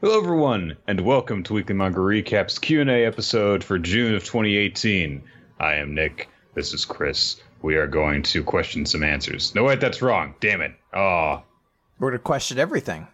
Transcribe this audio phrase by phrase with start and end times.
[0.00, 5.22] Hello, everyone, and welcome to Weekly Manga Recap's Q&A episode for June of 2018.
[5.58, 6.28] I am Nick.
[6.54, 7.40] This is Chris.
[7.62, 9.54] We are going to question some answers.
[9.54, 10.34] No, wait, that's wrong.
[10.40, 10.72] Damn it.
[10.94, 11.42] Oh,
[11.98, 13.08] We're gonna question everything.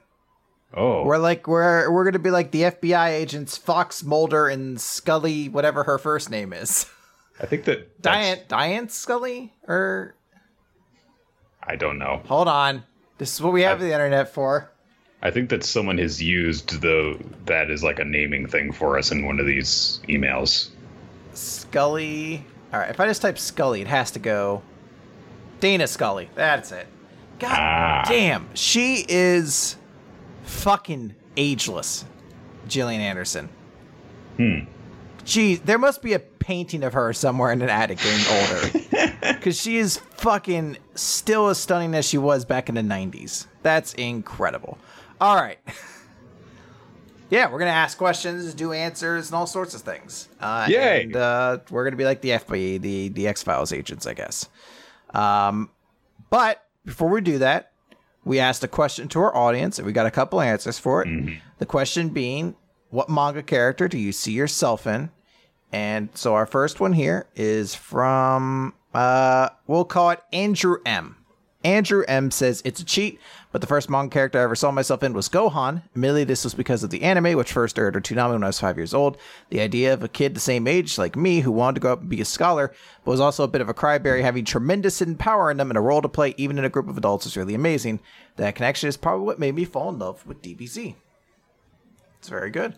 [0.75, 1.05] oh.
[1.05, 5.85] We're like we're we're gonna be like the FBI agents Fox Mulder and Scully, whatever
[5.85, 6.87] her first name is.
[7.41, 9.55] I think that Diane Diane Scully?
[9.66, 10.14] Or
[11.62, 12.21] I don't know.
[12.27, 12.85] hold on.
[13.16, 14.71] This is what we have the internet for.
[15.25, 19.10] I think that someone has used the that as like a naming thing for us
[19.10, 20.69] in one of these emails.
[21.32, 22.45] Scully.
[22.73, 24.62] Alright, if I just type Scully, it has to go
[25.60, 26.29] Dana Scully.
[26.34, 26.87] That's it.
[27.38, 28.05] God Ah.
[28.06, 28.48] damn.
[28.55, 29.77] She is
[30.45, 32.04] fucking ageless.
[32.68, 33.48] Gillian Anderson.
[34.37, 34.59] Hmm.
[35.24, 38.80] Gee, there must be a painting of her somewhere in an attic getting older.
[39.24, 43.46] Because she is fucking still as stunning as she was back in the 90s.
[43.62, 44.77] That's incredible.
[45.20, 45.59] All right.
[47.30, 50.28] yeah, we're going to ask questions, do answers, and all sorts of things.
[50.40, 51.02] Uh, Yay.
[51.04, 54.15] And uh, we're going to be like the FBI, the, the X Files agents, I
[54.15, 54.48] guess.
[55.12, 55.71] Um,
[56.30, 57.73] but before we do that,
[58.24, 61.09] we asked a question to our audience, and we got a couple answers for it.
[61.59, 62.56] The question being,
[62.90, 65.10] what manga character do you see yourself in?
[65.72, 71.16] And so our first one here is from uh we'll call it Andrew M.
[71.65, 73.19] Andrew M says it's a cheat,
[73.55, 75.84] but the first manga character I ever saw myself in was Gohan.
[75.94, 78.59] Admittedly, this was because of the anime, which first aired on Toonami when I was
[78.59, 79.16] five years old.
[79.50, 82.00] The idea of a kid the same age like me who wanted to grow up
[82.00, 82.75] and be a scholar,
[83.05, 85.78] but was also a bit of a cryberry, having tremendous hidden power in them and
[85.78, 88.00] a role to play even in a group of adults is really amazing.
[88.34, 90.97] That connection is probably what made me fall in love with DBZ.
[92.19, 92.75] It's very good.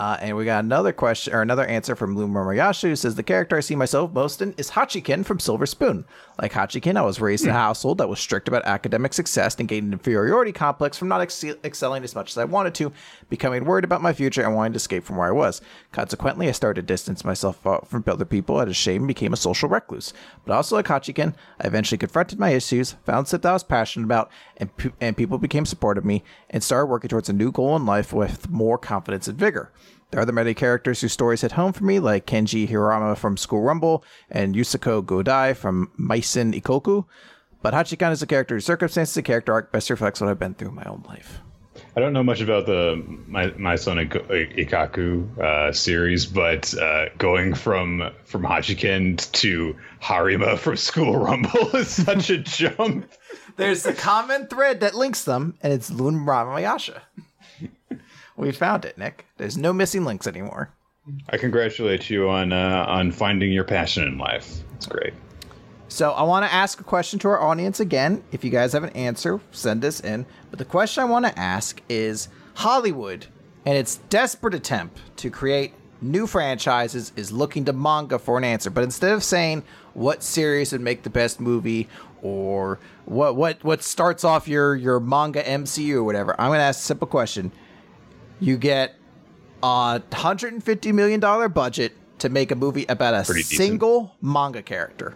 [0.00, 3.58] Uh, and we got another question or another answer from Lou who says the character
[3.58, 6.06] I see myself most in is Hachiken from Silver Spoon.
[6.40, 9.68] Like Hachiken, I was raised in a household that was strict about academic success and
[9.68, 12.92] gained an inferiority complex from not ex- excelling as much as I wanted to,
[13.28, 15.60] becoming worried about my future and wanting to escape from where I was.
[15.92, 19.36] Consequently, I started to distance myself from other people out of shame and became a
[19.36, 20.14] social recluse.
[20.46, 24.06] But also like Hachiken, I eventually confronted my issues, found stuff that I was passionate
[24.06, 27.52] about, and, pe- and people became supportive of me and started working towards a new
[27.52, 29.70] goal in life with more confidence and vigor.
[30.10, 33.36] There are the many characters whose stories hit home for me, like Kenji Harima from
[33.36, 37.04] School Rumble and Yusaku Godai from Maison Ikkoku.
[37.62, 40.54] But Hachiken is a character whose circumstances and character arc best reflects what I've been
[40.54, 41.40] through in my own life.
[41.96, 47.06] I don't know much about the my my son Ik- Ikaku uh, series, but uh,
[47.18, 53.10] going from from Hachiken to Harima from School Rumble is such a jump.
[53.56, 57.00] There's a common thread that links them, and it's Lun Ramayasha.
[58.40, 59.26] We found it, Nick.
[59.36, 60.70] There's no missing links anymore.
[61.30, 64.60] I congratulate you on uh, on finding your passion in life.
[64.74, 65.14] It's great.
[65.88, 68.22] So I want to ask a question to our audience again.
[68.30, 70.24] If you guys have an answer, send us in.
[70.50, 73.26] But the question I want to ask is Hollywood
[73.66, 78.70] and its desperate attempt to create new franchises is looking to manga for an answer.
[78.70, 79.64] But instead of saying
[79.94, 81.88] what series would make the best movie
[82.22, 86.64] or what what what starts off your your manga MCU or whatever, I'm going to
[86.64, 87.50] ask a simple question.
[88.40, 88.94] You get
[89.62, 91.20] a $150 million
[91.52, 93.58] budget to make a movie about a Pretty decent.
[93.58, 95.14] single manga character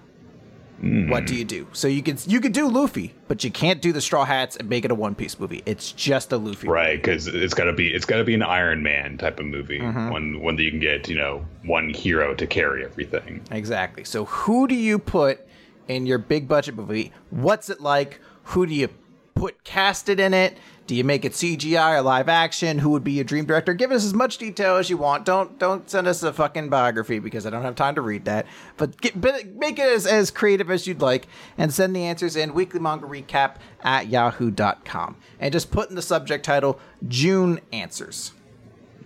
[1.07, 1.67] what do you do?
[1.73, 4.69] So you can you could do Luffy, but you can't do the Straw Hats and
[4.69, 5.62] make it a One Piece movie.
[5.65, 6.69] It's just a Luffy.
[6.69, 9.47] Right, because it's got to be it's got to be an Iron Man type of
[9.47, 10.11] movie, Mm-hmm.
[10.11, 13.41] one one that you can get you know one hero to carry everything.
[13.51, 14.05] Exactly.
[14.05, 15.41] So who do you put
[15.89, 17.12] in your big budget movie?
[17.31, 18.21] What's it like?
[18.43, 18.89] Who do you
[19.35, 20.59] put casted in it?
[20.87, 22.78] Do you make it CGI or live action?
[22.78, 23.72] Who would be your dream director?
[23.72, 25.25] Give us as much detail as you want.
[25.25, 28.47] Don't don't send us a fucking biography because I don't have time to read that.
[28.77, 32.37] But, get, but make it as, as creative as you'd like and send the answers
[32.37, 35.17] in weekly manga recap at yahoo.com.
[35.41, 36.78] And just put in the subject title
[37.09, 38.33] June Answers.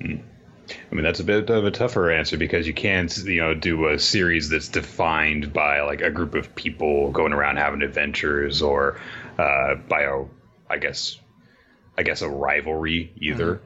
[0.01, 3.89] I mean, that's a bit of a tougher answer because you can't, you know, do
[3.89, 9.01] a series that's defined by like a group of people going around having adventures or
[9.39, 10.25] uh, by a,
[10.69, 11.19] I guess,
[11.99, 13.61] I guess a rivalry either.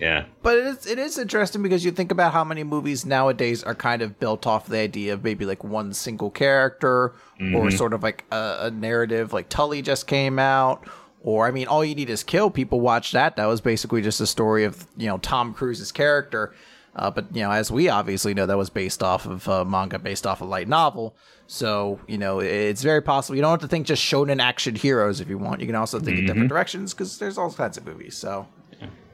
[0.00, 3.62] Yeah, But it is it is interesting because you think about how many movies nowadays
[3.62, 7.14] are kind of built off the idea of maybe like one single character
[7.54, 9.32] or sort of like a, a narrative.
[9.32, 10.88] Like Tully just came out,
[11.22, 12.50] or I mean, all you need is kill.
[12.50, 13.36] People watch that.
[13.36, 16.54] That was basically just a story of you know Tom Cruise's character.
[16.96, 19.98] Uh, but you know, as we obviously know, that was based off of uh, manga,
[19.98, 21.16] based off a light novel.
[21.46, 23.36] So you know, it's very possible.
[23.36, 25.60] You don't have to think just shonen action heroes if you want.
[25.60, 26.48] You can also think in different mm-hmm.
[26.48, 28.16] directions because there's all kinds of movies.
[28.16, 28.46] So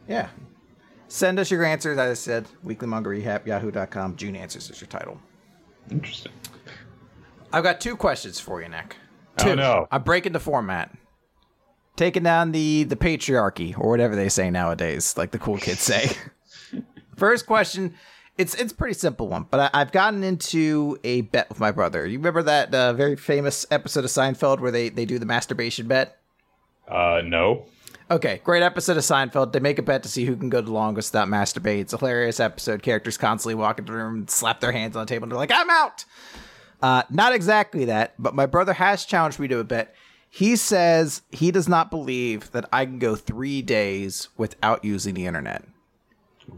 [0.09, 0.29] yeah.
[1.09, 1.99] Send us your answers.
[1.99, 4.17] As I said, weekly manga recap, yahoo.com.
[4.17, 5.21] June answers is your title.
[5.91, 6.32] interesting.
[7.53, 8.97] I've got two questions for you, Nick.
[9.41, 9.56] Oh, Two.
[9.56, 9.88] no.
[9.91, 10.97] I'm breaking the format.
[11.97, 16.11] taking down the the patriarchy or whatever they say nowadays, like the cool kids say.
[17.17, 17.94] First question.
[18.41, 21.73] It's it's a pretty simple one, but I, have gotten into a bet with my
[21.73, 22.07] brother.
[22.07, 25.87] You remember that uh, very famous episode of Seinfeld where they, they do the masturbation
[25.87, 26.19] bet?
[26.89, 27.67] Uh, no.
[28.11, 29.53] Okay, great episode of Seinfeld.
[29.53, 31.83] They make a bet to see who can go the longest without masturbating.
[31.83, 32.83] It's a hilarious episode.
[32.83, 35.53] Characters constantly walk into the room, slap their hands on the table, and they're like,
[35.53, 36.07] "I'm out."
[36.81, 39.95] Uh, not exactly that, but my brother has challenged me to a bet.
[40.31, 45.27] He says he does not believe that I can go three days without using the
[45.27, 45.63] internet.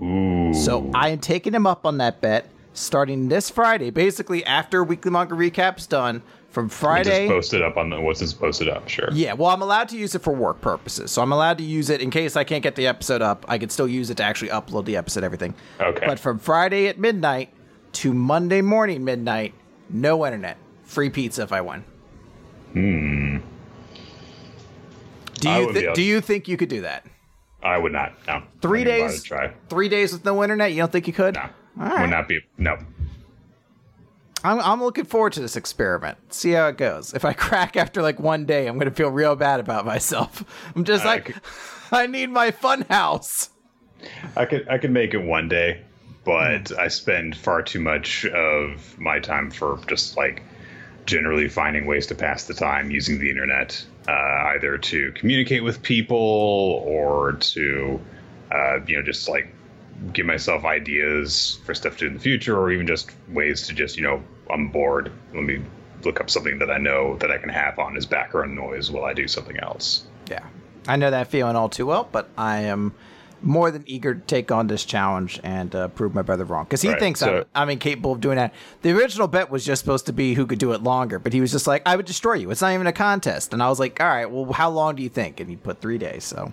[0.00, 0.54] Ooh.
[0.54, 5.10] So I am taking him up on that bet starting this Friday, basically after Weekly
[5.10, 6.22] Manga Recap's done.
[6.50, 8.86] From Friday, just post it up on the what's this posted up?
[8.86, 9.08] Sure.
[9.10, 11.88] Yeah, well, I'm allowed to use it for work purposes, so I'm allowed to use
[11.88, 13.46] it in case I can't get the episode up.
[13.48, 15.54] I can still use it to actually upload the episode, everything.
[15.80, 16.04] Okay.
[16.04, 17.48] But from Friday at midnight
[17.92, 19.54] to Monday morning midnight,
[19.88, 21.84] no internet, free pizza if I win.
[22.74, 23.38] Hmm.
[25.40, 27.06] Do you th- do you think you could do that?
[27.62, 28.12] I would not.
[28.26, 28.42] No.
[28.60, 29.22] Three days.
[29.22, 29.52] Try.
[29.68, 30.72] Three days with no internet.
[30.72, 31.34] You don't think you could?
[31.34, 31.48] No.
[31.76, 32.40] Would not be.
[32.58, 32.76] No.
[34.44, 36.18] I'm, I'm looking forward to this experiment.
[36.32, 37.14] See how it goes.
[37.14, 40.44] If I crack after like one day, I'm going to feel real bad about myself.
[40.76, 41.42] I'm just uh, like, I, could,
[41.92, 43.50] I need my fun house.
[44.36, 45.84] I could I could make it one day,
[46.24, 46.78] but mm.
[46.78, 50.42] I spend far too much of my time for just like
[51.06, 55.82] generally finding ways to pass the time using the internet, uh, either to communicate with
[55.82, 56.16] people
[56.86, 58.00] or to,
[58.50, 59.54] uh, you know, just like
[60.12, 63.72] give myself ideas for stuff to do in the future, or even just ways to
[63.72, 65.12] just, you know, I'm bored.
[65.34, 65.62] Let me
[66.02, 69.04] look up something that I know that I can have on as background noise while
[69.04, 70.04] I do something else.
[70.28, 70.44] Yeah,
[70.88, 72.94] I know that feeling all too well, but I am
[73.42, 76.82] more than eager to take on this challenge and uh, prove my brother wrong because
[76.82, 78.54] he right, thinks so, I'm, I'm incapable of doing that.
[78.82, 81.40] The original bet was just supposed to be who could do it longer, but he
[81.40, 82.50] was just like, "I would destroy you.
[82.50, 85.02] It's not even a contest." And I was like, "All right, well, how long do
[85.02, 86.24] you think?" And he put three days.
[86.24, 86.52] So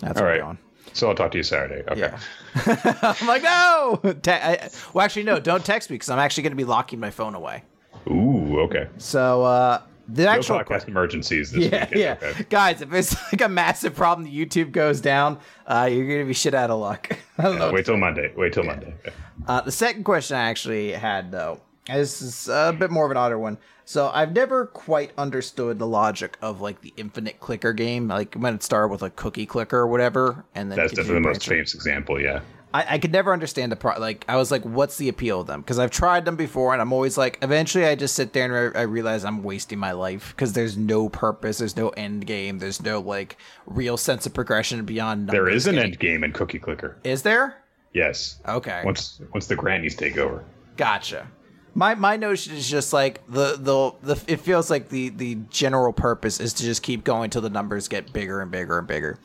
[0.00, 0.56] that's all right.
[0.92, 1.82] So I'll talk to you Saturday.
[1.88, 2.00] Okay.
[2.00, 2.18] Yeah.
[3.20, 4.00] I'm like, no.
[4.22, 5.40] Te- I, well, actually, no.
[5.40, 7.64] Don't text me because I'm actually going to be locking my phone away.
[8.08, 8.88] Ooh, okay.
[8.98, 9.82] So uh,
[10.14, 12.00] the actual podcast emergencies this yeah, weekend.
[12.00, 12.46] Yeah, okay.
[12.48, 16.34] guys, if it's like a massive problem, the YouTube goes down, uh, you're gonna be
[16.34, 17.10] shit out of luck.
[17.38, 18.32] yeah, wait till Monday.
[18.36, 18.70] Wait till yeah.
[18.70, 18.94] Monday.
[19.00, 19.12] Okay.
[19.46, 23.16] Uh, the second question I actually had though, this is a bit more of an
[23.16, 23.58] odder one.
[23.84, 28.54] So I've never quite understood the logic of like the infinite clicker game, like when
[28.54, 31.74] it started with a cookie clicker or whatever, and then that's definitely the most famous
[31.74, 32.20] example.
[32.20, 32.40] Yeah.
[32.74, 33.98] I, I could never understand the pro.
[33.98, 35.60] Like I was like, what's the appeal of them?
[35.60, 38.74] Because I've tried them before, and I'm always like, eventually I just sit there and
[38.74, 42.58] re- I realize I'm wasting my life because there's no purpose, there's no end game,
[42.58, 43.36] there's no like
[43.66, 45.28] real sense of progression beyond.
[45.28, 46.98] There is an end game in Cookie Clicker.
[47.04, 47.62] Is there?
[47.92, 48.40] Yes.
[48.48, 48.82] Okay.
[48.84, 50.44] Once once the grannies take over.
[50.76, 51.28] Gotcha.
[51.74, 55.92] My my notion is just like the the the it feels like the the general
[55.92, 59.18] purpose is to just keep going till the numbers get bigger and bigger and bigger.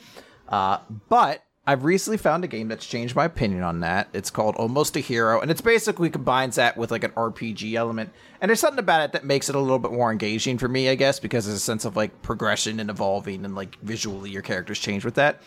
[0.48, 0.80] Uh,
[1.10, 4.08] but I've recently found a game that's changed my opinion on that.
[4.14, 8.14] It's called Almost a Hero, and it's basically combines that with like an RPG element.
[8.40, 10.88] And there's something about it that makes it a little bit more engaging for me,
[10.88, 14.44] I guess, because there's a sense of like progression and evolving, and like visually your
[14.44, 15.42] characters change with that.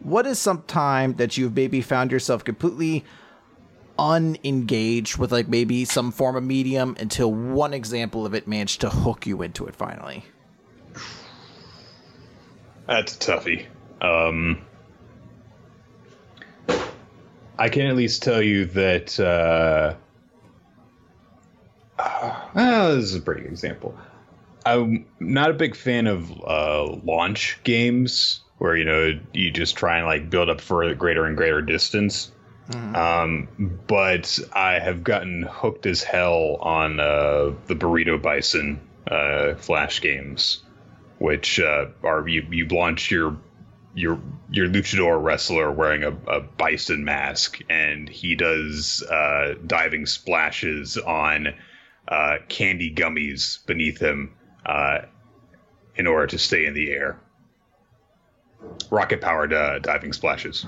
[0.00, 3.02] What is some time that you've maybe found yourself completely
[3.98, 8.90] unengaged with like maybe some form of medium until one example of it managed to
[8.90, 10.26] hook you into it finally?
[12.86, 13.64] That's a toughie.
[14.02, 14.60] Um
[17.58, 19.18] I can at least tell you that.
[19.18, 19.94] Uh,
[21.98, 23.96] uh, this is a pretty good example.
[24.66, 29.98] I'm not a big fan of uh, launch games where you know you just try
[29.98, 32.32] and like build up for a greater and greater distance.
[32.70, 32.96] Mm-hmm.
[32.96, 40.00] Um, but I have gotten hooked as hell on uh, the Burrito Bison uh, flash
[40.00, 40.62] games,
[41.18, 43.36] which uh, are you you launch your
[43.94, 44.20] your
[44.50, 51.54] your luchador wrestler wearing a, a bison mask, and he does uh, diving splashes on
[52.08, 54.34] uh, candy gummies beneath him
[54.66, 54.98] uh,
[55.96, 57.20] in order to stay in the air.
[58.90, 60.66] Rocket powered uh, diving splashes.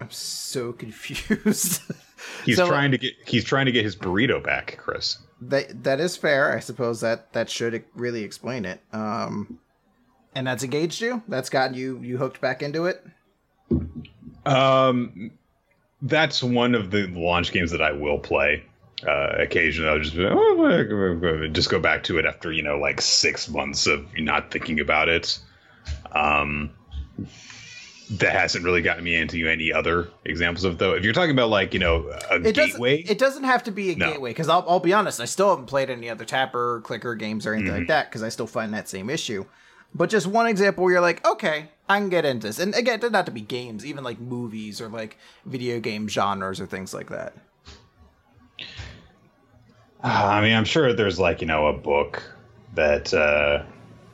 [0.00, 1.82] I'm so confused.
[2.44, 5.18] he's so, trying to get he's trying to get his burrito back, Chris.
[5.40, 6.54] That that is fair.
[6.54, 8.80] I suppose that that should really explain it.
[8.92, 9.58] Um,
[10.38, 11.20] and that's engaged you.
[11.26, 13.04] That's gotten you you hooked back into it.
[14.46, 15.32] Um,
[16.00, 18.64] that's one of the launch games that I will play.
[19.06, 23.48] Uh, occasionally, I'll just oh, just go back to it after you know like six
[23.48, 25.40] months of not thinking about it.
[26.12, 26.70] Um,
[28.10, 30.94] that hasn't really gotten me into any other examples of though.
[30.94, 33.72] If you're talking about like you know a it gateway, doesn't, it doesn't have to
[33.72, 34.12] be a no.
[34.12, 37.44] gateway because I'll, I'll be honest, I still haven't played any other tapper clicker games
[37.44, 37.80] or anything mm-hmm.
[37.80, 39.44] like that because I still find that same issue.
[39.94, 42.58] But just one example where you're like, okay, I can get into this.
[42.58, 45.16] And again, it have to be games, even like movies or like
[45.46, 47.34] video game genres or things like that.
[50.02, 52.22] Uh, I mean, I'm sure there's like you know a book
[52.74, 53.64] that uh,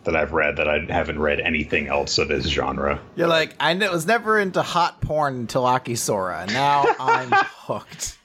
[0.05, 3.01] that I've read that I haven't read anything else of this genre.
[3.17, 8.17] You're like, I was never into hot porn until Akisora, and now I'm hooked.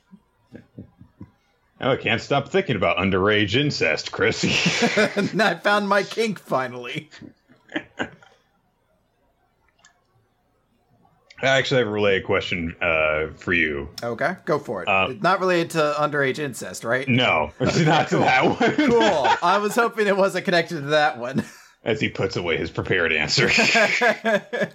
[1.82, 4.44] Oh, I can't stop thinking about underage incest, Chris.
[4.98, 7.10] I found my kink finally.
[11.42, 13.90] I actually have a related question uh, for you.
[14.04, 14.90] Okay, go for it.
[14.90, 17.08] Um, it's not related to underage incest, right?
[17.08, 18.76] No, it's not to that one.
[18.76, 19.28] cool.
[19.42, 21.46] I was hoping it wasn't connected to that one.
[21.84, 23.50] As he puts away his prepared answer.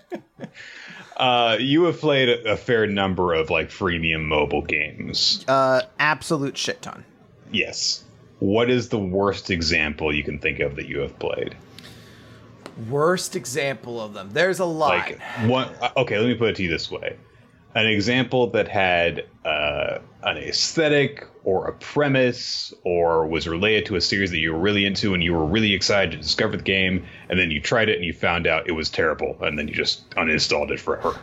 [1.18, 5.44] uh, you have played a, a, fair number of like freemium mobile games.
[5.46, 7.04] Uh, absolute shit ton.
[7.52, 8.04] Yes.
[8.38, 11.54] What is the worst example you can think of that you have played?
[12.88, 14.30] Worst example of them.
[14.32, 14.88] There's a lot.
[14.88, 15.68] Like one.
[15.80, 17.16] Uh, okay, let me put it to you this way:
[17.74, 24.00] an example that had uh, an aesthetic or a premise or was related to a
[24.00, 27.04] series that you were really into and you were really excited to discover the game,
[27.28, 29.74] and then you tried it and you found out it was terrible, and then you
[29.74, 31.18] just uninstalled it forever.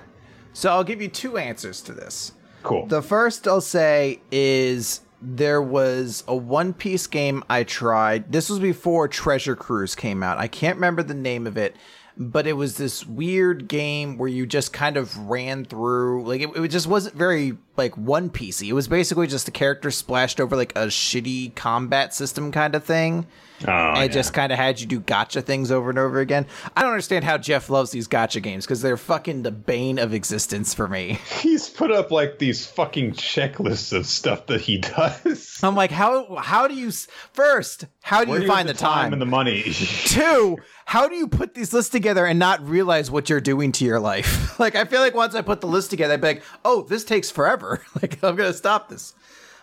[0.53, 2.33] So I'll give you two answers to this.
[2.63, 2.85] Cool.
[2.85, 8.31] The first I'll say is there was a One Piece game I tried.
[8.31, 10.37] This was before Treasure Cruise came out.
[10.37, 11.75] I can't remember the name of it,
[12.17, 16.49] but it was this weird game where you just kind of ran through like it,
[16.55, 18.69] it just wasn't very like one piecey.
[18.69, 22.83] It was basically just the character splashed over like a shitty combat system kind of
[22.83, 23.27] thing.
[23.67, 24.07] Oh, and it yeah.
[24.07, 26.45] just kind of had you do gotcha things over and over again.
[26.75, 30.13] I don't understand how Jeff loves these gotcha games because they're fucking the bane of
[30.13, 31.19] existence for me.
[31.39, 35.59] He's put up like these fucking checklists of stuff that he does.
[35.63, 36.91] I'm like, how how do you
[37.33, 37.85] first?
[38.01, 39.03] How do Where you find the, the time?
[39.05, 39.63] time and the money?
[40.05, 43.85] Two, how do you put these lists together and not realize what you're doing to
[43.85, 44.59] your life?
[44.59, 47.03] like, I feel like once I put the list together, I'd be like, oh, this
[47.03, 47.81] takes forever.
[48.01, 49.13] like, I'm gonna stop this.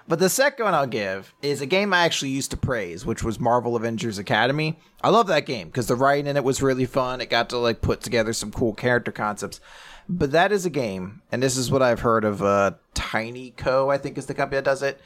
[0.09, 3.23] But the second one I'll give is a game I actually used to praise, which
[3.23, 4.79] was Marvel Avengers Academy.
[5.03, 7.21] I love that game because the writing in it was really fun.
[7.21, 9.61] It got to like put together some cool character concepts.
[10.09, 13.99] But that is a game, and this is what I've heard of uh, tinyCo, I
[13.99, 14.99] think is the company that does it.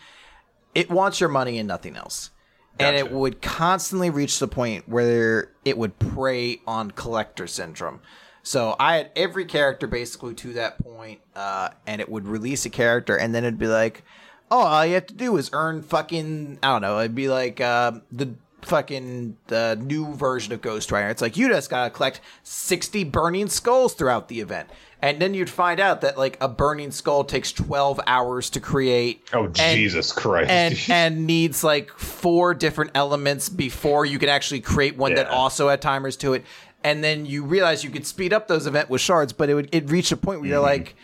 [0.73, 2.31] It wants your money and nothing else.
[2.79, 2.87] Gotcha.
[2.87, 8.01] And it would constantly reach the point where it would prey on collector syndrome.
[8.45, 12.71] So I had every character basically to that point, uh, and it would release a
[12.71, 14.05] character, and then it'd be like,
[14.53, 16.99] oh, all you have to do is earn fucking I don't know.
[17.01, 21.09] It'd be like uh, the fucking the new version of Ghost Rider.
[21.09, 24.69] It's like you just gotta collect sixty burning skulls throughout the event.
[25.01, 29.27] And then you'd find out that like a burning skull takes twelve hours to create.
[29.33, 30.51] Oh and, Jesus Christ!
[30.51, 35.25] And and needs like four different elements before you can actually create one yeah.
[35.25, 36.45] that also had timers to it.
[36.85, 39.69] And then you realize you could speed up those event with shards, but it would
[39.73, 40.53] it reached a point where mm-hmm.
[40.53, 40.95] you're like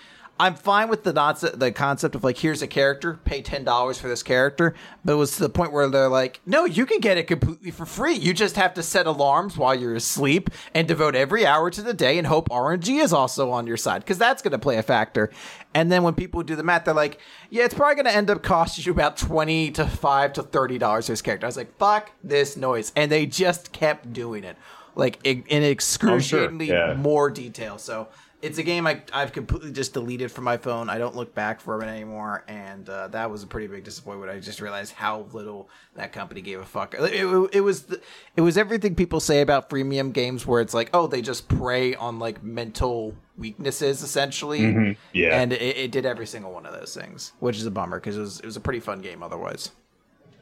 [0.40, 1.12] I'm fine with the
[1.56, 5.16] the concept of like, here's a character, pay ten dollars for this character, but it
[5.16, 8.14] was to the point where they're like, no, you can get it completely for free.
[8.14, 11.92] You just have to set alarms while you're asleep and devote every hour to the
[11.92, 14.82] day and hope RNG is also on your side because that's going to play a
[14.82, 15.30] factor.
[15.74, 17.18] And then when people do the math, they're like,
[17.50, 20.78] yeah, it's probably going to end up costing you about twenty to five to thirty
[20.78, 21.46] dollars for this character.
[21.46, 24.56] I was like, fuck this noise, and they just kept doing it,
[24.94, 26.88] like in excruciatingly oh, sure.
[26.88, 26.94] yeah.
[26.94, 27.76] more detail.
[27.78, 28.08] So
[28.40, 30.88] it's a game I, I've completely just deleted from my phone.
[30.88, 34.30] I don't look back for it anymore, and uh, that was a pretty big disappointment.
[34.30, 36.94] I just realized how little that company gave a fuck.
[36.94, 38.00] It, it, it was the,
[38.36, 41.96] it was everything people say about freemium games, where it's like, oh, they just prey
[41.96, 44.60] on like mental weaknesses essentially.
[44.60, 44.92] Mm-hmm.
[45.12, 47.98] Yeah, and it, it, did every single one of those things, which is a bummer
[47.98, 49.72] because it was it was a pretty fun game otherwise.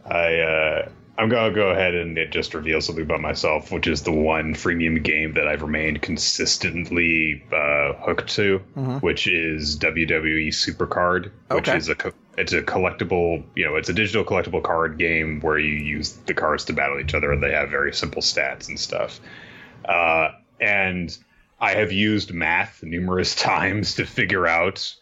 [0.05, 4.02] I uh, I'm gonna go ahead and it just reveals something about myself, which is
[4.02, 8.99] the one freemium game that I've remained consistently uh, hooked to, mm-hmm.
[8.99, 11.76] which is WWE Supercard, which okay.
[11.76, 15.58] is a co- it's a collectible, you know, it's a digital collectible card game where
[15.58, 18.78] you use the cards to battle each other, and they have very simple stats and
[18.78, 19.20] stuff.
[19.87, 21.16] Uh, and
[21.61, 24.94] I have used math numerous times to figure out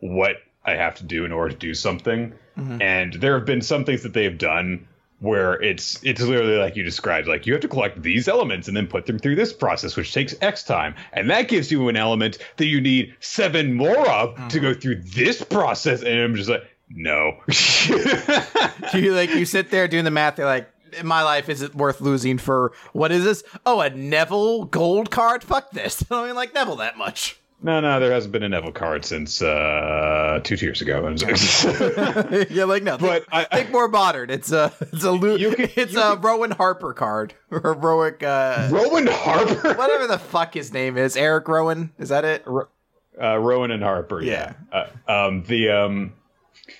[0.00, 2.32] what I have to do in order to do something.
[2.58, 2.82] Mm-hmm.
[2.82, 4.88] And there have been some things that they've done
[5.20, 8.76] where it's it's literally like you described like you have to collect these elements and
[8.76, 10.94] then put them through this process which takes x time.
[11.12, 14.48] And that gives you an element that you need seven more of mm-hmm.
[14.48, 16.02] to go through this process.
[16.02, 17.38] And i'm just like no.
[18.92, 21.72] You like you sit there doing the math you're like in my life is it
[21.74, 23.44] worth losing for what is this?
[23.64, 26.02] Oh a neville gold card fuck this.
[26.10, 29.04] I don't even like neville that much No, no, there hasn't been a Neville card
[29.04, 31.06] since uh, two years ago.
[32.50, 34.30] yeah, like no, but think, I, think more modern.
[34.30, 38.22] It's a it's a Lu- can, it's a can, Rowan Harper card or Rowick.
[38.22, 41.92] Uh, Rowan Harper, whatever the fuck his name is, Eric Rowan.
[41.98, 42.46] Is that it?
[42.48, 44.22] Uh, Rowan and Harper.
[44.22, 44.54] Yeah.
[44.72, 44.86] yeah.
[45.06, 46.14] Uh, um, the um,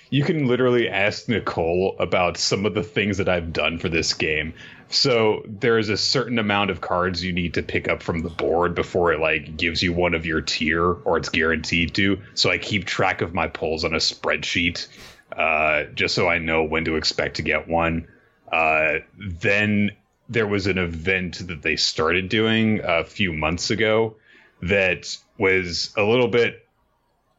[0.08, 4.14] you can literally ask Nicole about some of the things that I've done for this
[4.14, 4.54] game.
[4.90, 8.28] So there is a certain amount of cards you need to pick up from the
[8.28, 12.20] board before it like gives you one of your tier or it's guaranteed to.
[12.34, 14.88] So I keep track of my pulls on a spreadsheet,
[15.36, 18.08] uh, just so I know when to expect to get one.
[18.50, 19.92] Uh, then
[20.28, 24.16] there was an event that they started doing a few months ago
[24.62, 26.66] that was a little bit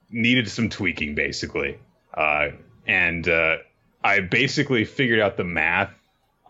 [0.10, 1.78] needed some tweaking basically.
[2.14, 2.50] Uh,
[2.88, 3.58] and uh,
[4.04, 5.92] I basically figured out the math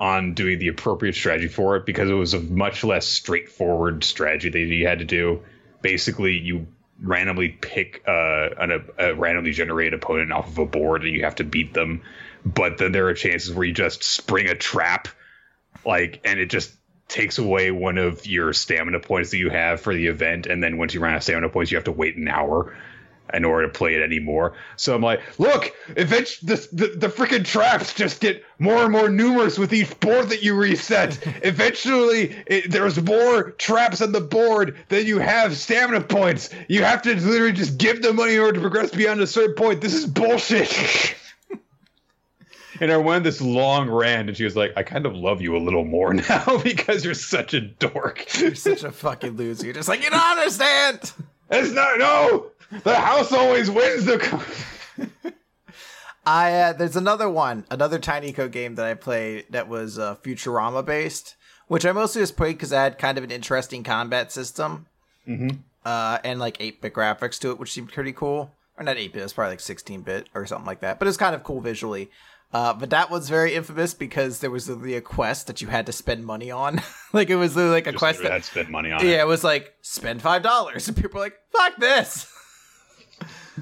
[0.02, 4.50] on doing the appropriate strategy for it because it was a much less straightforward strategy
[4.50, 5.44] that you had to do.
[5.84, 6.66] Basically, you
[7.00, 8.50] randomly pick uh,
[8.98, 12.02] a randomly generated opponent off of a board and you have to beat them.
[12.44, 15.08] But then there are chances where you just spring a trap,
[15.86, 16.74] like, and it just
[17.08, 20.48] takes away one of your stamina points that you have for the event.
[20.48, 22.76] And then once you run out of stamina points, you have to wait an hour
[23.34, 24.54] in order to play it anymore.
[24.76, 29.10] So I'm like, look, eventually the the, the freaking traps just get more and more
[29.10, 31.18] numerous with each board that you reset.
[31.44, 36.50] eventually, it, there's more traps on the board than you have stamina points.
[36.68, 39.56] You have to literally just give them money in order to progress beyond a certain
[39.56, 39.82] point.
[39.82, 41.16] This is bullshit.
[42.82, 45.56] and I went this long rant, and she was like, "I kind of love you
[45.56, 48.26] a little more now because you're such a dork.
[48.40, 49.66] You're such a fucking loser.
[49.66, 51.14] You're just like you don't understand."
[51.50, 52.52] It's not no
[52.84, 54.46] the house always wins the.
[56.26, 60.86] I uh, there's another one, another tinyco game that I played that was uh, Futurama
[60.86, 61.36] based,
[61.68, 64.86] which I mostly just played because I had kind of an interesting combat system,
[65.28, 65.58] mm-hmm.
[65.84, 68.52] uh, and like eight bit graphics to it, which seemed pretty cool.
[68.78, 71.00] Or not eight bit, it's probably like sixteen bit or something like that.
[71.00, 72.12] But it's kind of cool visually.
[72.54, 75.86] Uh, but that was very infamous because there was the, a quest that you had
[75.86, 76.82] to spend money on.
[77.14, 79.04] like it was like a Just quest that had to spend money on.
[79.06, 79.22] Yeah, it.
[79.22, 82.32] it was like spend five dollars, and people were like, "Fuck this."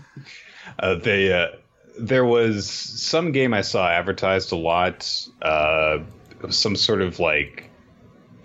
[0.79, 1.47] uh, they uh,
[1.99, 5.27] there was some game I saw advertised a lot.
[5.41, 5.99] Uh,
[6.49, 7.69] some sort of like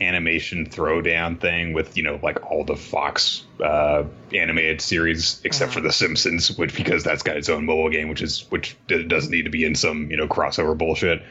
[0.00, 5.78] animation throwdown thing with you know like all the Fox uh, animated series except for
[5.78, 5.88] uh-huh.
[5.88, 9.44] The Simpsons, which because that's got its own mobile game, which is which doesn't need
[9.44, 11.22] to be in some you know crossover bullshit.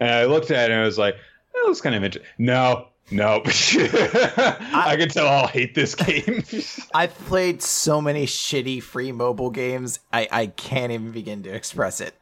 [0.00, 1.16] And I looked at it and I was like,
[1.54, 2.30] that looks kind of interesting.
[2.38, 3.46] No, Nope.
[3.46, 6.44] I, I can tell I'll hate this game.
[6.94, 10.00] I've played so many shitty free mobile games.
[10.12, 12.14] I, I can't even begin to express it.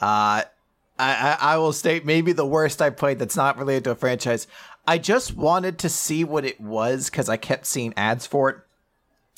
[0.00, 0.42] Uh,
[0.98, 4.46] I, I will state maybe the worst I played that's not related to a franchise.
[4.86, 8.56] I just wanted to see what it was because I kept seeing ads for it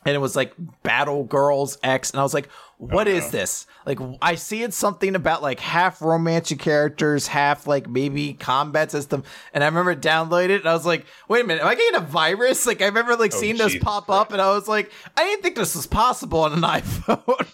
[0.04, 3.30] and it was like Battle Girls X, and I was like, "What oh, is no.
[3.30, 8.90] this?" Like, I see it's something about like half romantic characters, half like maybe combat
[8.90, 11.74] system, and I remember downloaded it, and I was like, "Wait a minute, am I
[11.74, 14.20] getting a virus?" Like, I remember like oh, seeing Jesus pop Christ.
[14.20, 17.48] up, and I was like, "I didn't think this was possible on an iPhone."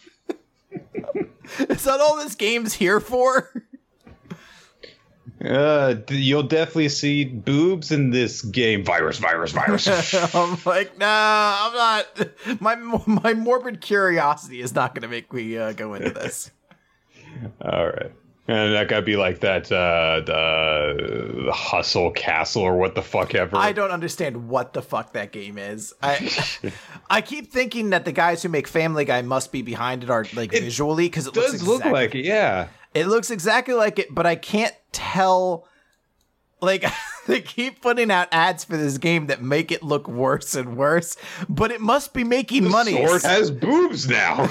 [1.69, 3.51] is that all this game's here for?
[5.45, 8.83] Uh, you'll definitely see boobs in this game.
[8.83, 9.87] Virus, virus, virus.
[10.35, 12.61] I'm like, nah, I'm not.
[12.61, 12.77] My
[13.07, 16.51] my morbid curiosity is not going to make me uh, go into this.
[17.61, 18.13] All right.
[18.47, 23.57] And that gotta be like that uh, the, Hustle Castle or what the fuck ever.
[23.57, 25.95] I don't understand what the fuck that game is.
[26.03, 26.31] I
[27.09, 30.27] I keep thinking that the guys who make Family Guy must be behind it are
[30.35, 32.27] like it visually because it does looks exactly, look like it.
[32.27, 35.67] Yeah, it looks exactly like it, but I can't tell.
[36.61, 36.85] Like
[37.27, 41.17] they keep putting out ads for this game that make it look worse and worse,
[41.49, 42.93] but it must be making the money.
[42.93, 44.49] Sword has boobs now.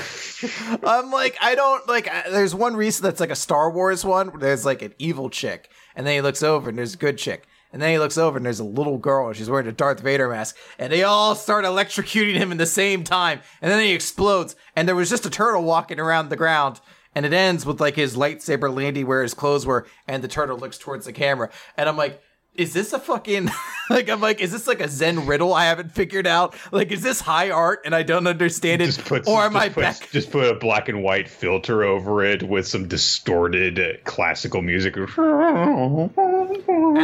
[0.84, 2.06] I'm like, I don't like.
[2.29, 4.38] There's one recent that's like a Star Wars one.
[4.38, 7.47] There's like an evil chick, and then he looks over and there's a good chick.
[7.73, 9.99] And then he looks over and there's a little girl and she's wearing a Darth
[9.99, 10.56] Vader mask.
[10.77, 13.41] And they all start electrocuting him in the same time.
[13.63, 14.56] And then he explodes.
[14.75, 16.79] And there was just a turtle walking around the ground
[17.15, 20.58] and it ends with like his lightsaber landing where his clothes were, and the turtle
[20.58, 22.21] looks towards the camera, and I'm like.
[22.56, 23.49] Is this a fucking
[23.89, 26.54] like I'm like is this like a Zen riddle I haven't figured out?
[26.71, 28.86] Like is this high art and I don't understand it?
[28.86, 30.12] Just put, or am I back?
[30.12, 34.95] Just put a black and white filter over it with some distorted classical music.
[34.97, 35.10] And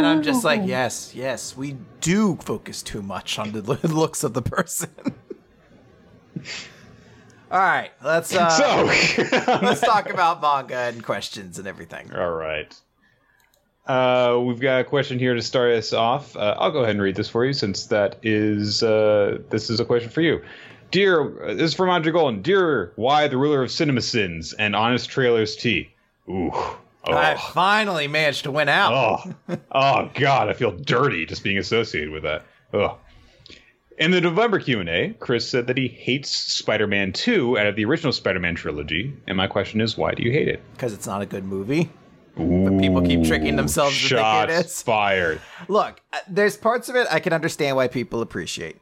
[0.05, 4.43] I'm just like, yes, yes, we do focus too much on the looks of the
[4.43, 4.91] person.
[7.51, 8.83] All right, let's uh, so
[9.63, 12.11] let's talk about manga and questions and everything.
[12.13, 12.79] All right.
[13.87, 16.35] Uh, we've got a question here to start us off.
[16.35, 19.79] Uh, I'll go ahead and read this for you since that is uh, this is
[19.79, 20.43] a question for you.
[20.91, 22.43] Dear, uh, this is from Andre Golden.
[22.43, 25.89] Dear, why the ruler of cinema sins and honest trailers tea.
[26.29, 26.51] Ooh.
[26.53, 26.77] Oh.
[27.07, 28.93] I finally managed to win out.
[28.93, 30.49] Oh, oh God!
[30.49, 32.45] I feel dirty just being associated with that.
[32.73, 32.97] Oh.
[33.99, 37.75] In the November Q and A, Chris said that he hates Spider-Man 2 out of
[37.75, 40.61] the original Spider-Man trilogy, and my question is, why do you hate it?
[40.73, 41.89] Because it's not a good movie.
[42.39, 44.81] Ooh, But people keep tricking themselves think it shots is.
[44.83, 45.41] fired.
[45.67, 48.77] Look, uh, there's parts of it I can understand why people appreciate.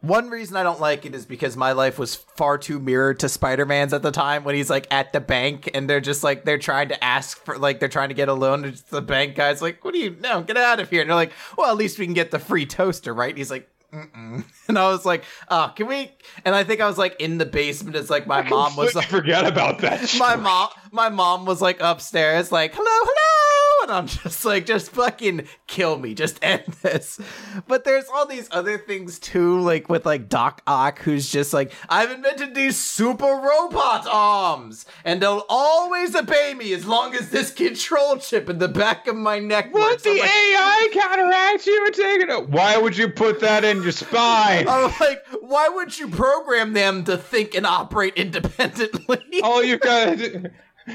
[0.00, 3.28] One reason I don't like it is because my life was far too mirrored to
[3.28, 6.58] Spider-Man's at the time when he's like at the bank and they're just like they're
[6.58, 9.60] trying to ask for like they're trying to get a loan and the bank guy's
[9.60, 10.16] like, "What do you?
[10.18, 12.38] No, get out of here!" And they're like, "Well, at least we can get the
[12.40, 13.69] free toaster, right?" And he's like.
[13.92, 14.44] Mm-mm.
[14.68, 16.12] And I was like, "Oh, can we?"
[16.44, 17.96] And I think I was like in the basement.
[17.96, 20.14] It's like my mom was I forgot about that.
[20.18, 23.59] my mom my mom was like upstairs like hello hello
[23.90, 27.20] and i'm just like just fucking kill me just end this
[27.66, 31.72] but there's all these other things too like with like doc ock who's just like
[31.88, 37.50] i've invented these super robot arms and they'll always obey me as long as this
[37.52, 41.84] control chip in the back of my neck What works." the like, AI counteracts you
[41.86, 42.30] and taking?
[42.30, 42.48] it?
[42.48, 44.68] Why would you put that in your spine?
[44.68, 49.40] I'm like, why would you program them to think and operate independently?
[49.42, 50.50] all you've got to do,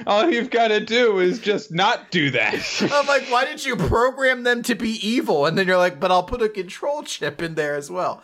[0.08, 2.56] all you've got to do is just not do that.
[2.92, 5.46] I'm like, why did you program them to be evil?
[5.46, 8.24] And then you're like, but I'll put a control chip in there as well.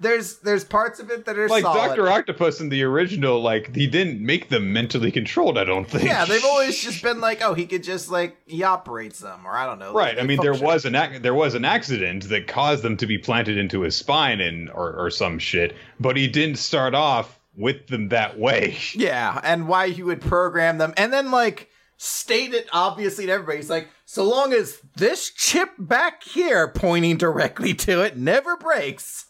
[0.00, 1.62] There's there's parts of it that are like.
[1.62, 5.56] Doctor Octopus in the original, like he didn't make them mentally controlled.
[5.56, 6.04] I don't think.
[6.04, 9.52] Yeah, they've always just been like, oh, he could just like he operates them, or
[9.52, 9.92] I don't know.
[9.92, 10.16] Right.
[10.16, 13.06] like, I mean, there was an ac- there was an accident that caused them to
[13.06, 17.38] be planted into his spine and or, or some shit, but he didn't start off
[17.56, 18.76] with them that way.
[18.94, 23.58] Yeah, and why he would program them, and then like state it obviously to everybody.
[23.58, 29.26] He's like, so long as this chip back here, pointing directly to it, never breaks.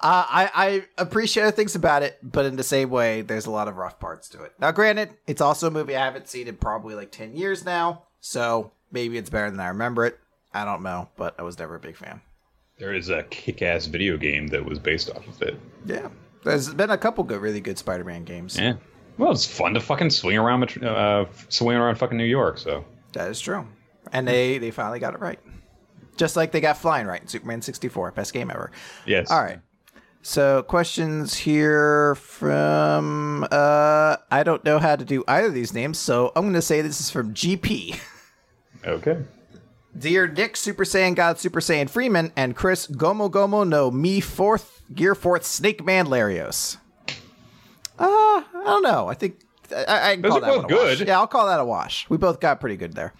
[0.00, 3.68] Uh, I I appreciate things about it, but in the same way, there's a lot
[3.68, 4.52] of rough parts to it.
[4.58, 8.02] Now, granted, it's also a movie I haven't seen in probably like ten years now,
[8.20, 10.18] so maybe it's better than I remember it.
[10.52, 12.20] I don't know, but I was never a big fan.
[12.78, 15.58] There is a kick-ass video game that was based off of it.
[15.86, 16.08] Yeah,
[16.44, 18.58] there's been a couple good, really good Spider-Man games.
[18.58, 18.74] Yeah.
[19.18, 22.58] Well, it's fun to fucking swing around, uh, swing around fucking New York.
[22.58, 23.66] So That is true.
[24.12, 25.38] And they they finally got it right.
[26.16, 28.70] Just like they got flying right Superman 64, best game ever.
[29.06, 29.30] yes.
[29.30, 29.60] All right.
[30.22, 35.98] So questions here from uh I don't know how to do either of these names,
[35.98, 37.98] so I'm going to say this is from GP.
[38.86, 39.18] Okay.
[39.96, 44.73] Dear Nick Super Saiyan God Super Saiyan Freeman and Chris Gomu Gomu no me fourth
[44.92, 46.78] Gear Fourth Snake Man Larios.
[47.98, 49.08] Uh, I don't know.
[49.08, 49.40] I think
[49.74, 50.98] I, I can call that one a wash.
[50.98, 51.08] good.
[51.08, 52.08] Yeah, I'll call that a wash.
[52.10, 53.14] We both got pretty good there.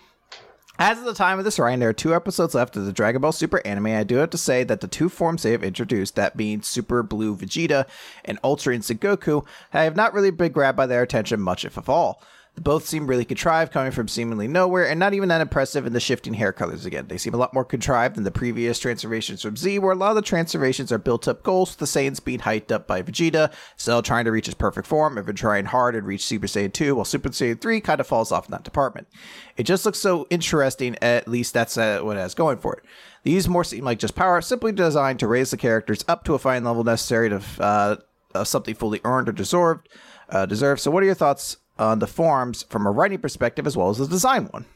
[0.76, 3.20] As of the time of this writing, there are two episodes left of the Dragon
[3.20, 3.86] Ball Super anime.
[3.86, 7.04] I do have to say that the two forms they have introduced, that being Super
[7.04, 7.86] Blue Vegeta
[8.24, 11.78] and Ultra Instinct Goku, I have not really been grabbed by their attention much, if
[11.78, 12.20] at all.
[12.56, 15.98] Both seem really contrived, coming from seemingly nowhere, and not even that impressive in the
[15.98, 17.08] shifting hair colors again.
[17.08, 20.10] They seem a lot more contrived than the previous transformations from Z, where a lot
[20.10, 23.52] of the transformations are built up goals, with the Saiyans being hyped up by Vegeta,
[23.76, 26.94] Cell trying to reach his perfect form, been trying hard and reach Super Saiyan 2,
[26.94, 29.08] while Super Saiyan 3 kind of falls off in that department.
[29.56, 32.84] It just looks so interesting, at least that's uh, what it has going for it.
[33.24, 36.38] These more seem like just power, simply designed to raise the characters up to a
[36.38, 37.96] fine level necessary to uh,
[38.32, 39.88] uh, something fully earned or deserved.
[40.28, 40.80] Uh, deserved.
[40.80, 43.98] So, what are your thoughts on the forms from a writing perspective as well as
[43.98, 44.66] the design one?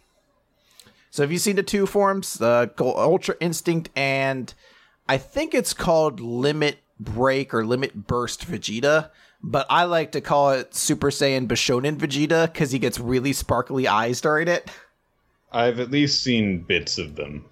[1.10, 4.52] So, have you seen the two forms, the uh, Ultra Instinct and
[5.08, 9.10] I think it's called Limit Break or Limit Burst Vegeta,
[9.42, 13.88] but I like to call it Super Saiyan Bishonen Vegeta because he gets really sparkly
[13.88, 14.70] eyes during it.
[15.50, 17.46] I've at least seen bits of them.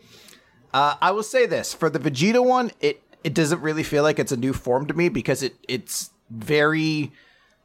[0.74, 4.18] Uh, I will say this for the Vegeta one, it it doesn't really feel like
[4.18, 7.12] it's a new form to me because it it's very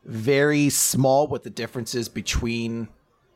[0.03, 2.87] very small what the differences between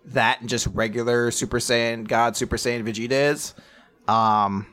[0.06, 3.54] that and just regular Super Saiyan God Super Saiyan Vegeta is.
[4.08, 4.68] Um,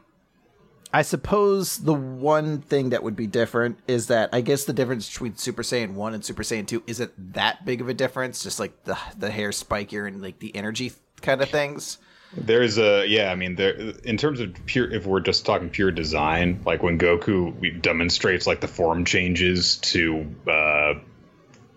[0.94, 5.08] I suppose the one thing that would be different is that I guess the difference
[5.08, 8.60] between Super Saiyan 1 and Super Saiyan 2 isn't that big of a difference, just
[8.60, 11.98] like the the hair spikier and like the energy kind of things.
[12.34, 13.74] There's a yeah, I mean, there
[14.04, 18.60] in terms of pure, if we're just talking pure design, like when Goku demonstrates like
[18.60, 20.94] the form changes to uh,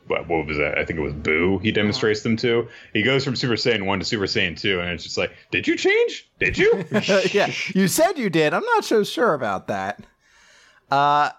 [0.08, 0.78] what, what was that?
[0.78, 1.60] I think it was Boo.
[1.60, 2.68] He demonstrates them to.
[2.94, 5.68] He goes from Super Saiyan one to Super Saiyan two, and it's just like, did
[5.68, 6.30] you change?
[6.40, 6.86] Did you?
[7.32, 8.54] yeah, you said you did.
[8.54, 10.04] I'm not so sure about that.
[10.92, 11.32] Uh,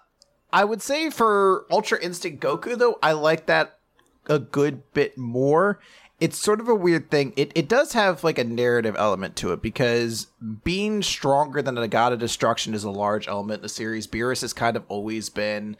[0.51, 3.79] I would say for Ultra Instinct Goku, though, I like that
[4.27, 5.79] a good bit more.
[6.19, 7.33] It's sort of a weird thing.
[7.35, 10.27] It it does have like a narrative element to it because
[10.63, 14.07] being stronger than a god of destruction is a large element in the series.
[14.07, 15.77] Beerus has kind of always been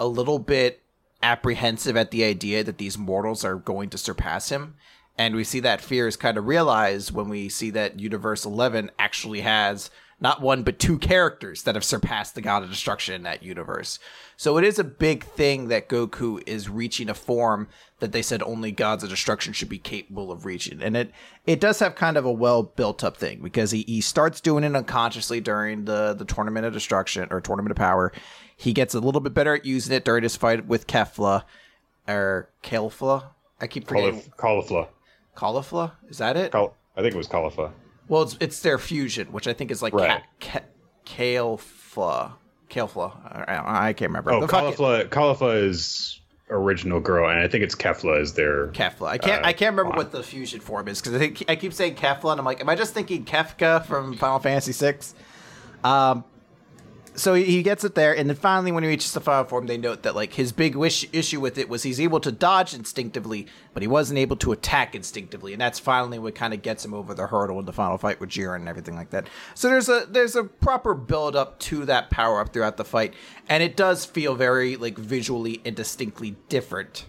[0.00, 0.83] a little bit
[1.22, 4.74] apprehensive at the idea that these mortals are going to surpass him.
[5.16, 8.90] And we see that fear is kind of realized when we see that Universe 11
[8.98, 13.22] actually has not one but two characters that have surpassed the God of Destruction in
[13.24, 13.98] that universe.
[14.36, 17.68] So it is a big thing that Goku is reaching a form
[18.00, 20.82] that they said only gods of destruction should be capable of reaching.
[20.82, 21.10] And it
[21.46, 24.64] it does have kind of a well built up thing because he, he starts doing
[24.64, 28.12] it unconsciously during the, the tournament of destruction or tournament of power.
[28.56, 31.44] He gets a little bit better at using it during his fight with Kefla
[32.08, 33.24] or Kalefla.
[33.60, 34.22] I keep forgetting.
[34.36, 34.88] Caulifla.
[35.36, 35.92] Caulifla?
[36.08, 36.52] Is that it?
[36.52, 37.72] Cal- I think it was Caulifla.
[38.08, 40.22] Well, it's it's their fusion, which I think is like Right.
[40.40, 40.64] ca- ca-
[41.06, 42.32] Kalefla.
[42.70, 43.48] Kalefla.
[43.48, 44.32] I, I can't remember.
[44.32, 44.46] Oh.
[44.46, 45.08] Caulifla.
[45.08, 48.68] Caulifla is original girl, and I think it's Kefla is their.
[48.68, 49.08] Kefla.
[49.08, 49.44] I can't.
[49.44, 49.98] Uh, I can't remember fine.
[49.98, 52.60] what the fusion form is because I think I keep saying Kefla, and I'm like,
[52.60, 54.98] am I just thinking Kefka from Final Fantasy VI?
[55.82, 56.24] Um,
[57.16, 59.76] so he- gets it there, and then finally, when he reaches the final form, they
[59.78, 63.46] note that like his big wish issue with it was he's able to dodge instinctively,
[63.72, 66.92] but he wasn't able to attack instinctively, and that's finally what kind of gets him
[66.94, 69.28] over the hurdle in the final fight with Jiren and everything like that.
[69.54, 73.14] So there's a there's a proper build up to that power up throughout the fight,
[73.48, 77.06] and it does feel very like visually and distinctly different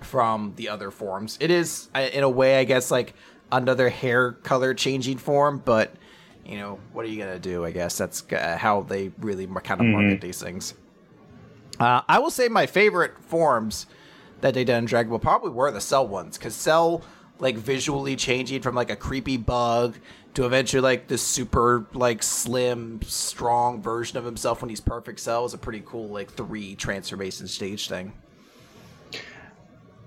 [0.00, 1.38] from the other forms.
[1.40, 3.14] It is, in a way, I guess, like
[3.50, 5.94] another hair color changing form, but
[6.44, 7.64] you know, what are you gonna do?
[7.64, 10.74] I guess that's uh, how they really kind of market these things.
[11.80, 13.86] Uh, I will say my favorite forms
[14.40, 17.02] that they did in Dragon Ball probably were the Cell ones, because Cell,
[17.38, 19.96] like visually changing from like a creepy bug
[20.34, 25.44] to eventually like this super like slim, strong version of himself when he's perfect Cell
[25.44, 28.12] is a pretty cool like three transformation stage thing.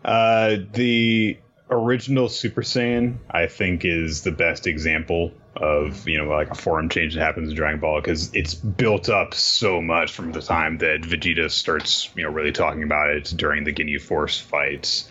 [0.06, 1.38] Uh, the
[1.70, 6.90] original Super Saiyan, I think, is the best example of you know like a form
[6.90, 10.78] change that happens in Dragon Ball because it's built up so much from the time
[10.80, 15.10] that Vegeta starts you know really talking about it during the Ginyu Force fights.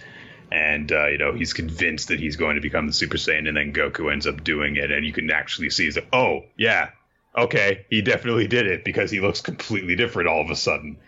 [0.50, 3.56] And uh, you know he's convinced that he's going to become the Super Saiyan, and
[3.56, 6.04] then Goku ends up doing it, and you can actually see that.
[6.12, 6.90] Oh yeah,
[7.36, 10.98] okay, he definitely did it because he looks completely different all of a sudden.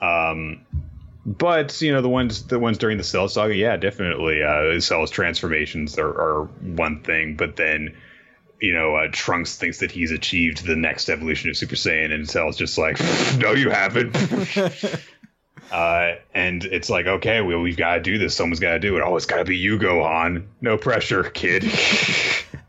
[0.00, 0.66] Um,
[1.26, 4.42] but you know the ones the ones during the Cell saga, yeah, definitely.
[4.42, 7.94] Uh, Cell's transformations are, are one thing, but then
[8.62, 12.28] you know uh, Trunks thinks that he's achieved the next evolution of Super Saiyan, and
[12.28, 12.98] Cell's just like,
[13.36, 14.16] no, you haven't.
[15.72, 18.34] uh, and it's like, okay, well, we've got to do this.
[18.36, 19.02] Someone's got to do it.
[19.02, 20.46] Oh, it's got to be you, Gohan.
[20.62, 21.64] No pressure, kid.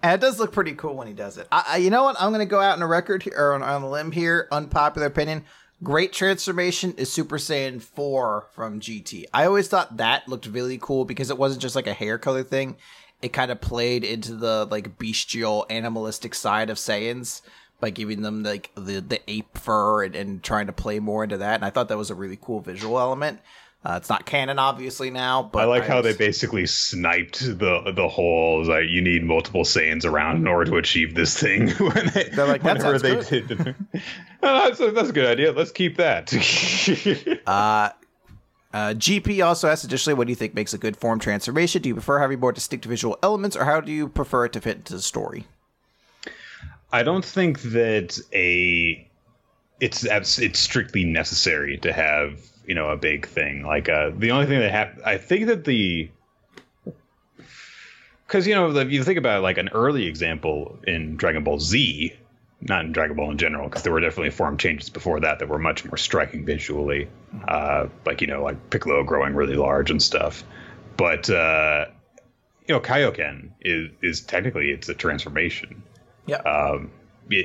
[0.03, 1.47] And it does look pretty cool when he does it.
[1.49, 2.17] I, I, you know what?
[2.19, 4.49] I'm going to go out on a record here, or on, on a limb here.
[4.51, 5.45] Unpopular opinion.
[5.81, 9.23] Great transformation is Super Saiyan 4 from GT.
[9.33, 12.43] I always thought that looked really cool because it wasn't just like a hair color
[12.43, 12.75] thing.
[13.23, 17.41] It kind of played into the like bestial, animalistic side of Saiyans
[17.79, 21.37] by giving them like the the ape fur and, and trying to play more into
[21.37, 21.55] that.
[21.55, 23.39] And I thought that was a really cool visual element.
[23.85, 28.07] Uh, it's not canon, obviously now, but I like how they basically sniped the the
[28.07, 31.69] whole like you need multiple Saiyans around in order to achieve this thing.
[31.71, 33.75] when they, They're like, "That whenever they good." did.
[34.45, 35.53] Oh, that's, a, that's a good idea.
[35.53, 36.29] Let's keep that.
[37.47, 37.89] Uh,
[38.73, 41.81] uh, GP also asks additionally, what do you think makes a good form transformation?
[41.81, 44.61] Do you prefer having more distinct visual elements, or how do you prefer it to
[44.61, 45.45] fit into the story?
[46.91, 49.07] I don't think that a
[49.79, 54.45] it's it's strictly necessary to have you know a big thing like uh the only
[54.45, 56.09] thing that hap- I think that the
[58.25, 62.13] because you know if you think about like an early example in Dragon Ball Z,
[62.67, 65.49] not in Dragon Ball in general, because there were definitely form changes before that that
[65.49, 67.07] were much more striking visually,
[67.47, 70.43] uh, like you know like Piccolo growing really large and stuff,
[70.97, 71.85] but uh,
[72.67, 75.83] you know Kaioken is is technically it's a transformation
[76.25, 76.37] Yeah.
[76.37, 76.91] um,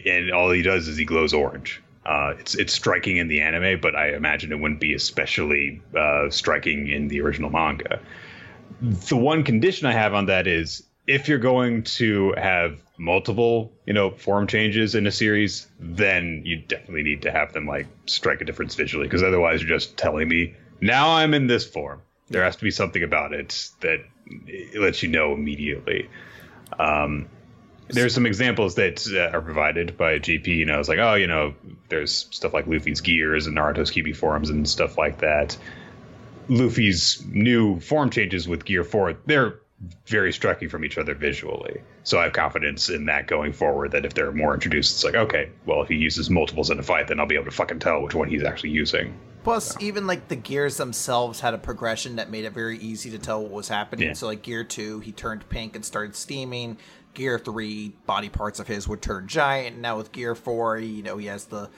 [0.07, 1.83] and all he does is he glows orange.
[2.07, 6.31] Uh, it's it's striking in the anime, but I imagine it wouldn't be especially uh,
[6.31, 8.01] striking in the original manga.
[8.81, 13.95] The one condition I have on that is if you're going to have multiple, you
[13.95, 18.43] know, form changes in a series, then you definitely need to have them like strike
[18.43, 22.03] a difference visually, because otherwise you're just telling me now I'm in this form.
[22.29, 24.01] There has to be something about it that
[24.47, 26.11] it lets you know immediately.
[26.79, 27.31] Um,
[27.89, 30.49] there's some examples that uh, are provided by GP.
[30.49, 31.55] You know, it's like, oh, you know,
[31.89, 35.57] there's stuff like Luffy's gears and Naruto's Kyuubi forms and stuff like that.
[36.51, 39.61] Luffy's new form changes with Gear 4, they're
[40.07, 41.81] very striking from each other visually.
[42.03, 45.15] So I have confidence in that going forward that if they're more introduced, it's like,
[45.15, 47.79] okay, well, if he uses multiples in a fight, then I'll be able to fucking
[47.79, 49.17] tell which one he's actually using.
[49.45, 53.19] Plus, even like the gears themselves had a progression that made it very easy to
[53.19, 54.09] tell what was happening.
[54.09, 54.13] Yeah.
[54.15, 56.77] So, like Gear Two, he turned pink and started steaming.
[57.15, 59.79] Gear Three, body parts of his would turn giant.
[59.79, 61.71] Now with Gear Four, you know, he has the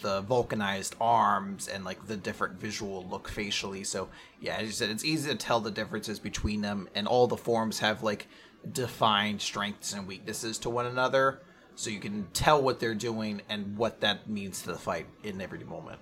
[0.00, 3.84] the vulcanized arms and like the different visual look facially.
[3.84, 4.08] So
[4.40, 7.36] yeah, as you said, it's easy to tell the differences between them, and all the
[7.36, 8.28] forms have like
[8.72, 11.40] defined strengths and weaknesses to one another.
[11.74, 15.40] So you can tell what they're doing and what that means to the fight in
[15.40, 16.00] every moment.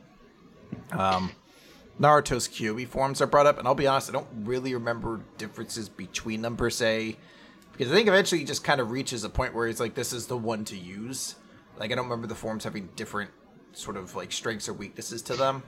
[0.90, 1.32] Um,
[2.00, 5.88] Naruto's Kyuubi forms are brought up, and I'll be honest, I don't really remember differences
[5.88, 7.16] between them per se,
[7.72, 10.12] because I think eventually he just kind of reaches a point where he's like, "This
[10.12, 11.36] is the one to use."
[11.78, 13.30] Like I don't remember the forms having different
[13.76, 15.62] sort of like strengths or weaknesses to them.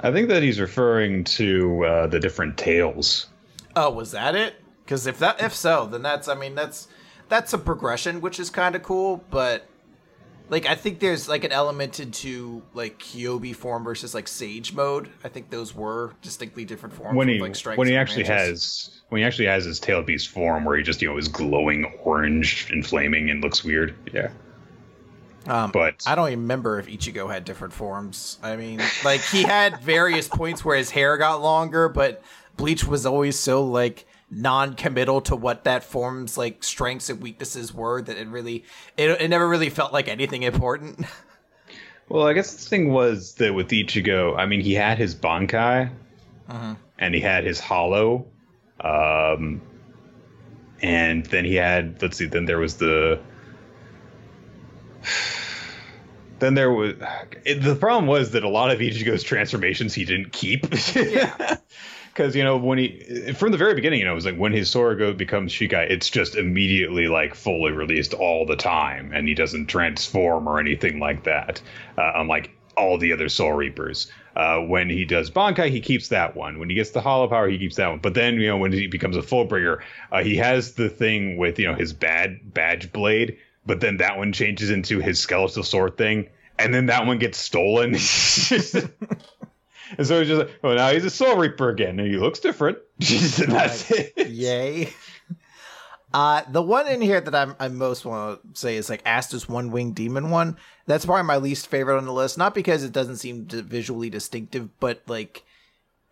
[0.00, 3.28] I think that he's referring to uh, the different tails.
[3.76, 4.56] Oh, was that it?
[4.84, 6.88] Because if that if so, then that's I mean that's
[7.28, 9.66] that's a progression, which is kind of cool, but
[10.50, 15.08] like I think there's like an element into like Kyuubi form versus like Sage mode.
[15.22, 17.16] I think those were distinctly different forms.
[17.16, 20.28] When he with, like, when he actually has when he actually has his tail beast
[20.28, 23.96] form, where he just you know is glowing orange and flaming and looks weird.
[24.12, 24.30] Yeah.
[25.46, 28.38] Um, but I don't even remember if Ichigo had different forms.
[28.42, 32.22] I mean, like he had various points where his hair got longer, but
[32.56, 38.02] Bleach was always so like non-committal to what that form's like strengths and weaknesses were
[38.02, 38.64] that it really
[38.96, 41.06] it, it never really felt like anything important.
[42.08, 45.90] Well, I guess the thing was that with Ichigo, I mean, he had his Bankai,
[46.48, 46.74] uh-huh.
[46.98, 48.26] and he had his Hollow,
[48.80, 49.62] um,
[50.82, 53.18] and then he had let's see, then there was the
[56.38, 56.94] then there was
[57.44, 60.66] it, the problem was that a lot of Ichigo's transformations he didn't keep.
[60.94, 61.56] Yeah.
[62.12, 64.52] Because you know when he from the very beginning, you know, it was like when
[64.52, 69.34] his Sorogo becomes Shikai, it's just immediately like fully released all the time, and he
[69.34, 71.60] doesn't transform or anything like that.
[71.98, 74.10] Uh, unlike all the other Soul Reapers.
[74.36, 76.58] Uh, when he does Bankai, he keeps that one.
[76.58, 78.00] When he gets the Hollow Power, he keeps that one.
[78.00, 81.58] But then, you know, when he becomes a Fullbringer, uh, he has the thing with
[81.58, 85.96] you know his bad badge blade, but then that one changes into his skeletal sword
[85.96, 87.88] thing, and then that one gets stolen.
[87.90, 92.40] and so it's just like, well, now he's a Soul Reaper again, and he looks
[92.40, 92.78] different.
[92.98, 93.08] and
[93.52, 94.28] that's it.
[94.28, 94.92] Yay.
[96.12, 99.48] Uh, the one in here that I'm, I most want to say is like Asta's
[99.48, 100.56] one winged demon one.
[100.86, 102.38] That's probably my least favorite on the list.
[102.38, 105.42] Not because it doesn't seem visually distinctive, but like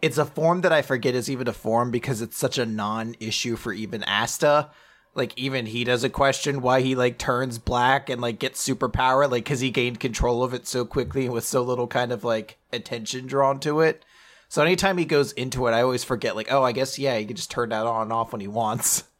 [0.00, 3.14] it's a form that I forget is even a form because it's such a non
[3.20, 4.70] issue for even Asta
[5.14, 9.44] like even he doesn't question why he like turns black and like gets superpower like
[9.44, 12.58] because he gained control of it so quickly and with so little kind of like
[12.72, 14.04] attention drawn to it.
[14.48, 17.24] So anytime he goes into it i always forget like oh i guess yeah he
[17.24, 19.04] can just turn that on and off when he wants.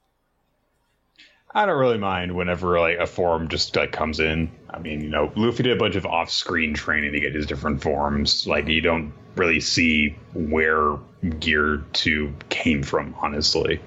[1.55, 4.51] I don't really mind whenever like a form just like comes in.
[4.71, 7.83] I mean you know luffy did a bunch of off-screen training to get his different
[7.83, 8.47] forms.
[8.47, 10.97] Like you don't really see where
[11.39, 13.81] gear 2 came from honestly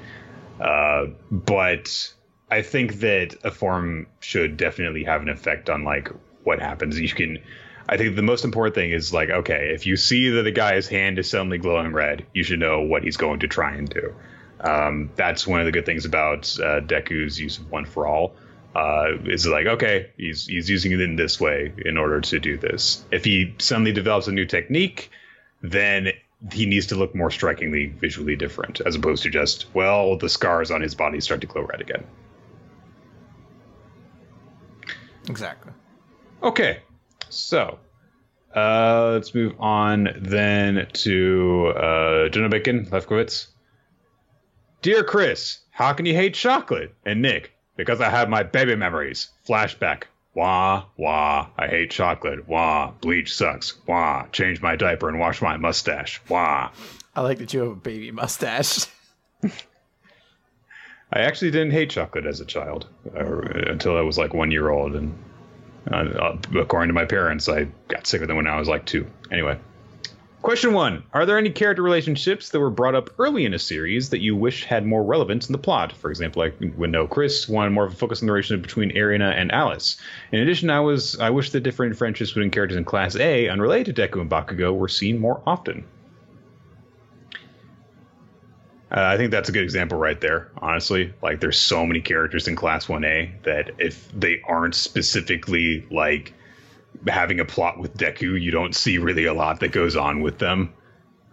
[0.59, 2.13] uh, but
[2.49, 6.09] I think that a form should definitely have an effect on like
[6.43, 6.99] what happens.
[6.99, 7.39] You can.
[7.87, 10.87] I think the most important thing is like, okay, if you see that a guy's
[10.87, 14.15] hand is suddenly glowing red, you should know what he's going to try and do.
[14.59, 18.35] Um, that's one of the good things about uh, Deku's use of One for All.
[18.75, 22.57] Uh, is like, okay, he's he's using it in this way in order to do
[22.57, 23.05] this.
[23.09, 25.11] If he suddenly develops a new technique,
[25.61, 26.09] then
[26.51, 30.71] he needs to look more strikingly visually different as opposed to just well the scars
[30.71, 32.03] on his body start to glow red again
[35.27, 35.71] exactly
[36.43, 36.79] okay
[37.29, 37.79] so
[38.55, 43.47] uh, let's move on then to uh, Jenna Bacon, Lefkowitz.
[44.81, 46.95] Dear Chris, how can you hate chocolate?
[47.05, 49.29] And Nick, because I have my baby memories.
[49.47, 50.03] Flashback.
[50.35, 52.47] Wah, wah, I hate chocolate.
[52.47, 53.73] Wah, bleach sucks.
[53.87, 56.21] Wah, change my diaper and wash my mustache.
[56.27, 56.71] Wah.
[57.15, 58.87] I like that you have a baby mustache.
[59.43, 64.69] I actually didn't hate chocolate as a child uh, until I was like one year
[64.69, 64.95] old.
[64.95, 65.17] And
[65.89, 69.09] uh, according to my parents, I got sick of them when I was like two.
[69.31, 69.57] Anyway.
[70.45, 74.11] Question one Are there any character relationships that were brought up early in a series
[74.11, 75.91] that you wish had more relevance in the plot?
[75.93, 78.91] For example, I would know Chris wanted more of a focus on the relationship between
[78.95, 79.97] Erina and Alice.
[80.31, 83.95] In addition, I was I wish the different friendships between characters in Class A, unrelated
[83.95, 85.83] to Deku and Bakugo, were seen more often.
[88.91, 90.51] Uh, I think that's a good example right there.
[90.59, 96.35] Honestly, like there's so many characters in Class 1A that if they aren't specifically like
[97.07, 100.39] having a plot with Deku, you don't see really a lot that goes on with
[100.39, 100.73] them.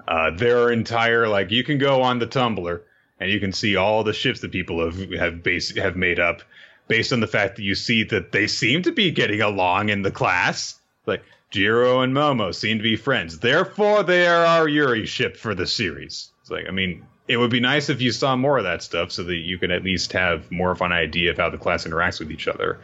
[0.06, 2.80] Uh, their entire like you can go on the Tumblr
[3.20, 6.42] and you can see all the ships that people have have base have made up
[6.88, 10.02] based on the fact that you see that they seem to be getting along in
[10.02, 10.80] the class.
[11.06, 13.38] Like Jiro and Momo seem to be friends.
[13.38, 16.32] Therefore, they are our Yuri ship for the series.
[16.40, 19.12] It's like I mean, it would be nice if you saw more of that stuff
[19.12, 21.84] so that you can at least have more of an idea of how the class
[21.84, 22.80] interacts with each other.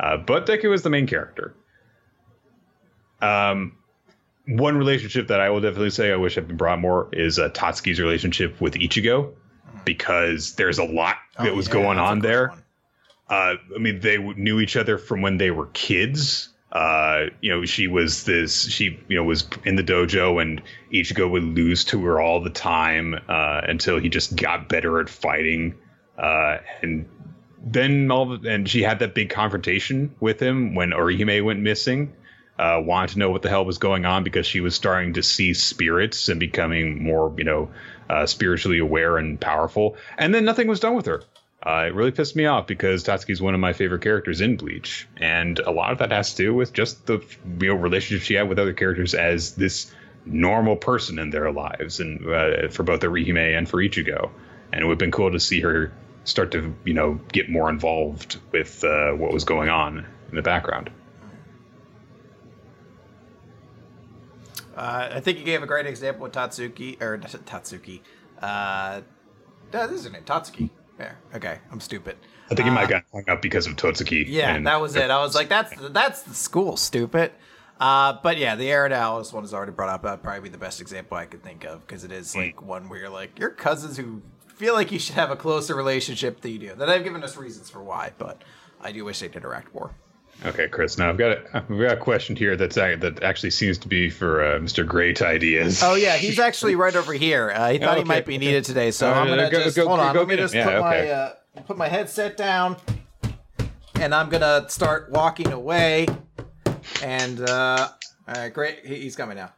[0.00, 1.54] Uh, but Deku is the main character.
[3.20, 3.76] Um,
[4.46, 7.50] one relationship that I will definitely say I wish had been brought more is uh,
[7.50, 9.34] Tatsuki's relationship with Ichigo,
[9.84, 12.52] because there's a lot that Oh, was yeah, going on there.
[13.28, 16.48] Uh, I mean, they knew each other from when they were kids.
[16.72, 18.70] Uh, you know, she was this.
[18.70, 20.62] She, you know, was in the dojo, and
[20.92, 25.08] Ichigo would lose to her all the time uh, until he just got better at
[25.08, 25.74] fighting.
[26.18, 27.08] Uh, and
[27.62, 32.12] then all, of, and she had that big confrontation with him when Orihime went missing.
[32.58, 35.22] Uh, wanted to know what the hell was going on because she was starting to
[35.22, 37.70] see spirits and becoming more, you know,
[38.10, 39.96] uh, spiritually aware and powerful.
[40.16, 41.22] And then nothing was done with her.
[41.64, 45.08] Uh, it really pissed me off because Tatsuki's one of my favorite characters in Bleach,
[45.16, 47.18] and a lot of that has to do with just the
[47.60, 49.92] you know relationship she had with other characters as this
[50.24, 54.30] normal person in their lives, and uh, for both Orihime and for Ichigo.
[54.72, 55.92] And it would have been cool to see her
[56.22, 60.42] start to you know get more involved with uh, what was going on in the
[60.42, 60.90] background.
[64.78, 68.00] Uh, I think you gave a great example with Tatsuki or Tatsuki.
[68.40, 69.00] Uh,
[69.72, 70.70] no, this is her name, Tatsuki.
[70.96, 71.18] There.
[71.34, 72.16] Okay, I'm stupid.
[72.50, 74.24] I think he might have gotten hung up because of Totsuki.
[74.26, 75.10] Yeah, and- that was it.
[75.10, 77.32] I was like, that's that's the school, stupid.
[77.80, 80.02] Uh, but yeah, the Erina Alice one is already brought up.
[80.02, 82.88] That'd probably be the best example I could think of because it is like one
[82.88, 86.50] where you're like, your cousins who feel like you should have a closer relationship than
[86.52, 86.74] you do.
[86.74, 88.42] That I've given us reasons for why, but
[88.80, 89.94] I do wish they'd interact more.
[90.46, 90.98] Okay, Chris.
[90.98, 94.08] Now I've got a, I've got a question here that's that actually seems to be
[94.08, 94.86] for uh, Mr.
[94.86, 95.82] Great Ideas.
[95.82, 97.50] Oh yeah, he's actually right over here.
[97.50, 98.46] Uh, he thought he Okay, might be okay.
[98.46, 100.14] needed today, so Uh, I'm gonna go- just go- hold on.
[100.14, 100.80] go Let me just Yeah, put okay.
[100.80, 101.32] my uh,
[101.66, 102.76] put my headset down,
[103.96, 106.06] and I'm gonna start walking away.
[107.02, 107.88] And uh,
[108.28, 108.86] all right, great.
[108.86, 109.52] He- He's coming now.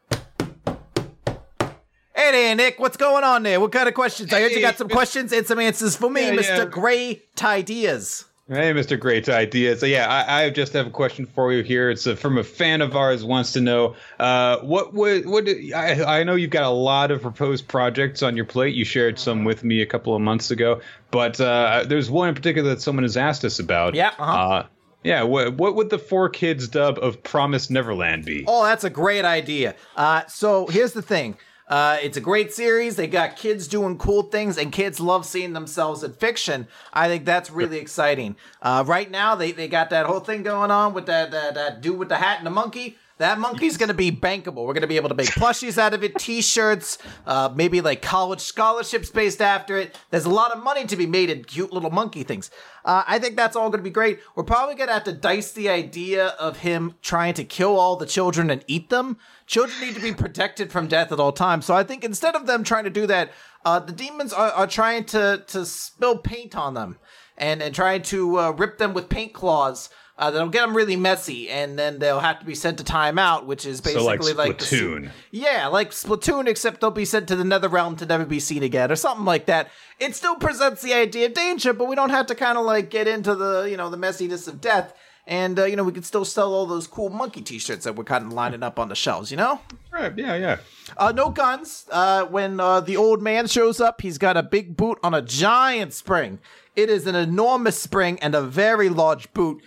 [2.15, 2.79] Hey there, Nick.
[2.79, 3.61] What's going on there?
[3.61, 4.33] What kind of questions?
[4.33, 6.59] I heard you got some questions and some answers for me, Yeah, Mr.
[6.59, 6.65] yeah.
[6.67, 8.25] Great Ideas.
[8.51, 8.99] Hey, Mr.
[8.99, 9.79] Great Ideas.
[9.79, 11.89] So yeah, I, I just have a question for you here.
[11.89, 16.19] It's uh from a fan of ours wants to know uh, what would what I,
[16.19, 18.75] I know you've got a lot of proposed projects on your plate.
[18.75, 20.81] You shared some with me a couple of months ago,
[21.13, 23.95] but uh, there's one in particular that someone has asked us about.
[23.95, 24.33] Yeah, uh-huh.
[24.33, 24.67] Uh,
[25.05, 25.23] yeah.
[25.23, 28.45] What what would the four kids dub of Promise Neverland be?
[28.49, 29.77] Oh, that's a great idea.
[29.95, 31.37] Uh, so here's the thing.
[31.71, 32.97] Uh, it's a great series.
[32.97, 36.67] They got kids doing cool things, and kids love seeing themselves in fiction.
[36.93, 38.35] I think that's really exciting.
[38.61, 41.81] Uh, right now, they, they got that whole thing going on with that, that that
[41.81, 42.97] dude with the hat and the monkey.
[43.19, 44.65] That monkey's gonna be bankable.
[44.65, 46.97] We're gonna be able to make plushies out of it, T-shirts,
[47.27, 49.95] uh, maybe like college scholarships based after it.
[50.09, 52.51] There's a lot of money to be made in cute little monkey things.
[52.83, 54.21] Uh, I think that's all gonna be great.
[54.35, 58.07] We're probably gonna have to dice the idea of him trying to kill all the
[58.07, 59.19] children and eat them.
[59.51, 61.67] Children need to be protected from death at all times.
[61.67, 63.33] So I think instead of them trying to do that,
[63.65, 66.99] uh, the demons are, are trying to to spill paint on them
[67.37, 69.91] and and trying to uh, rip them with paint claws.
[70.17, 73.47] Uh, that'll get them really messy, and then they'll have to be sent to timeout,
[73.47, 77.37] which is So like basically like, the yeah, like Splatoon, except they'll be sent to
[77.37, 79.71] the Nether Realm to never be seen again, or something like that.
[79.99, 82.91] It still presents the idea of danger, but we don't have to kind of like
[82.91, 84.93] get into the you know the messiness of death,
[85.27, 88.05] and uh, you know we could still sell all those cool monkey T-shirts that we're
[88.05, 89.31] kind of lining up on the shelves.
[89.31, 89.61] You know,
[89.93, 90.13] Right.
[90.17, 90.37] Yeah.
[90.37, 90.57] Yeah.
[90.97, 91.87] uh, no guns.
[91.91, 95.23] Uh, when uh, the old man shows up, he's got a big boot on a
[95.23, 96.39] giant spring.
[96.77, 99.63] It is an enormous spring and a very large boot,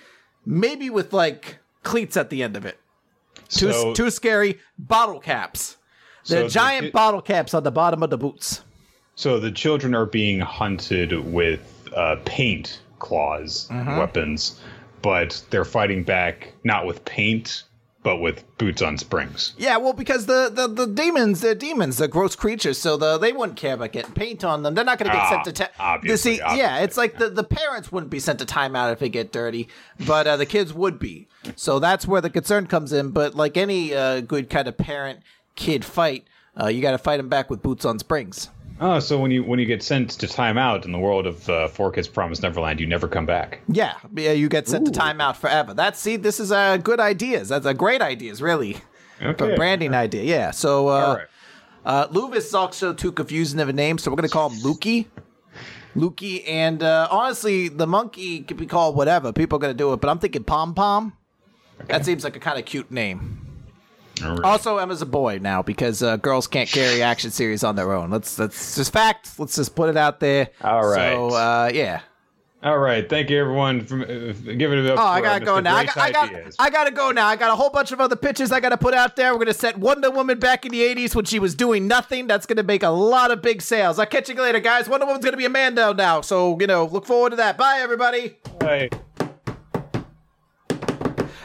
[0.46, 2.80] maybe with like cleats at the end of it.
[3.50, 4.60] Too So- too scary.
[4.80, 5.78] Bottle caps.
[6.24, 8.62] So The the giant ki- bottle caps on the bottom of the boots.
[9.16, 11.62] So the children are being hunted with
[11.96, 13.98] uh, paint claws Mm-hmm.
[13.98, 14.60] weapons,
[15.04, 17.64] but they're fighting back not with paint,
[18.02, 19.54] but with boots on springs.
[19.58, 23.32] Yeah, well, because the, the, the demons, they're demons, they're gross creatures, so the they
[23.32, 24.74] wouldn't care about getting paint on them.
[24.76, 27.30] They're not going to get Ah, sent to ta- obviously, See, yeah, it's like the,
[27.30, 29.70] the parents wouldn't be sent to timeout if they get dirty,
[30.06, 31.28] but uh, the kids would be.
[31.56, 33.12] So that's where the concern comes in.
[33.12, 35.20] But like any uh, good kind of parent
[35.56, 36.26] kid fight,
[36.60, 38.50] uh, you got to fight them back with boots on springs.
[38.86, 41.70] Oh, so when you when you get sent to timeout in the world of uh,
[41.70, 43.62] Four Kids Promised Neverland, you never come back.
[43.70, 45.74] Yeah, yeah, you get sent to timeout forever.
[45.74, 47.48] That's see, this is uh, good ideas.
[47.48, 48.78] That's a great ideas, really.
[49.22, 49.54] Okay.
[49.54, 50.52] A branding idea, yeah.
[50.52, 51.28] So uh, All right.
[51.86, 55.06] Uh, Leuvis is also too confusing of a name, so we're gonna call him Lukey.
[55.96, 59.32] Lukey, and uh, honestly, the monkey could be called whatever.
[59.32, 61.14] People are gonna do it, but I'm thinking Pom Pom.
[61.88, 63.43] That seems like a kind of cute name.
[64.24, 64.44] All right.
[64.44, 68.12] Also, Emma's a boy now because uh, girls can't carry action series on their own.
[68.12, 69.40] Let's that's just fact.
[69.40, 70.50] Let's just put it out there.
[70.62, 71.14] All right.
[71.14, 72.02] So uh, yeah.
[72.64, 73.10] All right.
[73.10, 74.98] Thank you, everyone, for uh, giving it up.
[74.98, 75.76] Oh, I for, uh, gotta go now.
[75.76, 77.28] I got, I, got, I gotta go now.
[77.28, 79.34] I got a whole bunch of other pictures I gotta put out there.
[79.34, 82.28] We're gonna set Wonder Woman back in the '80s when she was doing nothing.
[82.28, 84.00] That's gonna make a lot of big sales.
[84.00, 84.88] I'll catch you later, guys.
[84.88, 87.58] Wonder Woman's gonna be a man down now, so you know, look forward to that.
[87.58, 88.38] Bye, everybody.
[88.60, 88.90] Bye.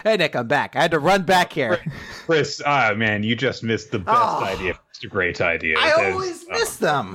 [0.09, 0.75] Hey Nick, I'm back.
[0.75, 1.81] I had to run back here.
[2.25, 4.43] Chris, ah man, you just missed the best Oh.
[4.43, 4.79] idea.
[4.89, 5.77] It's a great idea.
[5.79, 7.15] I There's- always uh, miss them.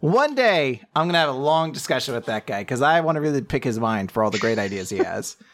[0.00, 3.22] One day, I'm gonna have a long discussion with that guy because I want to
[3.22, 5.36] really pick his mind for all the great ideas he has.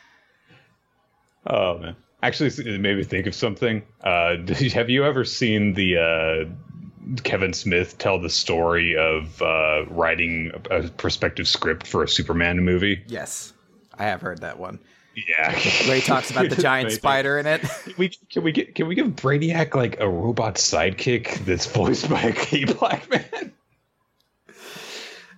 [1.46, 1.94] Oh man,
[2.24, 3.82] actually, it made me think of something.
[4.02, 9.86] Uh, did have you ever seen the uh, Kevin Smith tell the story of uh,
[9.86, 13.02] writing a, a prospective script for a Superman movie?
[13.06, 13.52] Yes,
[13.96, 14.80] I have heard that one.
[15.16, 17.62] Yeah, Where he talks about the giant spider in it.
[17.98, 22.20] We can we get can we give Brainiac like a robot sidekick that's voiced by
[22.22, 23.52] a gay black man?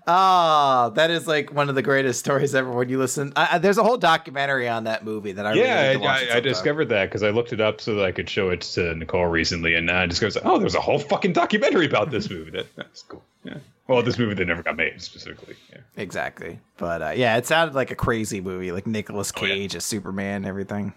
[0.06, 2.70] Ah, that is like one of the greatest stories ever.
[2.70, 5.62] When you listen, I, I- there's a whole documentary on that movie that I really
[5.62, 6.42] yeah, watch I, I, I some time.
[6.42, 9.26] discovered that because I looked it up so that I could show it to Nicole
[9.26, 12.50] recently, and I discovered oh, there's a whole fucking documentary about this movie.
[12.50, 13.22] That, that's cool.
[13.44, 13.58] Yeah.
[13.88, 15.56] Well, this movie that never got made specifically.
[15.70, 15.78] Yeah.
[15.96, 19.54] Exactly, but uh, yeah, it sounded like a crazy movie, like Nicolas Oh, yeah.
[19.54, 20.94] Cage as Superman, and everything.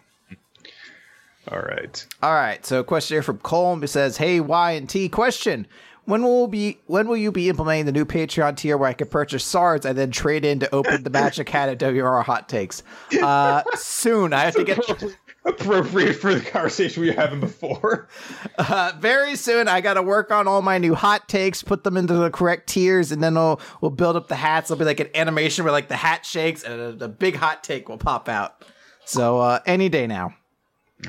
[1.52, 2.06] All right.
[2.24, 5.68] All right, so question here from Colm it says, "Hey Y and T question:
[6.06, 9.08] When will be when will you be implementing the new Patreon tier where I can
[9.08, 12.82] purchase SARS and then trade in to open the Magic Hat at WR Hot Takes?
[13.22, 14.34] Uh, soon.
[14.34, 14.80] I have to get
[15.46, 18.08] appropriate for the conversation we were having before.
[18.58, 19.68] uh, very soon.
[19.68, 22.68] I got to work on all my new hot takes, put them into the correct
[22.68, 24.70] tiers, and then we'll we'll build up the hats.
[24.70, 27.64] It'll be like an animation where like the hat shakes and a, the big hot
[27.64, 28.66] take will pop out.
[29.06, 30.34] So uh, any day now.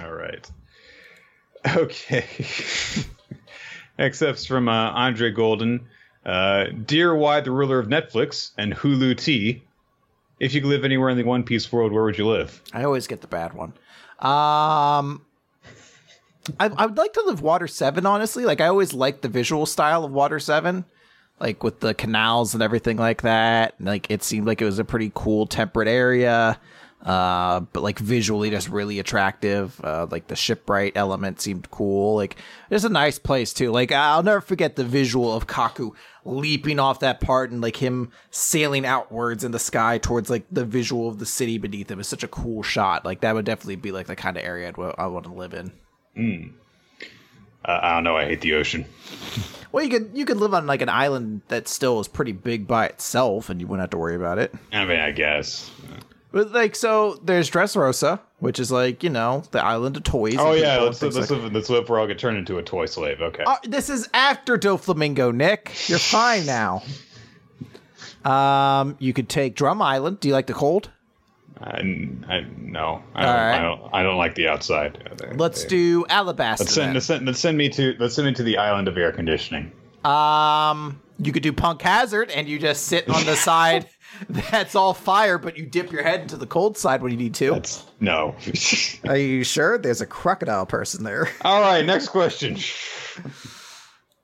[0.00, 0.48] All right.
[1.74, 2.26] Okay.
[3.98, 5.88] Excepts from uh, Andre Golden.
[6.24, 9.62] Uh, Dear Why the Ruler of Netflix and Hulu T.
[10.38, 12.60] If you could live anywhere in the One Piece world, where would you live?
[12.74, 13.72] I always get the bad one.
[14.18, 15.24] Um,
[16.58, 18.06] I, I would like to live Water Seven.
[18.06, 20.84] Honestly, like I always liked the visual style of Water Seven,
[21.40, 23.74] like with the canals and everything like that.
[23.80, 26.58] Like it seemed like it was a pretty cool temperate area,
[27.06, 29.80] uh, but like visually just really attractive.
[29.82, 32.16] Uh, like the shipwright element seemed cool.
[32.16, 32.36] Like
[32.68, 33.70] it's a nice place too.
[33.70, 35.92] Like I'll never forget the visual of Kaku
[36.24, 40.64] leaping off that part and like him sailing outwards in the sky towards like the
[40.64, 42.00] visual of the city beneath him.
[42.00, 43.04] It's such a cool shot.
[43.04, 45.54] Like that would definitely be like the kind of area I'd, I want to live
[45.54, 45.72] in.
[47.64, 48.16] Uh, I don't know.
[48.16, 48.84] I hate the ocean.
[49.72, 52.66] Well, you could you could live on like an island that still is pretty big
[52.66, 54.54] by itself, and you wouldn't have to worry about it.
[54.72, 55.70] I mean, I guess.
[56.32, 60.36] But like, so there's Dressrosa, which is like you know the island of toys.
[60.38, 62.62] Oh yeah, let's things let's like- live, let's live where I'll get turned into a
[62.62, 63.20] toy slave.
[63.20, 63.44] Okay.
[63.46, 65.72] Uh, this is after Doflamingo, Nick.
[65.88, 66.82] You're fine now.
[68.24, 70.20] Um, you could take Drum Island.
[70.20, 70.90] Do you like the cold?
[71.60, 71.78] I,
[72.28, 73.58] I no, I don't, right.
[73.58, 73.94] I don't.
[73.94, 75.32] I don't like the outside.
[75.36, 76.60] Let's do Alabasta.
[76.60, 78.98] Let's send, let's send let's send me to let's send me to the island of
[78.98, 79.72] air conditioning.
[80.04, 83.86] Um, you could do Punk Hazard, and you just sit on the side
[84.28, 87.34] that's all fire, but you dip your head into the cold side when you need
[87.34, 87.52] to.
[87.52, 88.34] That's no.
[89.08, 89.78] Are you sure?
[89.78, 91.28] There's a crocodile person there.
[91.42, 92.56] All right, next question.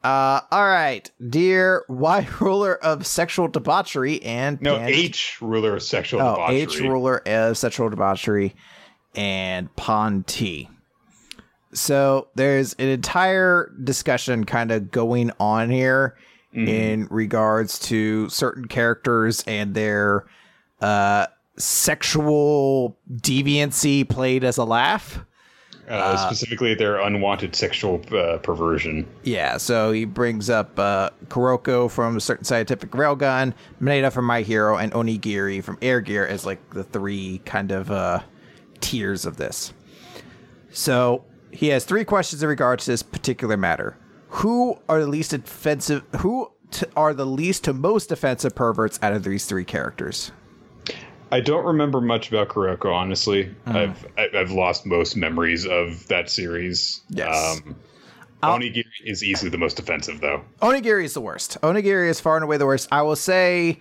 [0.05, 5.83] Uh, all right, dear Y ruler of sexual debauchery and No, Pan- H ruler of
[5.85, 6.61] sexual oh debauchery.
[6.61, 8.55] H ruler of sexual debauchery
[9.15, 10.69] and Pon T.
[11.73, 16.17] So there's an entire discussion kind of going on here
[16.55, 20.27] in regards to certain characters and their
[20.81, 21.27] uh,
[21.57, 25.25] sexual deviancy played as a laugh.
[25.89, 29.07] uh, specifically their unwanted sexual uh, perversion.
[29.25, 34.43] Yeah, so he brings up uh, Kuroko from a certain scientific railgun, Mineta from My
[34.43, 38.21] Hero, and Onigiri from Air Gear as like the three kind of uh,
[38.81, 39.73] tiers of this.
[40.71, 43.97] So he has three questions in regards to this particular matter.
[44.37, 46.05] Who are the least offensive?
[46.21, 50.33] Who t- are the least to most offensive perverts out of these three characters?
[51.31, 53.55] I don't remember much about Kuroko, honestly.
[53.67, 53.79] Uh-huh.
[54.19, 57.03] I've I've lost most memories of that series.
[57.11, 57.61] Yes.
[57.65, 57.77] Um,
[58.43, 60.43] Onigiri is easily the most offensive, though.
[60.61, 61.61] Onigiri is the worst.
[61.63, 62.89] Onigiri is far and away the worst.
[62.91, 63.79] I will say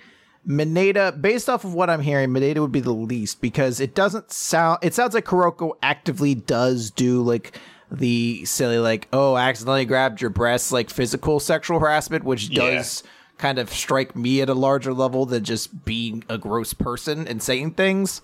[0.48, 4.32] Mineta, based off of what I'm hearing, Mineta would be the least because it doesn't
[4.32, 7.58] sound it sounds like Kuroko actively does do like
[7.92, 12.76] the silly like, oh, accidentally grabbed your breasts like physical sexual harassment, which Yeah.
[12.78, 13.04] does
[13.38, 17.42] kind of strike me at a larger level than just being a gross person and
[17.42, 18.22] saying things.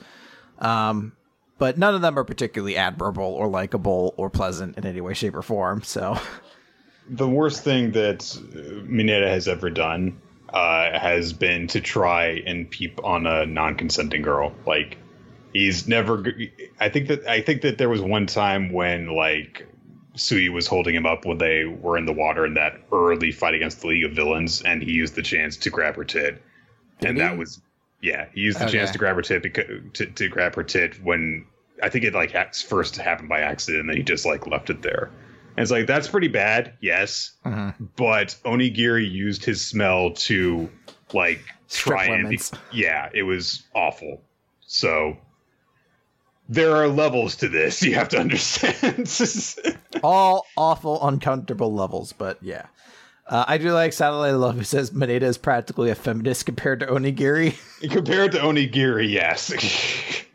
[0.60, 1.14] Um
[1.60, 5.34] but none of them are particularly admirable or likable or pleasant in any way, shape,
[5.36, 5.82] or form.
[5.82, 6.20] So
[7.10, 10.22] The worst thing that uh, Mineta has ever done
[10.54, 14.54] uh, has been to try and peep on a non-consenting girl.
[14.68, 14.98] Like
[15.58, 16.24] he's never.
[16.80, 19.68] I think that I think that there was one time when like
[20.16, 23.54] Sui was holding him up when they were in the water in that early fight
[23.54, 26.42] against the League of Villains, and he used the chance to grab her tit,
[27.02, 27.24] and he?
[27.24, 27.62] that was
[28.02, 28.74] yeah, he used the Okay.
[28.78, 31.46] chance to grab her tit because to, to grab her tit when
[31.82, 34.82] I think it like first happened by accident, and then he just like left it
[34.82, 35.10] there.
[35.56, 37.32] And it's like that's pretty bad, yes.
[37.46, 37.86] Mm-hmm.
[37.96, 40.70] But Onigiri used his smell to
[41.14, 42.52] like Strip try lemons.
[42.52, 44.22] and be, yeah, it was awful.
[44.68, 45.18] So
[46.50, 47.82] there are levels to this.
[47.88, 49.08] You have to understand.
[50.04, 52.66] All awful, uncomfortable levels, but yeah.
[53.30, 56.86] Uh, I do like Satellite Love who says Maeda is practically a feminist compared to
[56.86, 57.58] Onigiri.
[57.92, 59.52] compared to Onigiri, yes.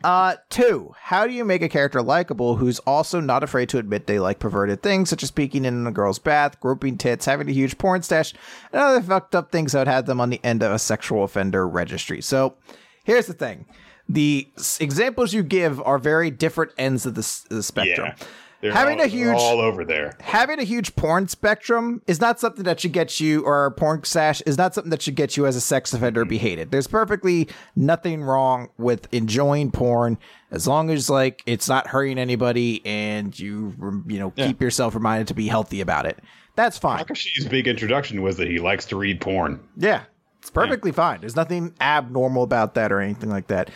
[0.03, 4.05] uh, two, how do you make a character likable who's also not afraid to admit
[4.05, 7.53] they like perverted things, such as peeking in a girl's bath, groping tits, having a
[7.53, 8.33] huge porn stash,
[8.71, 11.23] and other fucked up things that would have them on the end of a sexual
[11.23, 12.21] offender registry?
[12.21, 12.55] So
[13.03, 13.65] here's the thing
[14.09, 14.47] the
[14.79, 18.11] examples you give are very different ends of the, the spectrum.
[18.17, 18.27] Yeah.
[18.63, 20.15] They're having all, a huge all over there.
[20.21, 24.39] Having a huge porn spectrum is not something that should get you, or porn sash
[24.45, 26.71] is not something that should get you as a sex offender be hated.
[26.71, 30.17] There's perfectly nothing wrong with enjoying porn
[30.49, 34.47] as long as like it's not hurting anybody and you you know yeah.
[34.47, 36.19] keep yourself reminded to be healthy about it.
[36.55, 37.03] That's fine.
[37.03, 39.59] Takashi's big introduction was that he likes to read porn.
[39.75, 40.03] Yeah,
[40.43, 40.95] it's perfectly yeah.
[40.95, 41.21] fine.
[41.21, 43.69] There's nothing abnormal about that or anything like that.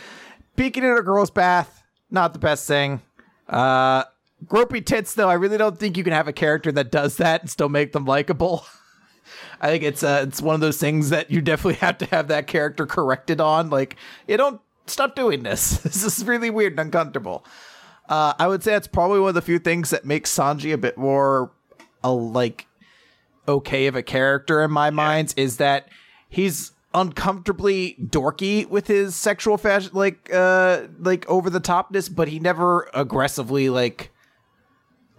[0.54, 3.00] Peeking in a girl's bath, not the best thing.
[3.48, 4.04] Uh,
[4.44, 7.40] Gropey tits, though, I really don't think you can have a character that does that
[7.40, 8.66] and still make them likable.
[9.62, 12.28] I think it's uh, it's one of those things that you definitely have to have
[12.28, 13.70] that character corrected on.
[13.70, 13.96] Like,
[14.26, 15.80] you don't stop doing this.
[15.82, 17.46] This is really weird and uncomfortable.
[18.10, 20.78] Uh, I would say that's probably one of the few things that makes Sanji a
[20.78, 21.50] bit more,
[22.04, 22.66] a like,
[23.48, 24.90] okay of a character in my yeah.
[24.90, 25.32] mind.
[25.38, 25.88] Is that
[26.28, 32.38] he's uncomfortably dorky with his sexual fashion, like, uh, like over the topness, but he
[32.38, 34.10] never aggressively like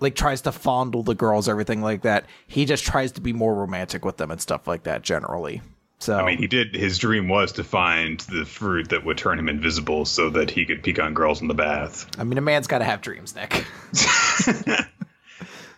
[0.01, 2.25] like tries to fondle the girls, everything like that.
[2.47, 5.61] He just tries to be more romantic with them and stuff like that generally.
[5.99, 6.75] So I mean, he did.
[6.75, 10.65] His dream was to find the fruit that would turn him invisible, so that he
[10.65, 12.09] could peek on girls in the bath.
[12.17, 13.65] I mean, a man's got to have dreams, Nick.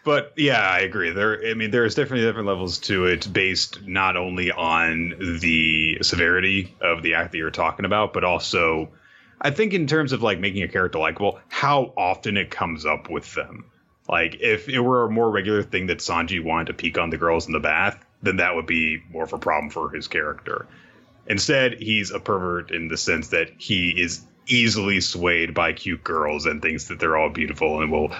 [0.04, 1.12] but yeah, I agree.
[1.12, 6.76] There, I mean, there's definitely different levels to it, based not only on the severity
[6.82, 8.90] of the act that you're talking about, but also,
[9.40, 13.10] I think in terms of like making a character likable, how often it comes up
[13.10, 13.66] with them.
[14.10, 17.18] Like if it were a more regular thing that Sanji wanted to peek on the
[17.18, 20.68] girls in the bath, then that would be more of a problem for his character.
[21.28, 26.46] Instead, he's a pervert in the sense that he is easily swayed by cute girls
[26.46, 28.12] and thinks that they're all beautiful and will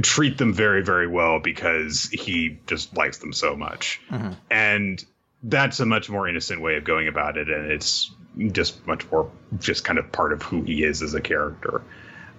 [0.00, 4.00] treat them very, very well because he just likes them so much.
[4.10, 4.32] Mm-hmm.
[4.50, 5.04] And
[5.42, 7.48] that's a much more innocent way of going about it.
[7.48, 8.10] And it's
[8.52, 11.82] just much more just kind of part of who he is as a character.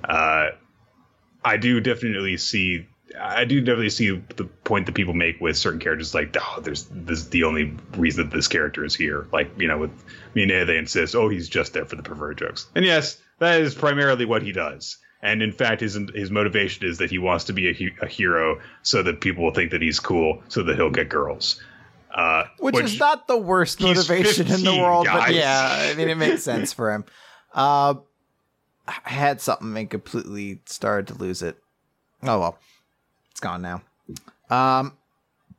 [0.04, 0.50] Uh,
[1.44, 2.88] I do definitely see
[3.20, 6.86] I do definitely see the point that people make with certain characters, like, oh, there's
[6.90, 9.28] this is the only reason that this character is here.
[9.32, 9.92] Like, you know, with
[10.34, 12.68] Mina, they insist, oh, he's just there for the pervert jokes.
[12.76, 14.98] And yes, that is primarily what he does.
[15.24, 18.60] And in fact, his his motivation is that he wants to be a, a hero,
[18.84, 21.62] so that people will think that he's cool, so that he'll get girls.
[22.14, 25.28] Uh, which, which, is not the worst motivation 15, in the world, guys.
[25.28, 27.06] but yeah, I mean, it makes sense for him.
[27.54, 27.96] Uh,
[28.86, 31.58] I had something and completely started to lose it.
[32.22, 32.60] Oh well
[33.32, 33.82] It's gone now.
[34.50, 34.98] Um,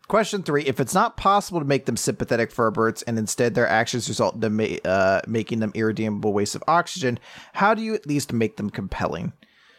[0.09, 4.09] question three: If it's not possible to make them sympathetic furberts, and instead their actions
[4.11, 7.19] result in them ma- uh, making them irredeemable wastes of oxygen,
[7.55, 9.33] how do you at least make them compelling?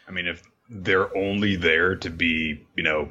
[0.08, 3.10] I mean, if they're only there to be, you know,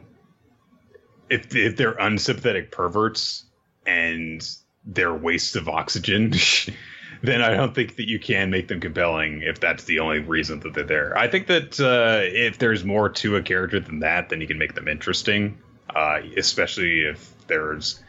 [1.30, 3.46] if if they're unsympathetic perverts
[3.86, 4.48] and
[4.86, 6.34] they're wastes of oxygen.
[7.24, 10.60] then I don't think that you can make them compelling if that's the only reason
[10.62, 11.18] that they're there.
[11.18, 14.58] I think that uh, if there's more to a character than that, then you can
[14.58, 15.58] make them interesting,
[15.96, 18.04] uh, especially if there's.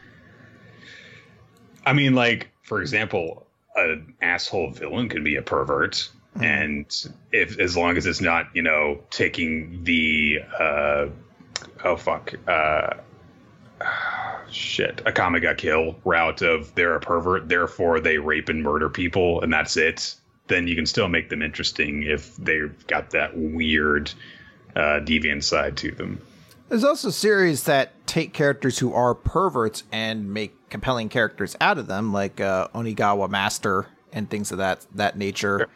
[1.85, 6.09] I mean, like for example, an asshole villain can be a pervert.
[6.41, 11.07] And if as long as it's not you know taking the uh,
[11.83, 12.33] oh fuck.
[12.47, 12.95] Uh,
[14.51, 19.41] shit, Akame ga Kill route of they're a pervert, therefore they rape and murder people,
[19.41, 20.15] and that's it,
[20.47, 24.11] then you can still make them interesting if they've got that weird
[24.75, 26.21] uh, deviant side to them.
[26.69, 31.87] There's also series that take characters who are perverts and make compelling characters out of
[31.87, 35.59] them, like uh, Onigashima Master and things of that that nature.
[35.59, 35.69] Sure.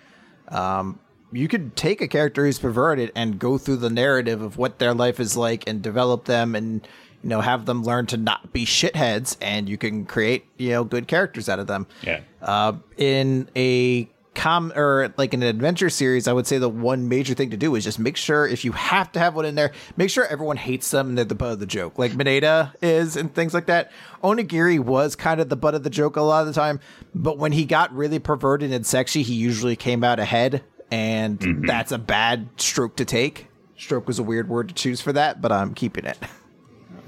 [0.51, 0.99] Um,
[1.31, 4.93] you could take a character who's perverted and go through the narrative of what their
[4.93, 6.85] life is like and develop them and
[7.23, 10.83] you know, have them learn to not be shitheads, and you can create you know
[10.83, 11.87] good characters out of them.
[12.01, 12.21] Yeah.
[12.41, 17.09] Uh, in a com or like in an adventure series, I would say the one
[17.09, 19.55] major thing to do is just make sure if you have to have one in
[19.55, 22.73] there, make sure everyone hates them and they're the butt of the joke, like Mineta
[22.81, 23.91] is and things like that.
[24.23, 26.79] Onigiri was kind of the butt of the joke a lot of the time,
[27.13, 31.65] but when he got really perverted and sexy, he usually came out ahead and mm-hmm.
[31.65, 33.47] that's a bad stroke to take.
[33.77, 36.17] Stroke was a weird word to choose for that, but I'm keeping it.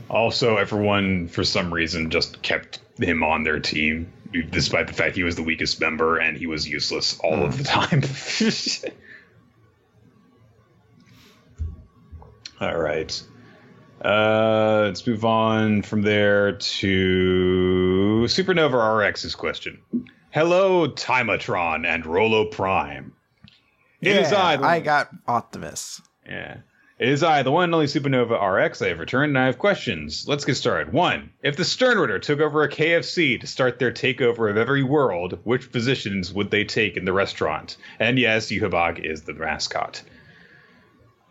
[0.09, 4.11] Also, everyone for some reason just kept him on their team,
[4.49, 7.45] despite the fact he was the weakest member and he was useless all mm.
[7.45, 8.01] of the time.
[12.61, 13.23] all right.
[14.03, 19.81] Uh, let's move on from there to Supernova RX's question.
[20.31, 23.13] Hello, Timatron and Rolo Prime.
[24.01, 24.55] It yeah, is I.
[24.61, 26.01] I got Optimus.
[26.25, 26.57] Yeah.
[26.99, 28.81] It is I, the one and only Supernova RX.
[28.81, 30.27] I have returned and I have questions.
[30.27, 30.93] Let's get started.
[30.93, 35.39] One, if the Sternritter took over a KFC to start their takeover of every world,
[35.43, 37.77] which positions would they take in the restaurant?
[37.99, 40.03] And yes, Yhwach is the mascot.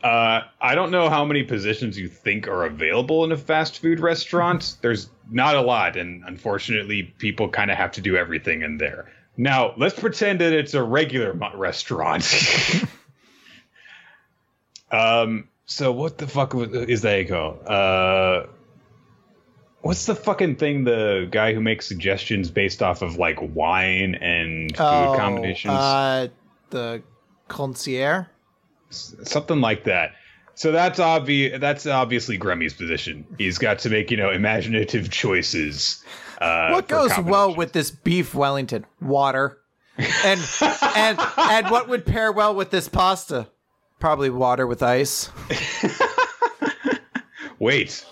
[0.02, 4.00] Uh, I don't know how many positions you think are available in a fast food
[4.00, 4.76] restaurant.
[4.82, 9.12] There's not a lot, and unfortunately, people kind of have to do everything in there.
[9.36, 12.28] Now, let's pretend that it's a regular restaurant.
[14.90, 17.66] um, so what the fuck is that called?
[17.66, 18.46] Uh,
[19.80, 20.84] what's the fucking thing?
[20.84, 25.74] The guy who makes suggestions based off of like wine and food oh, combinations.
[25.74, 26.28] Uh,
[26.70, 27.02] the
[27.48, 28.26] concierge
[28.92, 30.12] something like that.
[30.54, 31.58] So that's obvious.
[31.60, 33.26] That's obviously Gremmy's position.
[33.38, 36.04] He's got to make you know imaginative choices.
[36.40, 38.84] Uh, what goes well with this beef Wellington?
[39.00, 39.58] Water.
[40.24, 40.40] And
[40.96, 43.48] and and what would pair well with this pasta?
[44.02, 45.30] Probably water with ice.
[47.60, 48.04] Wait,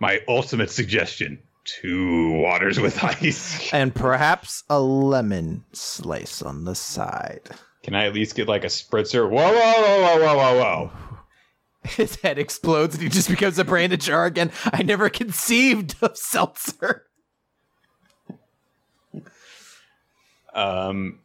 [0.00, 7.50] my ultimate suggestion: two waters with ice, and perhaps a lemon slice on the side.
[7.82, 9.28] Can I at least get like a spritzer?
[9.28, 10.92] Whoa, whoa, whoa, whoa, whoa, whoa, whoa.
[11.90, 14.50] His head explodes and he just becomes a brand of jar again.
[14.72, 17.04] I never conceived of seltzer.
[20.54, 21.18] Um,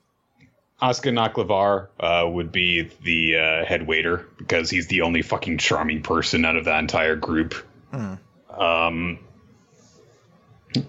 [0.82, 5.21] Askin Nakk Le Vaar uh, would be the uh, head waiter because he's the only
[5.21, 7.53] fucking charming person out of that entire group.
[7.93, 8.17] Mm.
[8.57, 9.19] Um,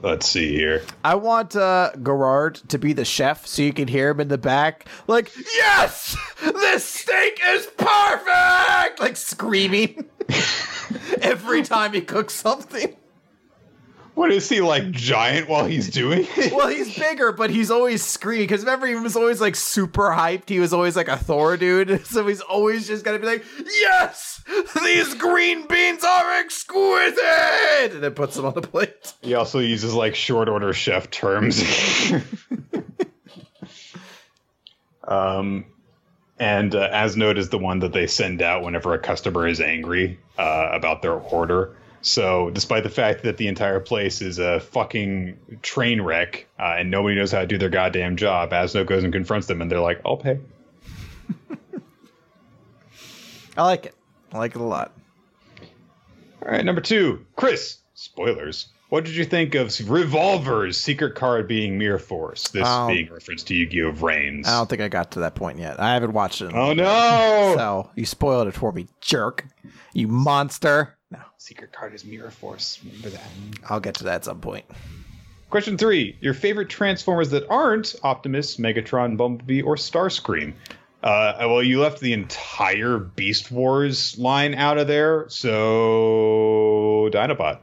[0.02, 0.82] Let's see here.
[1.02, 4.38] I want uh, Gerard to be the chef so you can hear him in the
[4.38, 6.16] back, like, Yes!
[6.42, 9.00] This steak is perfect!
[9.00, 10.04] Like screaming
[11.22, 12.94] every time he cooks something.
[14.20, 16.52] What is he like giant while he's doing it?
[16.52, 20.50] well, he's bigger, but he's always screaming because remember he was always like super hyped.
[20.50, 24.44] He was always like a Thor dude, so he's always just gotta be like, "Yes,
[24.84, 29.14] these green beans are exquisite," and then puts them on the plate.
[29.22, 31.64] He also uses like short order chef terms.
[35.08, 35.64] um,
[36.38, 39.62] and uh, As Nödt is the one that they send out whenever a customer is
[39.62, 41.74] angry uh, about their order.
[42.02, 46.90] So, despite the fact that the entire place is a fucking train wreck uh, and
[46.90, 49.70] nobody knows how to do their goddamn job, As Nödt goes and confronts them, and
[49.70, 50.38] they're like, "I'll pay."
[53.56, 53.94] I like it.
[54.32, 54.92] I like it a lot.
[56.42, 57.78] All right, number two, Chris.
[57.94, 58.68] Spoilers.
[58.88, 62.48] What did you think of Revolver's secret card being Mirror Force?
[62.48, 63.92] This being reference to Yu-Gi-Oh!
[63.92, 64.46] Vrains.
[64.48, 65.78] I don't think I got to that point yet.
[65.78, 66.52] I haven't watched it.
[66.54, 67.54] Oh no!
[67.56, 69.46] So you spoiled it for me, jerk.
[69.92, 70.96] You monster.
[71.40, 72.78] No, secret card is Mirror Force.
[72.84, 73.28] Remember that.
[73.68, 74.66] I'll get to that at some point.
[75.48, 80.52] Question three: Your favorite Transformers that aren't Optimus, Megatron, Bumblebee, or Starscream?
[81.02, 87.58] Uh, well, you left the entire Beast Wars line out of there, so Dinobot.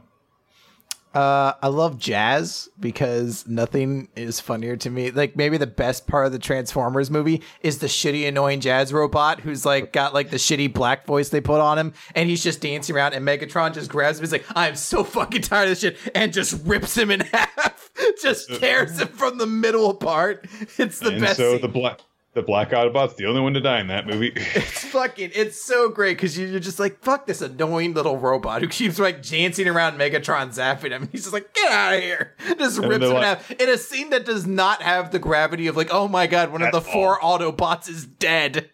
[1.14, 5.10] Uh, I love jazz because nothing is funnier to me.
[5.10, 9.40] Like maybe the best part of the Transformers movie is the shitty, annoying jazz robot
[9.40, 12.60] who's like got like the shitty black voice they put on him, and he's just
[12.60, 14.24] dancing around, and Megatron just grabs him.
[14.24, 17.90] He's like, "I'm so fucking tired of this shit," and just rips him in half,
[18.22, 20.46] just tears him from the middle apart.
[20.76, 21.38] It's the and best.
[21.38, 21.62] So scene.
[21.62, 22.00] the black
[22.38, 24.32] the Black Autobot's the only one to die in that movie.
[24.36, 28.68] it's fucking, it's so great because you're just like, fuck this annoying little robot who
[28.68, 31.08] keeps like dancing around Megatron, zapping him.
[31.12, 32.34] He's just like, get out of here.
[32.58, 35.88] Just rips him like, in a scene that does not have the gravity of like,
[35.90, 38.70] oh my god, one of the four Autobots is dead.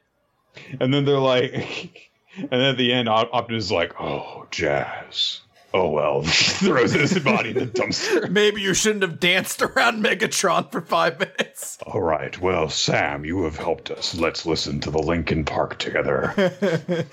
[0.78, 5.40] And then they're like, and then at the end, Optimus is like, oh, Jazz
[5.74, 8.30] oh well, throws his body in the dumpster.
[8.30, 11.78] Maybe you shouldn't have danced around Megatron for five minutes.
[11.86, 14.14] All right, well, Sam, you have helped us.
[14.14, 16.32] Let's listen to the Linkin Park together.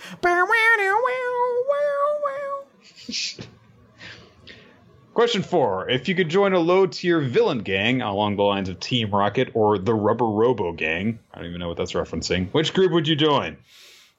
[5.14, 9.12] Question four: If you could join a low-tier villain gang along the lines of Team
[9.12, 12.50] Rocket or the Rubber Robo Gang, I don't even know what that's referencing.
[12.54, 13.58] Which group would you join?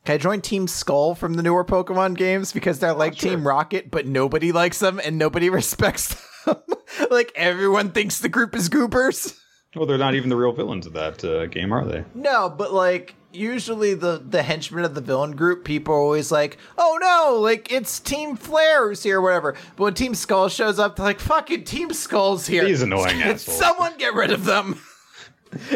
[0.05, 3.31] Can I join Team Skull from the newer Pokemon games because they're like sure.
[3.31, 6.57] Team Rocket, but nobody likes them and nobody respects them?
[7.11, 9.39] like everyone thinks the group is goopers.
[9.77, 12.05] Well, they're not even the real villains of that uh, game, are they?
[12.15, 16.59] No, but like usually the the henchmen of the villain group, people are always like,
[16.77, 20.79] "Oh no, like it's Team Flare who's here, or whatever." But when Team Skull shows
[20.79, 23.57] up, they're like, "Fucking Team Skull's here." These annoying assholes.
[23.57, 24.79] Someone get rid of them.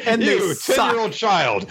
[0.05, 0.77] and You, they suck.
[0.77, 1.67] ten-year-old child.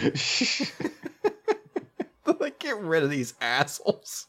[2.45, 4.27] Like, get rid of these assholes.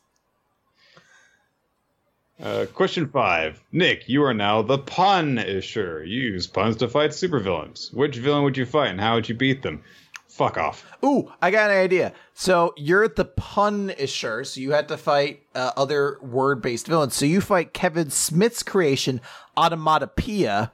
[2.43, 3.63] Uh, question five.
[3.73, 6.03] Nick, you are now the pun-isher.
[6.03, 7.93] You use puns to fight supervillains.
[7.93, 9.83] Which villain would you fight and how would you beat them?
[10.29, 10.87] Fuck off.
[11.05, 12.15] Ooh, I got an idea.
[12.33, 17.15] So you're the pun-isher, so you had to fight uh, other word-based villains.
[17.15, 19.21] So you fight Kevin Smith's creation,
[19.59, 20.73] Onomatopoeia,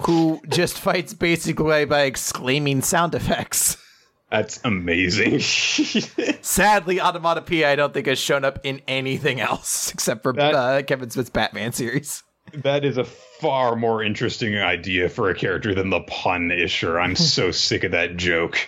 [0.00, 3.76] who just fights basically by exclaiming sound effects.
[4.30, 5.40] That's amazing.
[6.42, 10.82] Sadly, Onomatopoeia I don't think has shown up in anything else except for That- uh,
[10.82, 12.22] Kevin Smith's Batman series.
[12.54, 16.98] that is a far more interesting idea for a character than the pun-isher.
[17.00, 18.58] I'm so sick of that joke.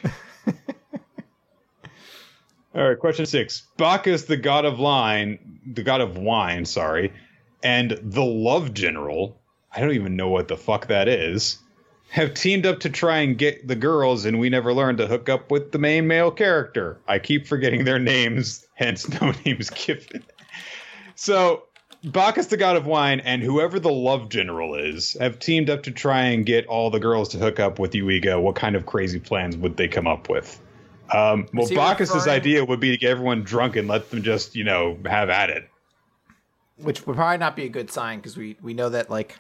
[2.74, 3.66] All right, question six.
[3.76, 7.12] Bacchus, the god of line, the god of wine, sorry,
[7.62, 9.38] and the love general,
[9.70, 11.58] I don't even know what the fuck that is,
[12.12, 15.30] have teamed up to try and get the girls, and we never learned to hook
[15.30, 17.00] up with the main male character.
[17.08, 20.22] I keep forgetting their names, hence no names given.
[21.14, 21.62] So,
[22.04, 25.90] Bacchus, the god of wine, and whoever the love general is, have teamed up to
[25.90, 28.38] try and get all the girls to hook up with Uiga.
[28.42, 30.60] What kind of crazy plans would they come up with?
[31.14, 34.54] Um, well, Bacchus's referring- idea would be to get everyone drunk and let them just,
[34.54, 35.66] you know, have at it.
[36.76, 39.38] which would probably not be a good sign because we we know that like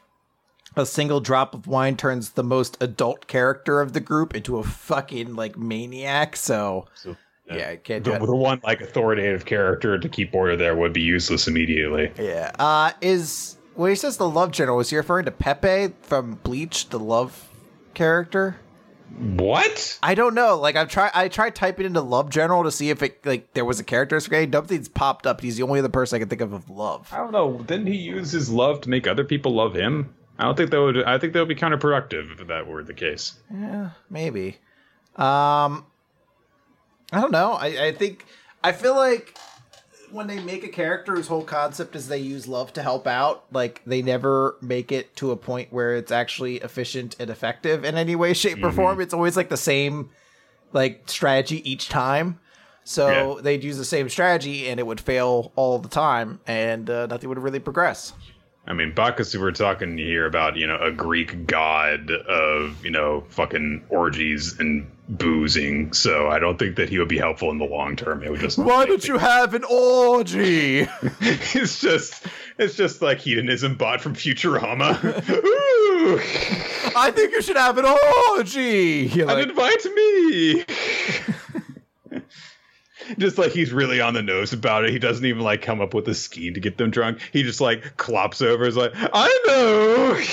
[0.76, 4.62] a single drop of wine turns the most adult character of the group into a
[4.62, 6.36] fucking like maniac.
[6.36, 7.16] So, So,
[7.50, 8.20] yeah, I can't The, it.
[8.20, 12.12] the one like authoritative character to keep order there would be useless immediately.
[12.18, 12.52] Yeah.
[12.58, 16.88] Uh, is when he says the love general, was he referring to Pepe from Bleach,
[16.90, 17.48] the love
[17.94, 18.56] character?
[19.18, 19.98] What?
[20.02, 20.58] I don't know.
[20.58, 23.64] Like I've tried, I tried typing into love general to see if it like there
[23.64, 24.48] was a character screen.
[24.48, 25.42] Nothing's popped up.
[25.42, 27.08] He's the only other person I can think of of love.
[27.12, 27.58] I don't know.
[27.58, 30.14] Didn't he use his love to make other people love him?
[30.38, 31.02] I don't think that would.
[31.04, 33.34] I think that would be counterproductive if that were the case.
[33.52, 34.56] Yeah, maybe.
[35.16, 35.86] Um,
[37.12, 37.52] I don't know.
[37.52, 38.24] I, I think
[38.64, 39.36] I feel like
[40.10, 43.44] when they make a character whose whole concept is they use love to help out,
[43.52, 47.96] like they never make it to a point where it's actually efficient and effective in
[47.96, 49.00] any way, shape, or form.
[49.00, 50.10] It's always like the same
[50.72, 52.40] like strategy each time.
[52.84, 53.42] So Yeah.
[53.42, 57.28] they'd use the same strategy and it would fail all the time, and uh, nothing
[57.28, 58.12] would really progress.
[58.64, 63.24] I mean, Bacchus, we're talking here about, you know, a Greek god of, you know,
[63.28, 65.92] fucking orgies and boozing.
[65.92, 68.22] So I don't think that he would be helpful in the long term.
[68.22, 68.58] It would just.
[68.58, 70.80] Why don't you have an orgy?
[71.20, 72.24] it's just,
[72.56, 75.28] it's just like Hedonismbot from Futurama.
[75.28, 76.20] Ooh,
[76.96, 77.86] I think you should have an
[78.36, 79.10] orgy.
[79.12, 80.64] You're and invite me.
[83.18, 84.90] Just like he's really on the nose about it.
[84.90, 87.20] He doesn't even like come up with a scheme to get them drunk.
[87.32, 88.64] He just like clops over.
[88.64, 90.24] Is like, I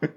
[0.00, 0.08] know.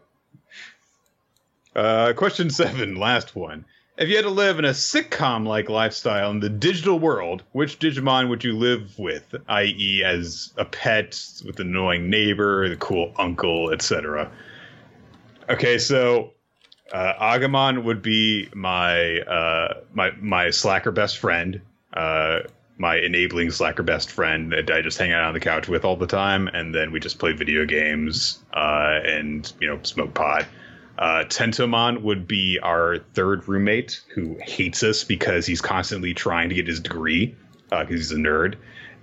[1.82, 3.66] uh, question seven, last one.
[3.98, 7.78] If you had to live in a sitcom like lifestyle in the digital world, which
[7.78, 9.36] Digimon would you live with?
[9.48, 14.32] I.e., as a pet, with an annoying neighbor, the cool uncle, etc.
[15.50, 16.34] Okay, so
[16.92, 21.62] uh, Agumon would be my uh, my my slacker best friend,
[21.94, 22.40] uh,
[22.78, 25.96] my enabling slacker best friend that I just hang out on the couch with all
[25.96, 30.46] the time, and then we just play video games uh, and you know smoke pot.
[30.98, 36.56] Uh, Tentomon would be our third roommate who hates us because he's constantly trying to
[36.56, 37.36] get his degree
[37.70, 38.56] because he's a nerd,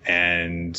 [0.07, 0.79] and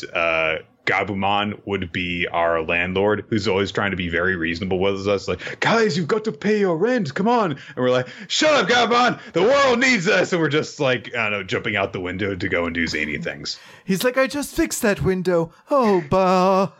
[0.89, 5.27] Gabumon would be our landlord who's always trying to be very reasonable with us.
[5.27, 7.13] Like, guys, you've got to pay your rent.
[7.13, 7.51] Come on.
[7.51, 9.19] And we're like, shut up, Gabumon.
[9.33, 10.33] The world needs us.
[10.33, 12.87] And we're just like, I don't know, jumping out the window to go and do
[12.87, 13.59] zany things.
[13.85, 15.53] He's like, I just fixed that window.
[15.69, 16.71] Oh, bah.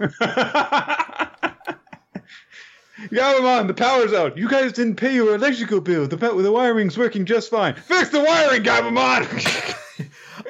[3.12, 4.38] Gabumon, the power's out.
[4.38, 6.08] You guys didn't pay your electrical bill.
[6.08, 7.76] The, the wiring's working just fine.
[7.76, 9.76] Fix the wiring, Gabumon.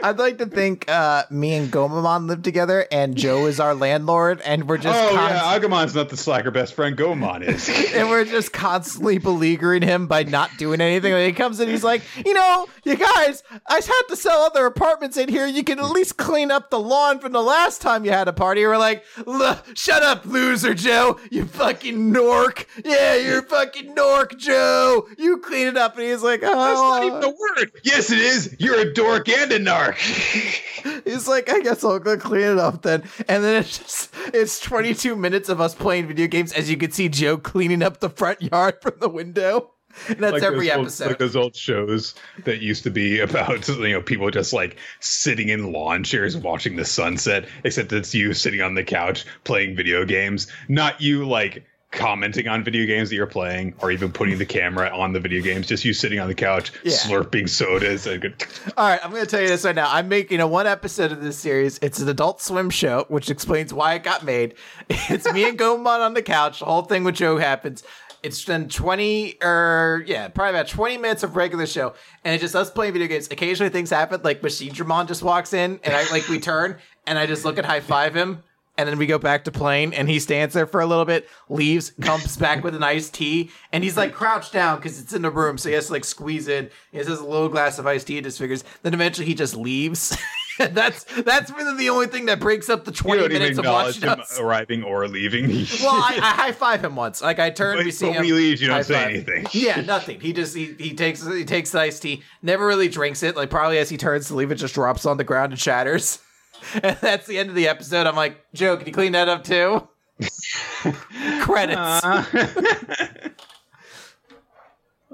[0.04, 4.42] I'd like to think uh, me and Gomamon live together, and Joe is our landlord,
[4.42, 5.60] and we're just oh, const- yeah.
[5.60, 6.98] Agumon's not the slacker best friend.
[6.98, 7.70] Gomamon is.
[7.94, 11.14] and we're just constantly beleaguering him by not doing anything.
[11.14, 14.66] When he comes in, he's like, you know, you guys, I had to sell other
[14.66, 15.48] apartments in here.
[15.48, 18.34] You can at least clean up the lawn from the last time you had a
[18.34, 18.66] party.
[18.66, 21.20] We're like, "L- shut up, loser, Joe.
[21.32, 22.68] You fucking nork.
[22.84, 25.08] Yeah, you're fucking nork, Joe.
[25.18, 25.96] You clean it up.
[25.98, 26.48] And he's like, oh.
[26.48, 27.72] That's not even a word.
[27.84, 28.56] Yes, it is.
[28.60, 29.89] You're a dork and a narc.
[29.92, 29.98] Dark.
[31.06, 33.04] He's like, I guess I'll go clean it up then.
[33.28, 36.92] And then it's just it's 22 minutes of us playing video games as you can
[36.92, 39.72] see Joe cleaning up the front yard from the window.
[40.08, 41.08] And that's like every those old- episode.
[41.08, 42.14] like those old shows
[42.46, 46.76] that used to be about you know people just like sitting in lawn chairs watching
[46.76, 51.66] the sunset, except it's you sitting on the couch playing video games, not you like
[51.92, 55.42] commenting on video games that you're playing or even putting the camera on the video
[55.42, 56.94] games, just you sitting on the couch Yeah.
[56.94, 59.90] slurping sodas All right, I'm going to tell you this right now.
[59.92, 61.80] I'm making a one episode of this series.
[61.82, 64.56] It's an adult swim show, which explains why it got made.
[65.10, 66.60] It's me and Gomamon on the couch.
[66.60, 67.84] The whole thing with Joe happens.
[68.22, 72.54] It's been 20 or yeah, probably about 20 minutes of regular show, and it's just
[72.56, 73.28] us playing video games.
[73.32, 76.78] Occasionally things happen, like Machinedramon just walks in, and I like we turn,
[77.08, 78.44] and I just look at high five him,
[78.80, 81.28] and then we go back to playing, and he stands there for a little bit,
[81.50, 85.22] leaves, comes back with an iced tea, and he's like crouched down because it's in
[85.22, 86.70] the room, so he has to like squeeze in.
[86.92, 88.64] He has this little glass of iced tea, and figures.
[88.84, 90.18] Then eventually he just leaves.
[90.60, 93.60] that's that's really the only thing that breaks up the you twenty don't even minutes
[93.60, 94.40] of watching him us.
[94.40, 95.46] arriving or leaving.
[95.82, 97.22] Well, I, I high five him once.
[97.22, 98.16] Like I turn, But- we see but him.
[98.18, 99.14] when he leaves, you don't say high-five.
[99.30, 99.48] anything.
[99.54, 100.20] Yeah, nothing.
[100.20, 102.24] He just he, he takes he takes the iced tea.
[102.42, 103.36] Never really drinks it.
[103.38, 106.20] Like probably as he turns to leave, it just drops on the ground and shatters.
[106.84, 108.06] And that's the end of the episode.
[108.08, 109.88] I'm like, Joe, can you clean that up too?
[111.42, 111.80] Credits.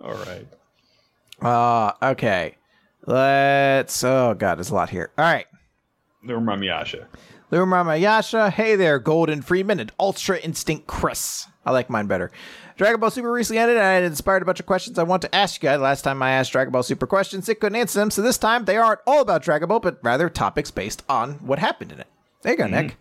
[0.01, 0.47] All right.
[1.41, 2.57] Uh, okay.
[3.05, 4.03] Let's.
[4.03, 5.11] Oh god, there's a lot here.
[5.17, 5.45] All right.
[7.51, 11.47] Lou Mama Yasha, hey there, Golden Freeman, and Ultra Instinct Chris.
[11.65, 12.31] I like mine better.
[12.77, 15.33] Dragon Ball Super recently ended, and it inspired a bunch of questions I want to
[15.33, 15.79] ask you guys.
[15.79, 18.65] Last time I asked Dragon Ball Super questions, it couldn't answer them, so this time
[18.65, 22.07] they aren't all about Dragon Ball, but rather topics based on what happened in it.
[22.41, 22.97] There you go, Nick.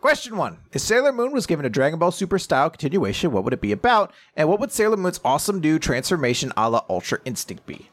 [0.00, 0.58] Question one.
[0.72, 3.72] If Sailor Moon was given a Dragon Ball Super style continuation, what would it be
[3.72, 4.12] about?
[4.36, 7.88] And what would Sailor Moon's awesome new transformation a la Ultra Instinct be?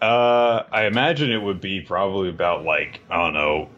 [0.00, 3.68] Uh, I imagine it would be probably about like I don't know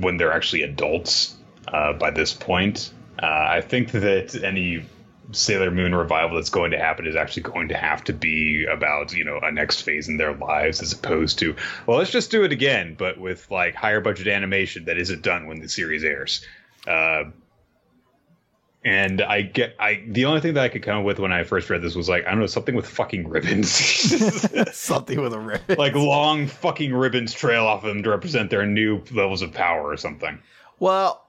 [0.00, 1.36] when they're actually adults.
[1.66, 2.92] Uh, by this point,
[3.22, 4.86] uh, I think that any
[5.32, 9.12] Sailor Moon revival that's going to happen is actually going to have to be about
[9.12, 11.54] you know a next phase in their lives as opposed to
[11.86, 15.46] well let's just do it again but with like higher budget animation that isn't done
[15.46, 16.44] when the series airs.
[16.86, 17.24] Uh,
[18.84, 21.42] and I get I the only thing that I could come up with when I
[21.44, 23.68] first read this was like I don't know something with fucking ribbons.
[24.72, 25.76] Something with a ribbon.
[25.76, 29.88] like long fucking ribbons trail off of them to represent their new levels of power
[29.88, 30.38] or something.
[30.78, 31.27] Well,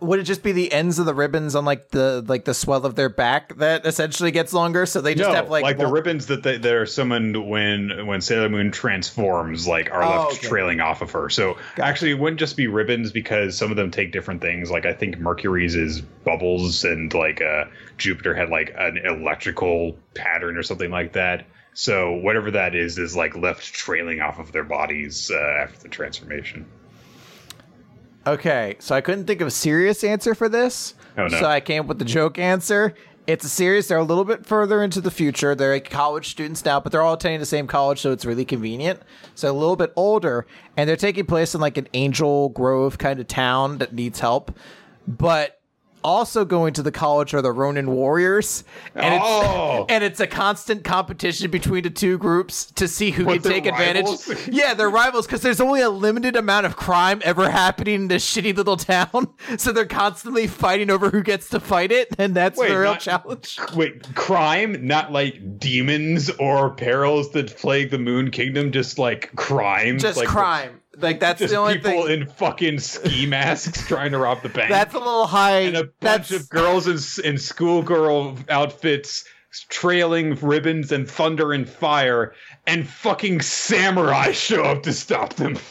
[0.00, 2.84] would it just be the ends of the ribbons on like the like the swell
[2.84, 4.86] of their back that essentially gets longer?
[4.86, 8.06] So they just no, have like, like, the ribbons that they, that are summoned when
[8.06, 10.48] when Sailor Moon transforms, like are Oh, left okay.
[10.48, 11.30] trailing off of her.
[11.30, 14.70] So actually, it wouldn't just be ribbons because some of them take different things.
[14.70, 17.64] Like I think Mercury's is bubbles, and like uh,
[17.96, 21.46] Jupiter had like an electrical pattern or something like that.
[21.72, 25.88] So whatever that is is like left trailing off of their bodies uh, after the
[25.88, 26.66] transformation.
[28.26, 30.94] Okay, so I couldn't think of a serious answer for this.
[31.18, 31.40] Oh, no.
[31.40, 32.94] So I came up with the joke answer.
[33.26, 33.88] It's a series.
[33.88, 35.54] They're a little bit further into the future.
[35.54, 38.44] They're like college students now, but they're all attending the same college, so it's really
[38.44, 39.00] convenient.
[39.34, 40.46] So a little bit older,
[40.76, 44.56] and they're taking place in like an Angel Grove kind of town that needs help.
[45.06, 45.60] But
[46.04, 48.62] also going to the college are the Ronin Warriors,
[48.94, 49.82] and Oh.
[49.84, 53.50] it's and it's a constant competition between the two groups to see who What, can
[53.50, 54.04] take advantage.
[54.28, 54.48] rivals?
[54.48, 58.24] Yeah, they're rivals because there's only a limited amount of crime ever happening in this
[58.24, 59.28] shitty little town.
[59.56, 62.92] So they're constantly fighting over who gets to fight it, and that's Wait, the real
[62.92, 63.58] not- challenge.
[63.74, 69.98] Wait, crime, not like demons or perils that plague the Moon Kingdom, just like crime.
[69.98, 70.80] Just like, crime.
[70.98, 72.22] Like that's Just the only people thing.
[72.22, 74.70] in fucking ski masks trying to rob the bank.
[74.70, 75.60] that's a little high.
[75.60, 79.24] and a bunch that's of girls in, in schoolgirl outfits
[79.68, 82.34] trailing ribbons and thunder and fire,
[82.66, 85.56] and fucking samurai show up to stop them.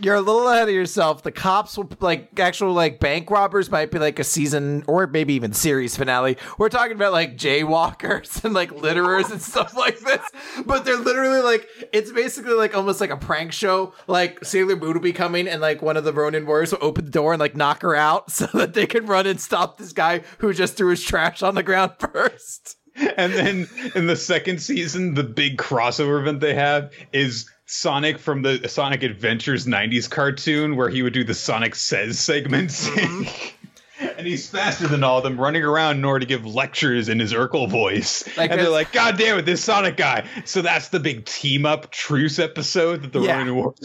[0.00, 1.22] you're a little ahead of yourself.
[1.22, 5.34] The cops will like actual like bank robbers might be like a season or maybe
[5.34, 6.36] even series finale.
[6.58, 10.22] We're talking about like jaywalkers and like litterers and stuff like this.
[10.64, 13.92] But they're literally like it's basically like almost like a prank show.
[14.06, 17.04] Like Sailor Moon will be coming and like one of the Ronin warriors will open
[17.04, 19.92] the door and like knock her out so that they can run and stop this
[19.92, 22.76] guy who just threw his trash on the ground first.
[23.16, 28.40] And then in the second season, the big crossover event they have is Sonic from
[28.40, 32.88] the Sonic Adventures 90s cartoon where he would do the Sonic Says segments.
[32.88, 33.48] Mm-hmm.
[34.00, 37.18] and he's faster than all of them, running around in order to give lectures in
[37.18, 38.24] his Urkel voice.
[38.36, 41.66] Like and they're like, "God damn it, this Sonic guy!" So that's the big team
[41.66, 43.38] up truce episode that the Yeah.
[43.38, 43.76] Ronin Wars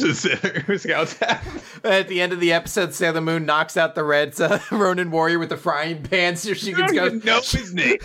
[0.81, 1.81] Scouts have.
[1.83, 5.39] At the end of the episode, Sailor Moon knocks out the red uh, Ronin warrior
[5.39, 7.99] with the frying pan so she can go know his name.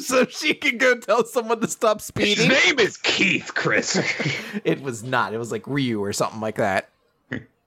[0.00, 2.50] so she can go tell someone to stop speeding.
[2.50, 3.96] His name is Keith, Chris.
[4.64, 5.32] It was not.
[5.34, 6.88] It was like Ryu or something like that.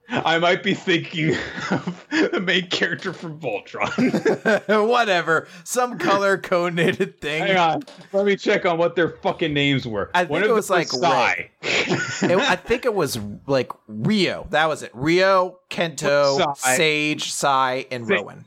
[0.10, 1.30] I might be thinking
[1.70, 3.88] of the main character from Voltron.
[4.88, 5.48] Whatever.
[5.64, 7.42] Some color coordinated thing.
[7.46, 7.82] Hang on,
[8.12, 10.10] let me check on what their fucking names were.
[10.14, 11.48] I think One it was like Psy.
[11.62, 14.46] It- I think it was like Rio.
[14.50, 14.90] That was it.
[14.94, 16.76] Rio, Kento, Sai.
[16.76, 18.44] Sage, Sai, and Sa- Rowan.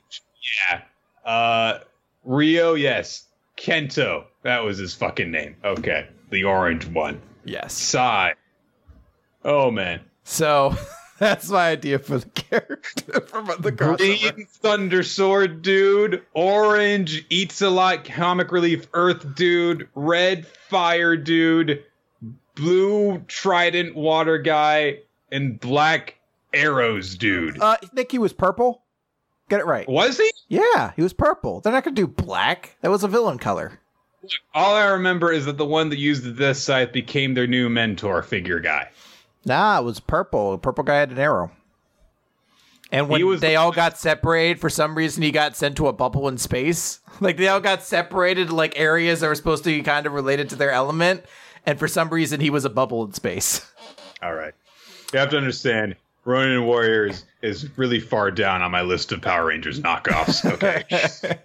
[0.69, 0.81] yeah.
[1.29, 1.79] Uh,
[2.23, 3.25] Rio, yes.
[3.57, 5.55] Kento, that was his fucking name.
[5.65, 7.19] Okay, the orange one.
[7.45, 7.73] Yes.
[7.73, 8.33] Psy.
[9.43, 10.01] Oh man.
[10.23, 10.75] So
[11.19, 13.97] that's my idea for the character from the crossover.
[13.97, 21.83] Green Thunder Sword dude, orange eats a lot comic relief Earth dude, red fire dude,
[22.55, 24.99] blue trident water guy,
[25.31, 26.19] and black
[26.53, 27.59] arrows dude.
[27.59, 28.83] Uh, I think he was purple.
[29.49, 29.87] Get it right.
[29.87, 30.31] Was he?
[30.49, 31.61] Yeah, he was purple.
[31.61, 32.75] They're not gonna do black.
[32.81, 33.79] That was a villain color.
[34.53, 38.21] All I remember is that the one that used this scythe became their new mentor
[38.21, 38.89] figure guy.
[39.47, 40.51] Nah, it was purple.
[40.51, 41.51] The purple guy had an arrow.
[42.91, 45.87] And when was they the- all got separated, for some reason he got sent to
[45.87, 46.99] a bubble in space.
[47.19, 50.49] Like they all got separated like areas that were supposed to be kind of related
[50.49, 51.25] to their element,
[51.65, 53.65] and for some reason he was a bubble in space.
[54.21, 54.53] All right.
[55.11, 55.95] You have to understand,
[56.25, 60.43] Ronin Warriors is really far down on my list of Power Rangers knockoffs.
[60.57, 60.83] Okay.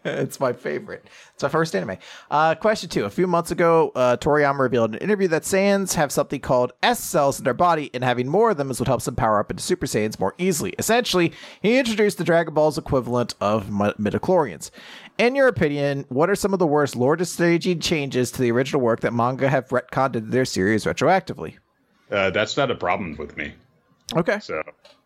[0.04, 1.04] it's my favorite.
[1.34, 1.98] It's my first anime.
[2.30, 3.04] Uh, question two.
[3.04, 6.72] A few months ago, uh, Toriyama revealed in an interview that Saiyans have something called
[6.82, 9.38] S cells in their body, and having more of them is what helps them power
[9.38, 10.74] up into Super Saiyans more easily.
[10.78, 14.70] Essentially, he introduced the Dragon Ball's equivalent of mi- midichlorians.
[15.18, 18.80] In your opinion, what are some of the worst lore staging changes to the original
[18.80, 21.56] work that manga have retconned into their series retroactively?
[22.10, 23.52] uh, that's not a problem with me.
[24.14, 24.38] Okay.
[24.40, 24.62] So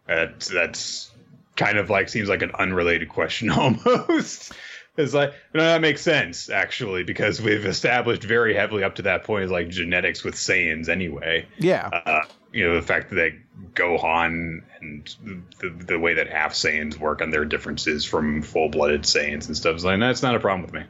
[0.07, 1.11] that's that's
[1.57, 4.53] kind of like seems like an unrelated question almost.
[4.97, 9.25] It's like no, that makes sense actually because we've established very heavily up to that
[9.25, 11.47] point like genetics with Saiyans anyway.
[11.59, 11.89] Yeah.
[11.89, 13.33] Uh, you know the fact that
[13.75, 15.15] Gohan and
[15.61, 19.77] the, the way that half Saiyans work and their differences from full-blooded Saiyans and stuff
[19.77, 20.85] is like that's not a problem with me.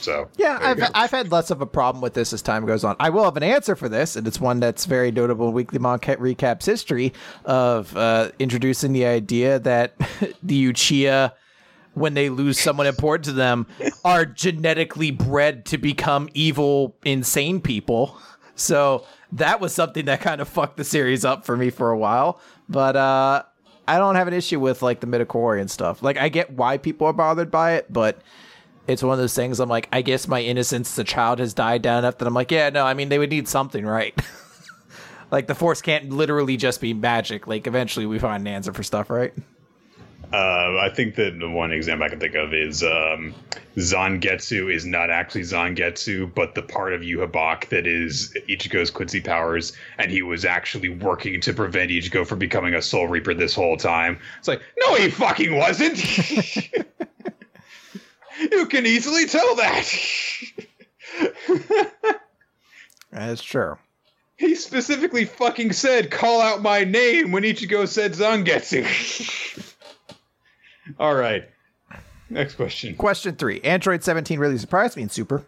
[0.00, 0.82] So Yeah, I've.
[0.94, 2.96] I've had less of a problem with this as time goes on.
[2.98, 5.78] I will have an answer for this, and it's one that's very notable in Weekly
[5.78, 7.12] Manga Recaps history
[7.44, 9.94] of uh, introducing the idea that
[10.42, 11.32] the Uchiha,
[11.94, 13.66] when they lose someone important to them,
[14.04, 18.16] are genetically bred to become evil, insane people.
[18.54, 21.98] So that was something that kind of fucked the series up for me for a
[21.98, 22.40] while.
[22.68, 23.44] But uh,
[23.86, 26.02] I don't have an issue with like the midichlorian stuff.
[26.02, 28.20] Like I get why people are bothered by it, but
[28.88, 31.52] it's one of those things I'm like, I guess my innocence as a child has
[31.52, 34.18] died down enough that I'm like, yeah, no, I mean, they would need something, right?
[35.30, 37.46] like, the force can't literally just be magic.
[37.46, 39.34] Like, eventually we find an answer for stuff, right?
[40.32, 43.34] Uh, I think that the one example I can think of is um,
[43.76, 49.74] Zangetsu is not actually Zangetsu, but the part of Yhwach that is Ichigo's Quincy powers,
[49.98, 53.78] and he was actually working to prevent Ichigo from becoming a Soul Reaper this whole
[53.78, 54.18] time.
[54.38, 55.98] It's like, no, he fucking wasn't.
[58.40, 59.84] you can easily tell that.
[63.10, 63.76] That's true.
[64.36, 68.84] he specifically fucking said, "Call out my name" when Ichigo said Zangetsu.
[70.98, 71.48] All right.
[72.30, 72.94] Next question.
[72.96, 75.44] Question three Android 17 really surprised me in Super.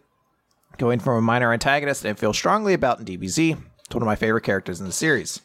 [0.78, 3.56] Going from a minor antagonist I feel strongly about in DBZ
[3.90, 5.40] to one of my favorite characters in the series.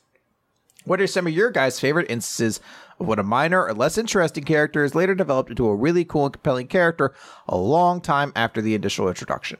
[0.85, 2.61] What are some of your guys' favorite instances
[3.05, 6.33] what a minor or less interesting character is later developed into a really cool and
[6.33, 7.13] compelling character
[7.47, 9.57] a long time after the initial introduction?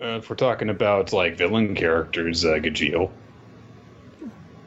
[0.00, 3.10] Uh, if we're talking about like villain characters, uh, Gajeel.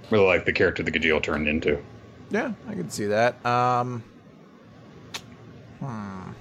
[0.09, 1.79] Really like the character that Gajeel turned into.
[2.31, 3.43] Yeah, I can see that.
[3.45, 4.03] Um,
[5.79, 6.31] hmm.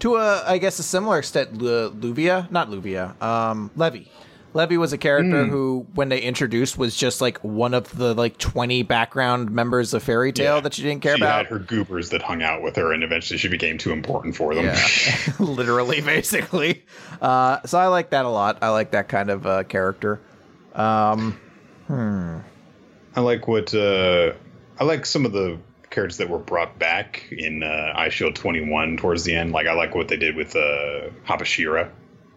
[0.00, 4.10] To a, I guess, a similar extent, Lu- Luvia, not Luvia, um, Levy.
[4.54, 8.38] Levy was a character who, when they introduced, was just like one of the like
[8.38, 10.60] twenty background members of Fairy Tail Yeah.
[10.60, 11.36] that you didn't care she about.
[11.38, 14.54] had her goobers that hung out with her, and eventually she became too important for
[14.54, 14.64] them.
[14.66, 14.88] Yeah,
[15.40, 16.84] literally, basically.
[17.20, 18.58] Uh, so I like that a lot.
[18.62, 20.20] I like that kind of uh, character.
[20.74, 21.38] Um,
[23.16, 24.32] I like what uh,
[24.78, 25.58] I like some of the
[25.90, 29.52] characters that were brought back in uh, Eyeshield 21 towards the end.
[29.52, 31.90] Like I like what they did with uh, Habashira.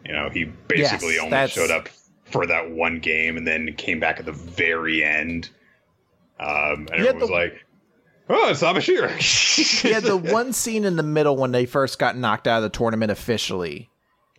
[0.06, 1.90] You know, he basically Yes, only showed up
[2.32, 5.50] for that one game and then came back at the very end.
[6.40, 7.64] Um, and Yeah, everyone was the- like,
[8.30, 9.10] Oh, it's Abashir.
[9.94, 12.78] had the one scene in the middle when they first got knocked out of the
[12.78, 13.90] tournament officially.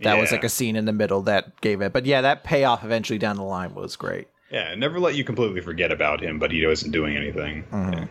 [0.02, 1.92] That was like a scene in the middle that gave it.
[1.94, 4.28] But yeah, that payoff eventually down the line was great.
[4.50, 7.64] yeah, never let you completely forget about him, but he wasn't doing anything.
[7.72, 8.06] Yeah.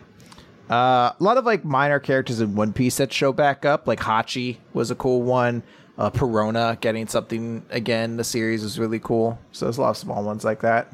[0.70, 4.00] Uh, a lot of like minor characters in One Piece that show back up, like
[4.00, 5.62] Hachi was a cool one.
[5.98, 8.18] Uh, Perona getting something again.
[8.18, 9.40] The series is really cool.
[9.52, 10.94] So there's a lot of small ones like that.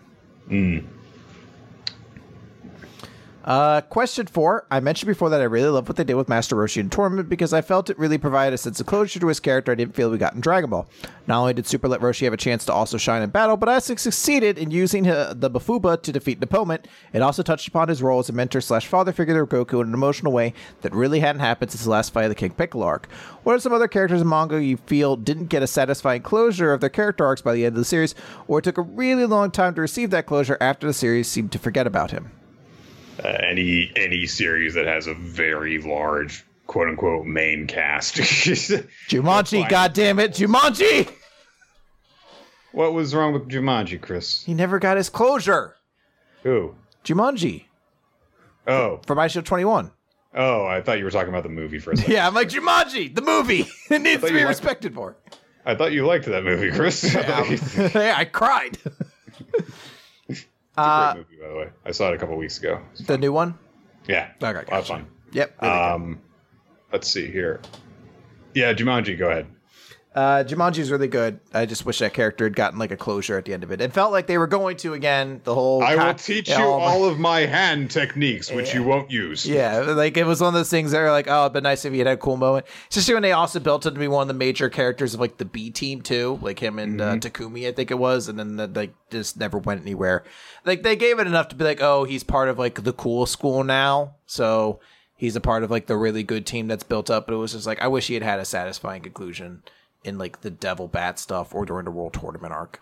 [3.44, 4.65] Uh, question four.
[4.72, 7.28] I mentioned before that I really love what they did with Master Roshi in Tournament
[7.28, 9.95] because I felt it really provided a sense of closure to his character I didn't
[9.95, 10.88] feel we got in Dragon Ball.
[11.28, 13.74] Not only did Super let Roshi have a chance to also shine in battle, but
[13.74, 17.90] he succeeded in using uh, the Mafuba to defeat an opponent, it also touched upon
[17.90, 20.94] his role as a mentor slash father figure to Goku in an emotional way that
[20.94, 23.11] really hadn't happened since the last fight of the King Piccolo arc.
[23.44, 26.80] What are some other characters in manga you feel didn't get a satisfying closure of
[26.80, 28.15] their character arcs by the end of the series,
[28.48, 31.60] or took a really long time to receive that closure after the series seemed to
[31.60, 32.32] forget about him?
[33.23, 38.15] Uh, any any series that has a very large quote unquote main cast.
[38.18, 39.69] Jumanji, Fine.
[39.69, 41.11] goddammit, Jumanji!
[42.72, 44.44] what was wrong with Jumanji, Chris?
[44.44, 45.76] He never got his closure.
[46.44, 46.76] Who?
[47.06, 47.65] Jumanji
[48.65, 49.91] Oh, from Eyeshield 21.
[50.35, 52.14] oh, I thought you were talking about the movie for a second.
[52.14, 53.68] Yeah, I'm like, Jumanji, the movie.
[53.91, 55.18] it needs to be you liked- respected for.
[55.65, 57.15] I thought you liked that movie, Chris.
[57.15, 57.49] I thought
[57.95, 58.77] you- yeah, I cried.
[60.76, 61.70] It's a great movie, by the way.
[61.86, 62.82] I saw it a couple weeks ago.
[63.06, 63.58] the new one?
[64.08, 64.88] Yeah, Okay, a lot of gotcha.
[64.88, 65.08] fun.
[65.32, 65.62] Yep.
[65.62, 65.74] really.
[65.74, 66.22] Um,
[66.91, 67.62] let's see here.
[68.54, 69.18] Yeah, Jumanji.
[69.18, 69.48] Go ahead.
[70.15, 71.40] Uh, Jumanji's really good.
[71.56, 73.81] I just wish that character had gotten like a closure at the end of it.
[73.81, 75.41] It felt like they were going to again.
[75.44, 79.10] The whole I will teach you all all of my hand techniques, which you won't
[79.10, 79.44] use.
[79.48, 81.84] Yeah, like it was one of those things that are like, oh, it'd be nice
[81.84, 82.68] if he had a cool moment.
[82.90, 85.38] Especially when they also built him to be one of the major characters of like
[85.38, 88.56] the B team too, like him and uh, Takumi, I think it was, and then
[88.57, 90.23] the, like just never went anywhere.
[90.64, 93.26] Like they gave it enough to be like, oh, he's part of like the cool
[93.26, 94.80] school now, so
[95.15, 97.26] he's a part of like the really good team that's built up.
[97.26, 99.64] But it was just like I wish he had had a satisfying conclusion
[100.04, 102.82] in like the Devil Bat stuff or during the World Tournament arc.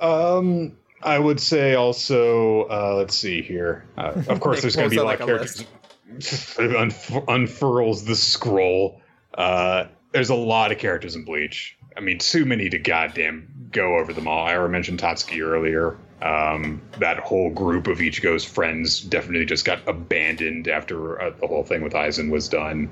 [0.00, 3.84] Um, I would say also, uh, let's see here.
[3.96, 5.64] Uh, of course, there's going to be a lot of like, characters.
[6.18, 9.00] Unf- unfurls the scroll.
[9.32, 11.76] Uh, there's a lot of characters in Bleach.
[11.96, 14.46] I mean, too many to goddamn go over them all.
[14.46, 15.96] I already mentioned Tatsuki earlier.
[16.22, 21.64] Um, that whole group of Ichigo's friends definitely just got abandoned after uh, the whole
[21.64, 22.90] thing with Aizen was done.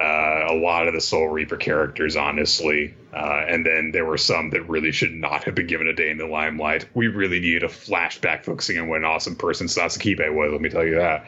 [0.00, 2.94] Uh, a lot of the Soul Reaper characters, honestly.
[3.12, 6.10] Uh, and then there were some that really should not have been given a day
[6.10, 6.86] in the limelight.
[6.94, 10.68] We really needed a flashback focusing on what an awesome person Sasuke was, let me
[10.68, 11.26] tell you that.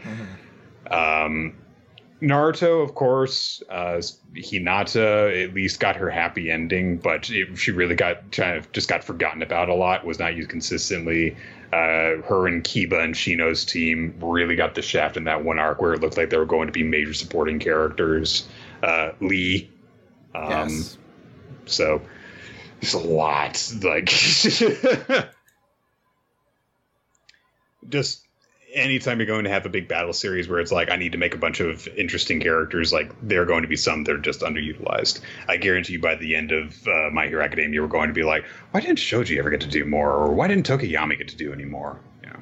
[0.88, 1.55] Um,
[2.22, 4.01] Naruto, of course, uh,
[4.34, 8.88] Hinata at least got her happy ending, but it, she really got kind of just
[8.88, 10.05] got forgotten about a lot.
[10.05, 11.36] Was not used consistently.
[11.72, 15.80] Uh, her and Kiba and Shino's team really got the shaft in that one arc
[15.80, 18.47] where it looked like they were going to be major supporting characters.
[18.82, 19.70] Uh, Lee,
[20.35, 20.98] um, yes.
[21.66, 22.02] so
[22.81, 24.07] there's a lot like
[27.89, 28.24] just
[28.73, 31.19] anytime you're going to have a big battle series where it's like I need to
[31.19, 34.19] make a bunch of interesting characters, like there are going to be some that are
[34.19, 35.20] just underutilized.
[35.48, 38.23] I guarantee you by the end of uh, My Hero Academia, we're going to be
[38.23, 41.36] like, why didn't Shoji ever get to do more, or why didn't Tokoyami get to
[41.36, 42.01] do any more?
[42.23, 42.36] Yeah.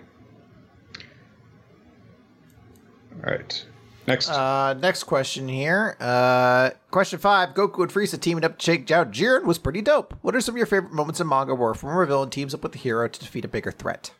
[3.15, 3.65] All right.
[4.09, 4.29] Next.
[4.29, 5.97] Uh, next question here.
[6.01, 10.15] Uh, question five: Goku and Frieza teaming up to take Zhao Jiren was pretty dope.
[10.23, 12.63] What are some of your favorite moments in manga where a former villain teams up
[12.63, 14.13] with the hero to defeat a bigger threat?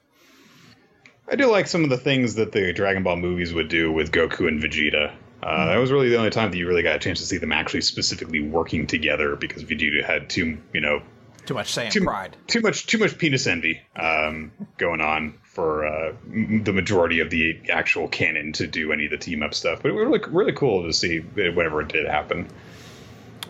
[1.31, 4.13] I do like some of the things that the Dragon Ball movies would do with
[4.13, 5.13] Goku and Vegeta.
[5.43, 7.37] Uh, That was really the only time that you really got a chance to see
[7.39, 11.03] them actually specifically working together because Vegeta had too, you know,
[11.47, 12.37] Too much Saiyan too, pride.
[12.47, 17.59] too much too much penis envy um, going on for uh, the majority of the
[17.69, 19.83] actual canon to do any of the team up stuff.
[19.83, 22.47] But it was really really cool to see whenever it did happen.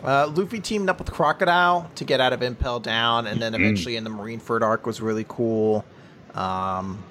[0.03, 3.95] Uh, Luffy teamed up with Crocodile to get out of Impel Down, and then eventually
[3.95, 5.85] in the Marineford arc was really cool.
[6.33, 7.03] Um,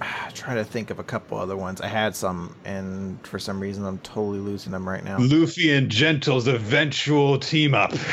[0.34, 1.80] trying to think of a couple other ones.
[1.80, 5.16] I had some, and for some reason I'm totally losing them right now.
[5.18, 7.94] Luffy and Gentle's eventual team up.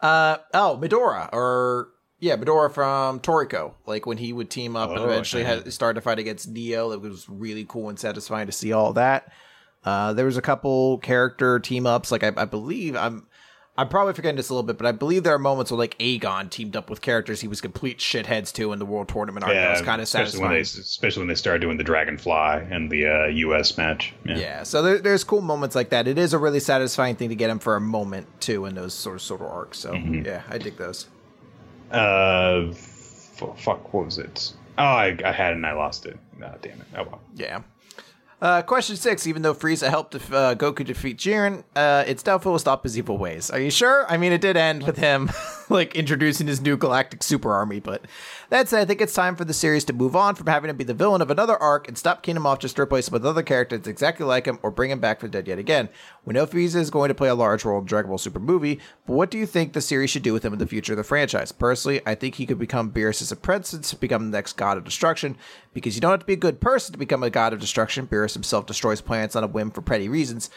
[0.00, 1.88] Uh oh, Midora or
[2.24, 3.74] yeah, Midora from Toriko.
[3.86, 5.56] Like when he would team up and Oh, eventually okay.
[5.62, 6.90] had start to fight against Neo.
[6.92, 9.30] It was really cool and satisfying to see all that.
[9.84, 12.10] Uh, there was a couple character team ups.
[12.10, 13.26] Like I, I believe I'm.
[13.76, 15.96] I'm probably forgetting this a little bit, but I believe there are moments where like
[16.00, 19.52] Agon teamed up with characters he was complete shitheads to in the World Tournament arc.
[19.52, 20.54] that was kind of especially when satisfying.
[20.54, 23.76] they especially when they started doing the Dragonfly and the uh, U.S.
[23.76, 24.14] match.
[24.24, 26.06] Yeah, so there, there's cool moments like that.
[26.06, 28.94] It is a really satisfying thing to get him for a moment too in those
[28.94, 29.80] sort of sort of arcs.
[29.80, 30.24] So Mm-hmm.
[30.24, 31.08] yeah, I dig those.
[31.94, 34.52] Uh, f- fuck, what was it?
[34.76, 36.18] Oh, I, I had it and I lost it.
[36.42, 36.86] Ah, damn it.
[36.96, 37.20] Oh well.
[37.34, 37.62] Yeah.
[38.42, 42.58] Uh, question six: Even though Frieza helped uh, Goku defeat Jiren, uh, it's doubtful to
[42.58, 43.50] stop his evil ways.
[43.50, 44.04] Are you sure?
[44.10, 45.30] I mean, it did end with him
[45.68, 48.04] like introducing his new galactic super army, but
[48.50, 50.74] that said, I think it's time for the series to move on from having to
[50.74, 53.12] be the villain of another arc and stop killing him off just to replace him
[53.12, 55.88] with other characters exactly like him or bring him back from dead yet again.
[56.24, 58.80] We know Frieza is going to play a large role in Dragon Ball Super movie,
[59.06, 60.98] but what do you think the series should do with him in the future of
[60.98, 61.52] the franchise?
[61.52, 65.36] Personally, I think he could become Beerus' apprentice, become the next god of destruction,
[65.72, 68.06] because you don't have to be a good person to become a god of destruction.
[68.06, 70.50] Beerus himself destroys planets on a whim for petty reasons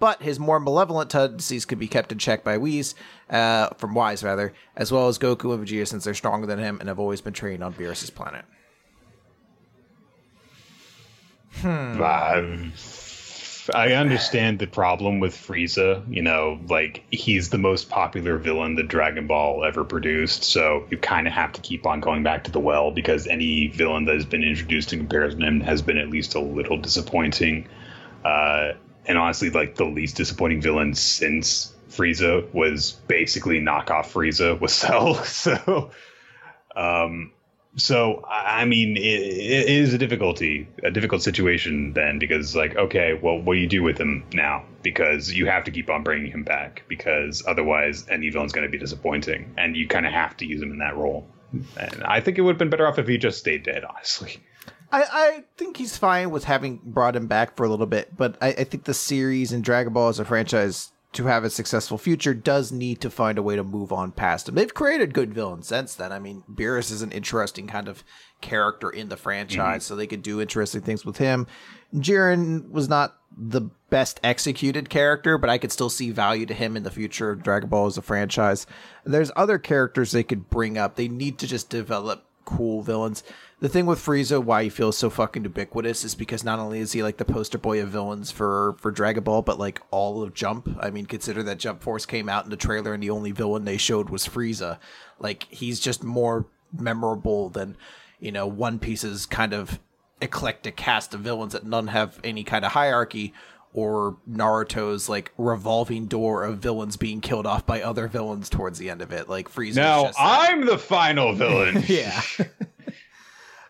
[0.00, 2.96] but his more malevolent tendencies could be kept in check by Whis,
[3.28, 6.80] uh, from Whis rather, as well as Goku and Vegeta since they're stronger than him
[6.80, 8.44] and have always been trained on Beerus' planet.
[11.60, 12.00] Hmm.
[12.02, 12.42] Uh,
[13.74, 16.02] I understand the problem with Frieza.
[16.12, 20.96] You know, like he's the most popular villain that Dragon Ball ever produced, so you
[20.96, 24.14] kind of have to keep on going back to the well because any villain that
[24.14, 27.68] has been introduced in comparison to him has been at least a little disappointing.
[28.24, 28.72] Uh,
[29.06, 35.14] and honestly, like the least disappointing villain since Frieza was basically knockoff Frieza with Cell.
[35.24, 35.90] so,
[36.76, 37.32] um,
[37.76, 43.18] so I mean, it, it is a difficulty, a difficult situation then because like, okay,
[43.20, 44.64] well, what do you do with him now?
[44.82, 48.70] Because you have to keep on bringing him back because otherwise, any villain's going to
[48.70, 51.26] be disappointing, and you kind of have to use him in that role.
[51.76, 54.38] And I think it would have been better off if he just stayed dead, honestly.
[54.92, 58.36] I, I think he's fine with having brought him back for a little bit, but
[58.40, 61.98] I, I think the series and Dragon Ball as a franchise to have a successful
[61.98, 64.54] future does need to find a way to move on past him.
[64.54, 66.12] They've created good villains since then.
[66.12, 68.04] I mean, Beerus is an interesting kind of
[68.40, 69.88] character in the franchise, mm-hmm.
[69.88, 71.48] so they could do interesting things with him.
[71.94, 76.76] Jiren was not the best executed character, but I could still see value to him
[76.76, 78.66] in the future of Dragon Ball as a franchise.
[79.04, 80.94] There's other characters they could bring up.
[80.94, 83.22] They need to just develop cool villains
[83.60, 86.92] the thing with Frieza, why he feels so fucking ubiquitous, is because not only is
[86.92, 90.34] he like the poster boy of villains for for Dragon Ball, but like all of
[90.34, 90.78] Jump.
[90.80, 93.66] I mean, consider that Jump Force came out in the trailer and the only villain
[93.66, 94.78] they showed was Frieza.
[95.18, 97.76] Like he's just more memorable than
[98.18, 99.78] you know One Piece's kind of
[100.22, 103.34] eclectic cast of villains that none have any kind of hierarchy
[103.72, 108.90] or Naruto's like revolving door of villains being killed off by other villains towards the
[108.90, 109.28] end of it.
[109.28, 109.76] Like Frieza.
[109.76, 111.84] Now I'm the final villain.
[111.88, 112.20] yeah.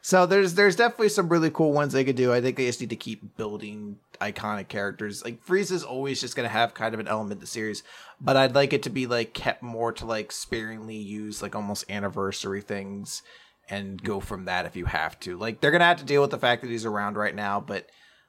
[0.03, 2.33] So there's there's definitely some really cool ones they could do.
[2.33, 5.25] I think they just need to keep building iconic characters.
[5.25, 7.83] Like Frieza's always just gonna have kind of an element in the series,
[8.21, 11.91] but I'd like it to be like kept more to like sparingly use like almost
[11.91, 13.23] anniversary things
[13.69, 15.37] and go from that if you have to.
[15.37, 17.87] Like they're gonna have to deal with the fact that he's around right now, but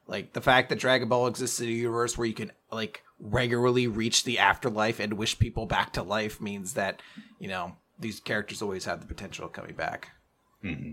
[0.07, 3.88] like the fact that Dragon Ball exists in a universe where you can like regularly
[3.88, 7.02] reach the afterlife and wish people back to life means that
[7.39, 10.10] you know these characters always have the potential of coming back.
[10.64, 10.91] Mm-hmm.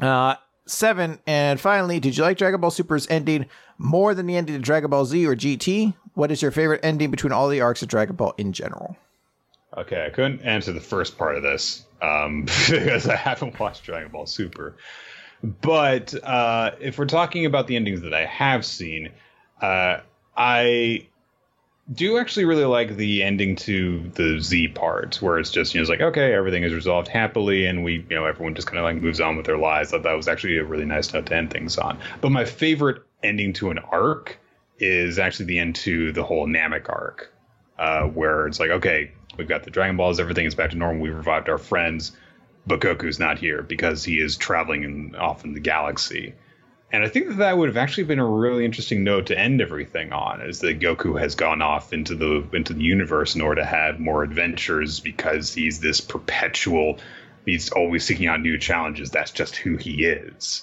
[0.00, 3.46] Uh, seven, and finally, did you like Dragon Ball Super's ending
[3.78, 5.94] more than the ending of Dragon Ball Z or GT?
[6.14, 8.96] What is your favorite ending between all the arcs of Dragon Ball in general?
[9.76, 14.10] Okay, I couldn't answer the first part of this um, because I haven't watched Dragon
[14.10, 14.76] Ball Super.
[15.42, 19.10] But uh, if we're talking about the endings that I have seen,
[19.60, 19.98] uh,
[20.36, 21.06] I
[21.92, 25.82] do actually really like the ending to the Z part, where it's just you know
[25.82, 28.84] it's like okay, everything is resolved happily, and we you know everyone just kind of
[28.84, 29.90] like moves on with their lives.
[29.90, 31.98] Thought that was actually a really nice note to end things on.
[32.20, 34.38] But my favorite ending to an arc
[34.78, 37.32] is actually the end to the whole Namek arc,
[37.78, 41.02] uh, where it's like okay, we've got the Dragon Balls, everything is back to normal,
[41.02, 42.12] we've revived our friends,
[42.66, 46.34] but Goku's not here because he is traveling in, off in the galaxy.
[46.94, 49.60] And I think that that would have actually been a really interesting note to end
[49.60, 53.62] everything on, is that Goku has gone off into the into the universe in order
[53.62, 56.98] to have more adventures because he's this perpetual,
[57.46, 59.10] he's always seeking out new challenges.
[59.10, 60.62] That's just who he is,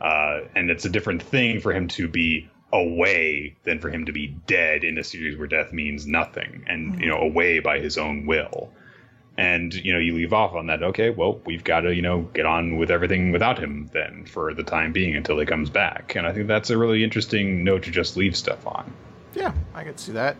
[0.00, 4.12] uh, and it's a different thing for him to be away than for him to
[4.12, 7.98] be dead in a series where death means nothing, and you know away by his
[7.98, 8.72] own will
[9.38, 12.20] and you know you leave off on that okay well we've got to you know
[12.34, 16.14] get on with everything without him then for the time being until he comes back.
[16.14, 18.92] And i think that's a really interesting note to just leave stuff on.
[19.34, 20.36] Yeah i could see that.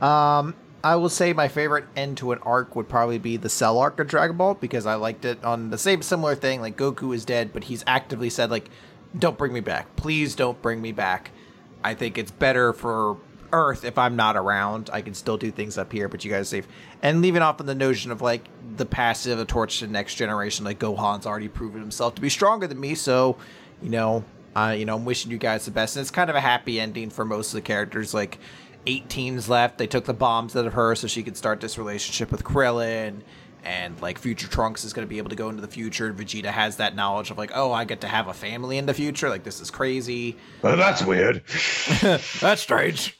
[0.00, 0.54] Um
[0.84, 4.00] i will say my favorite end to an arc would probably be the cell arc
[4.00, 7.24] of dragon ball because i liked it on the same similar thing like goku is
[7.24, 8.68] dead but he's actively said like
[9.18, 9.94] don't bring me back.
[9.96, 11.30] Please don't bring me back.
[11.84, 13.18] I think it's better for
[13.52, 16.48] Earth, if I'm not around, I can still do things up here, but you guys
[16.48, 16.66] safe.
[17.02, 18.44] And leaving off on the notion of like
[18.76, 22.28] the passive, the torch to the next generation, like Gohan's already proven himself to be
[22.28, 23.36] stronger than me, so
[23.82, 24.24] you know,
[24.54, 25.96] uh, you know, I'm wishing you guys the best.
[25.96, 28.14] And it's kind of a happy ending for most of the characters.
[28.14, 28.38] Like
[28.86, 29.78] 18's left.
[29.78, 33.22] They took the bombs out of her so she could start this relationship with Krillin.
[33.64, 36.08] and like future Trunks is going to be able to go into the future.
[36.08, 38.86] And Vegeta has that knowledge of like, oh, I get to have a family in
[38.86, 39.28] the future.
[39.28, 40.36] Like this is crazy.
[40.62, 41.42] Well, that's uh, weird.
[42.40, 43.18] that's strange.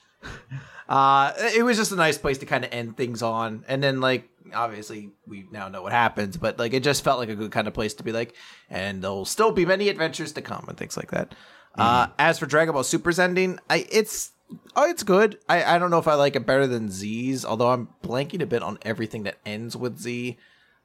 [0.89, 4.01] Uh, it was just a nice place to kind of end things on, and then
[4.01, 7.51] like obviously we now know what happens, but like it just felt like a good
[7.51, 8.35] kind of place to be like,
[8.69, 11.35] and there'll still be many adventures to come and things like that.
[11.77, 12.13] Uh, mm-hmm.
[12.13, 14.33] Uh, as for Dragon Ball Super's ending, I it's
[14.77, 15.39] oh it's good.
[15.49, 18.47] I I don't know if I like it better than Z's, although I'm blanking a
[18.47, 20.39] bit on everything that ends with Z.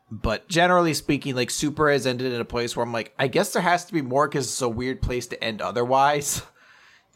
[0.09, 3.51] But generally speaking, like Super has ended in a place where I'm like, I guess
[3.51, 6.41] there has to be more because it's a weird place to end otherwise.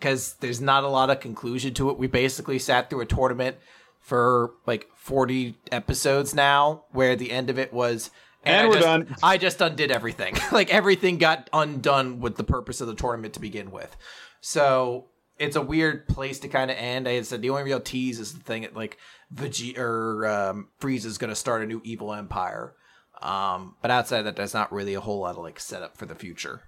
[0.01, 1.97] Because there's not a lot of conclusion to it.
[1.99, 3.57] We basically sat through a tournament
[3.99, 8.09] for like 40 episodes now, where the end of it was
[8.43, 9.15] and, and we're just, done.
[9.21, 10.35] I just undid everything.
[10.51, 13.95] like everything got undone with the purpose of the tournament to begin with.
[14.39, 15.05] So
[15.37, 17.07] it's a weird place to kind of end.
[17.07, 18.97] I said the only real tease is the thing that like
[19.33, 22.73] Vegeta or um, Frieza is going to start a new evil empire.
[23.21, 26.15] Um, but outside that, there's not really a whole lot of like setup for the
[26.15, 26.63] future.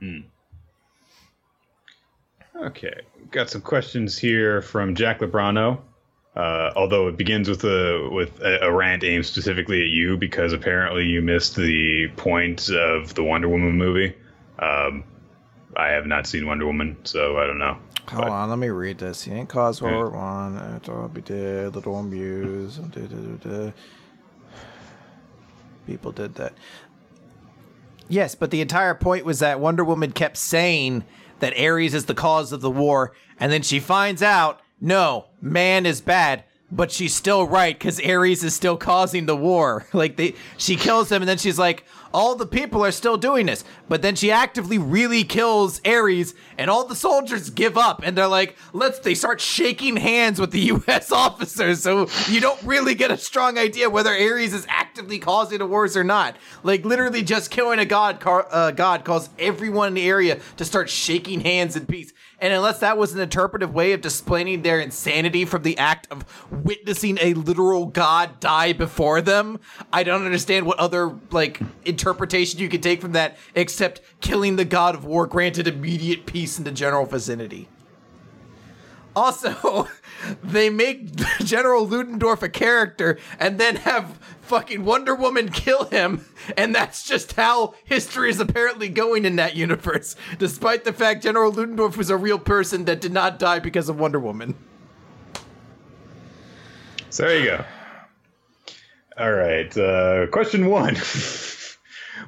[0.00, 0.26] Mm.
[2.56, 3.00] Okay,
[3.30, 5.80] got some questions here from Jack Lebrano.
[6.36, 10.52] Uh, although it begins with a with a, a, rant aimed specifically at you because
[10.52, 14.12] apparently you missed the point of the Wonder Woman movie.
[14.58, 15.04] Um,
[15.76, 17.76] I have not seen Wonder Woman, so I don't know.
[18.08, 19.22] Hold but, on, let me read this.
[19.22, 21.10] He ain't caused World War One.
[21.12, 21.76] Be dead.
[21.76, 22.80] Little abuse.
[25.86, 26.54] People did that.
[28.08, 31.04] Yes, but the entire point was that Wonder Woman kept saying
[31.40, 35.86] that Ares is the cause of the war, and then she finds out no, man
[35.86, 39.86] is bad, but she's still right because Ares is still causing the war.
[39.94, 43.46] Like they, she kills him, and then she's like, all the people are still doing
[43.46, 43.64] this.
[43.88, 48.26] But then she actively really kills Ares, and all the soldiers give up, and they're
[48.26, 48.98] like, let's.
[48.98, 51.12] They start shaking hands with the U.S.
[51.12, 55.66] officers, so you don't really get a strong idea whether Ares is actively causing the
[55.66, 56.36] wars or not.
[56.62, 60.64] Like literally, just killing a god, car, uh, god caused everyone in the area to
[60.64, 62.12] start shaking hands in peace.
[62.40, 66.24] And unless that was an interpretive way of displaying their insanity from the act of
[66.50, 69.60] witnessing a literal god die before them,
[69.92, 74.64] I don't understand what other like interpretation you could take from that except killing the
[74.64, 77.68] god of war granted immediate peace in the general vicinity.
[79.16, 79.88] Also,
[80.42, 86.26] they make General Ludendorff a character and then have fucking Wonder Woman kill him,
[86.56, 91.50] and that's just how history is apparently going in that universe, despite the fact General
[91.52, 94.54] Ludendorff was a real person that did not die because of Wonder Woman.
[97.10, 97.64] So there you go.
[99.16, 100.96] All right, uh, question one.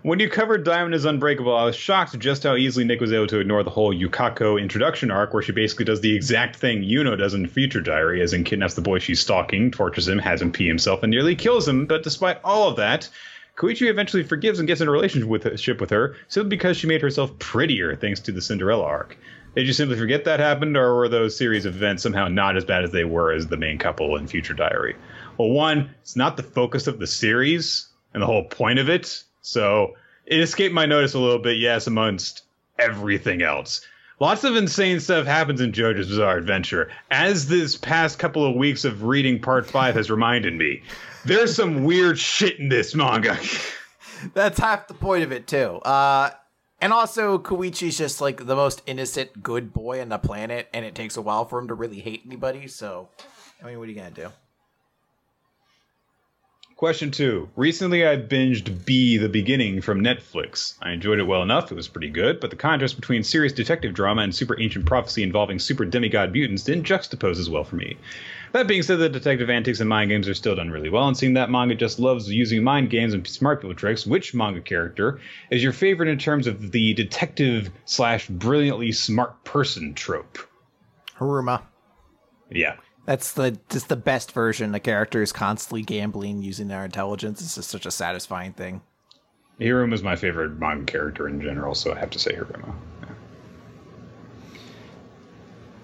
[0.02, 3.28] When you covered Diamond is Unbreakable, I was shocked just how easily Nick was able
[3.28, 7.16] to ignore the whole Yukako introduction arc, where she basically does the exact thing Yuno
[7.16, 10.50] does in Future Diary, as in kidnaps the boy she's stalking, tortures him, has him
[10.50, 11.86] pee himself, and nearly kills him.
[11.86, 13.08] But despite all of that,
[13.56, 17.38] Koichi eventually forgives and gets in a relationship with, her simply because she made herself
[17.38, 19.16] prettier thanks to the Cinderella arc.
[19.54, 22.64] Did you simply forget that happened, or were those series of events somehow not as
[22.64, 24.96] bad as they were as the main couple in Future Diary?
[25.38, 29.22] Well, one, it's not the focus of the series and the whole point of it.
[29.46, 29.94] So
[30.26, 32.42] it escaped my notice a little bit, yes, amongst
[32.80, 33.80] everything else.
[34.18, 38.84] Lots of insane stuff happens in JoJo's Bizarre Adventure, as this past couple of weeks
[38.84, 40.82] of reading Part 5 has reminded me.
[41.24, 43.38] There's some weird shit in this manga.
[44.34, 45.76] That's half the point of it, too.
[45.84, 46.30] Uh,
[46.80, 50.94] and also, Koichi's just like the most innocent, good boy on the planet, and it
[50.96, 53.10] takes a while for him to really hate anybody, so,
[53.62, 54.32] I mean, what are you gonna do?
[56.76, 57.48] Question two.
[57.56, 60.74] Recently, I binged B the Beginning from Netflix.
[60.82, 63.94] I enjoyed it well enough, it was pretty good, but the contrast between serious detective
[63.94, 67.96] drama and super ancient prophecy involving super demigod mutants didn't juxtapose as well for me.
[68.52, 71.16] That being said, the detective antics and mind games are still done really well, and
[71.16, 75.18] seeing that manga just loves using mind games and smart people tricks, which manga character
[75.50, 80.36] is your favorite in terms of the detective slash brilliantly smart person trope?
[81.18, 81.62] Hiruma.
[82.50, 82.76] Yeah.
[83.06, 84.72] That's the just the best version.
[84.72, 87.40] The character is constantly gambling using their intelligence.
[87.40, 88.82] It's just such a satisfying thing.
[89.60, 92.74] Hiruma is my favorite manga character in general, so I have to say Hiruma.
[93.02, 94.58] Yeah.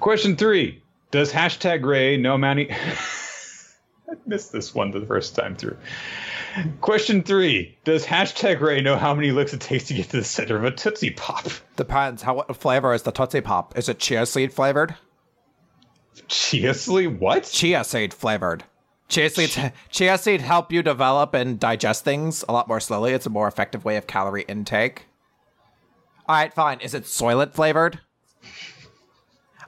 [0.00, 0.82] Question three:
[1.12, 2.70] Does hashtag Ray know many?
[4.10, 5.76] I missed this one the first time through.
[6.80, 10.24] Question three: Does hashtag Ray know how many licks it takes to get to the
[10.24, 11.46] center of a Tootsie Pop?
[11.76, 12.20] Depends.
[12.20, 13.78] How what flavor is the Tootsie Pop?
[13.78, 14.96] Is it chia seed flavored?
[16.28, 17.44] Chia seed what?
[17.44, 18.64] Chia seed flavored.
[19.08, 19.58] Chia seeds,
[19.90, 23.12] chia seed help you develop and digest things a lot more slowly.
[23.12, 25.06] It's a more effective way of calorie intake.
[26.26, 26.80] All right, fine.
[26.80, 28.00] Is it Soylent flavored?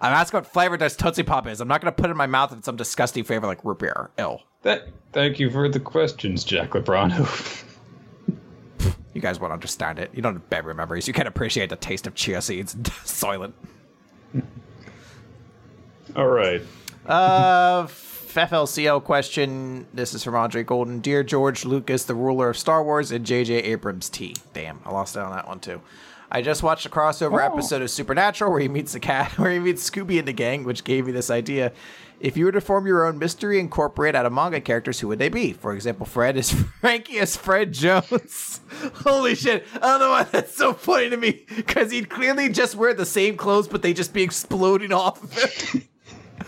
[0.00, 1.60] I'm asking what flavor this Tootsie Pop is.
[1.60, 3.64] I'm not going to put it in my mouth if it's some disgusting flavor like
[3.64, 4.10] root beer.
[4.18, 4.42] Ill.
[4.62, 4.88] That.
[5.12, 7.64] Thank you for the questions, Jack Lebrano.
[9.14, 10.10] you guys won't understand it.
[10.12, 11.06] You don't have bad memories.
[11.06, 12.74] You can't appreciate the taste of chia seeds
[13.04, 13.52] Soylent.
[16.16, 16.62] All right.
[17.06, 19.86] Uh, FLCL question.
[19.94, 21.00] This is from Andre Golden.
[21.00, 23.54] Dear George Lucas, the ruler of Star Wars, and J.J.
[23.54, 24.34] Abrams T.
[24.52, 25.80] Damn, I lost out on that one too.
[26.30, 27.52] I just watched a crossover oh.
[27.52, 30.64] episode of Supernatural where he meets the cat, where he meets Scooby and the gang,
[30.64, 31.72] which gave me this idea.
[32.18, 35.18] If you were to form your own mystery incorporate out of manga characters, who would
[35.18, 35.52] they be?
[35.52, 38.60] For example, Fred is Franky as Fred Jones.
[38.94, 39.64] Holy shit.
[39.74, 41.44] I don't know why that's so funny to me.
[41.54, 45.32] Because he'd clearly just wear the same clothes, but they'd just be exploding off of
[45.32, 45.88] him.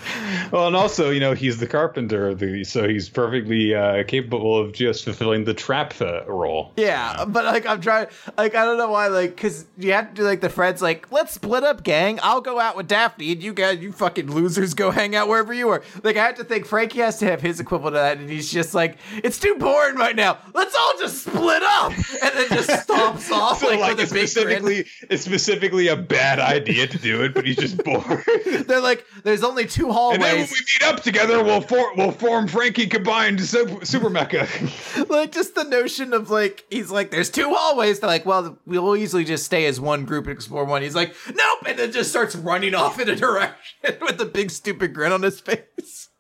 [0.53, 4.73] well, and also, you know, he's the carpenter, the, so he's perfectly uh, capable of
[4.73, 6.73] just fulfilling the trap uh, role.
[6.77, 8.07] Yeah, but like I'm trying,
[8.37, 11.11] like I don't know why, like because you have to do like the Fred's like,
[11.11, 12.19] let's split up, gang.
[12.23, 15.53] I'll go out with Daphne, and you guys, you fucking losers, go hang out wherever
[15.53, 15.83] you are.
[16.03, 18.51] Like I have to think Franky has to have his equivalent of that, and he's
[18.51, 20.39] just like, it's too boring right now.
[20.55, 24.85] Let's all just split up, and then just stomps off so, like, like with specifically.
[25.11, 28.25] It's specifically a bad idea to do it, but he's just bored.
[28.67, 30.15] They're like, there's only two hallways.
[30.17, 34.11] And then when we meet up together, we'll for, we'll form Franky combined super, super
[34.11, 35.09] mecha.
[35.09, 38.01] like just the notion of like he's like, there's two hallways.
[38.01, 40.83] They're like, well, we'll easily just stay as one group and explore one.
[40.83, 44.51] He's like, nope, and then just starts running off in a direction with a big
[44.51, 46.09] stupid grin on his face.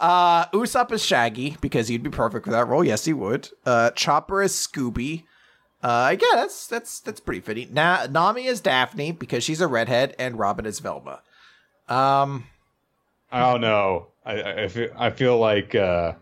[0.00, 2.84] Uh, Usopp is Shaggy because he'd be perfect for that role.
[2.84, 3.48] Yes, he would.
[3.66, 5.24] Uh, Chopper is Scooby.
[5.82, 7.72] Uh, yeah, that's that's that's pretty fitting.
[7.72, 11.20] Na- Nami is Daphne because she's a redhead, and Robin is Velma.
[11.88, 12.46] Um,
[13.30, 14.08] I don't know.
[14.24, 16.14] I I feel, I feel like uh,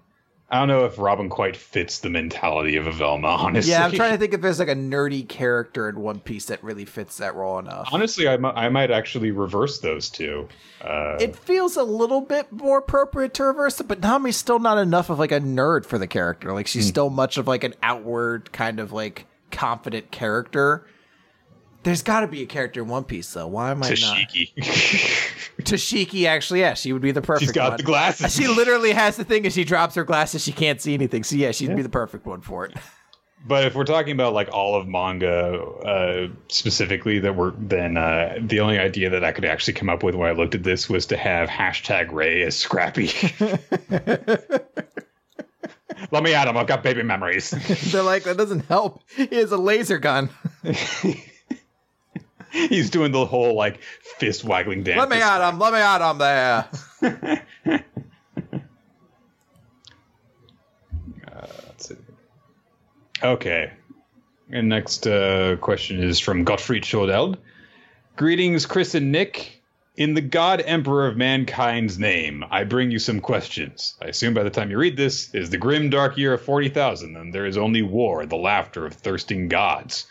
[0.48, 3.28] I don't know if Robin quite fits the mentality of a Velma.
[3.40, 6.46] Honestly, yeah, I'm trying to think if there's like a nerdy character in One Piece
[6.46, 7.88] that really fits that role enough.
[7.90, 10.48] Honestly, I, I might actually reverse those two.
[10.80, 14.78] Uh, it feels a little bit more appropriate to reverse it, but Nami's still not
[14.78, 16.52] enough of like a nerd for the character.
[16.52, 16.90] Like she's mm.
[16.90, 20.86] still much of like an outward kind of like confident character
[21.86, 23.46] there's got to be a character in One Piece though.
[23.46, 24.50] Why am I Tashigi.
[24.56, 24.66] not?
[25.62, 27.44] Tashigi, actually, yeah, she would be the perfect.
[27.44, 27.76] She's got one.
[27.78, 28.34] the glasses.
[28.34, 31.24] She literally has the thing, and she drops her glasses, she can't see anything.
[31.24, 31.76] So yeah, she'd yeah.
[31.76, 32.74] be the perfect one for it.
[33.46, 38.38] But if we're talking about like all of manga uh, specifically, that were then uh,
[38.40, 40.88] the only idea that I could actually come up with when I looked at this
[40.88, 43.10] was to have hashtag Ray as Scrappy.
[46.10, 46.56] Let me at him.
[46.56, 47.50] I've got baby memories.
[47.92, 49.02] They're like that doesn't help.
[49.14, 50.30] He has a laser gun.
[52.68, 53.82] He's doing the whole like
[54.18, 54.98] fist waggling dance.
[54.98, 55.58] Let me at him.
[55.58, 56.68] Let me at him there.
[61.32, 61.96] uh, let's see.
[63.22, 63.72] Okay.
[64.50, 67.36] And next uh, question is from Gottfried Schodeld.
[68.16, 69.52] Greetings, Chris and Nick.
[69.96, 73.96] In the God Emperor of Mankind's name, I bring you some questions.
[74.00, 77.16] I assume by the time you read this is the grim dark year of 40,000,
[77.16, 80.06] and there is only war, the laughter of thirsting gods.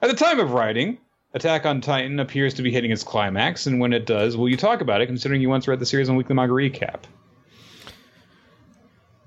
[0.00, 0.98] At the time of writing,
[1.34, 4.56] Attack on Titan appears to be hitting its climax, and when it does, will you
[4.56, 7.00] talk about it, considering you once read the series on Weekly Manga Recap?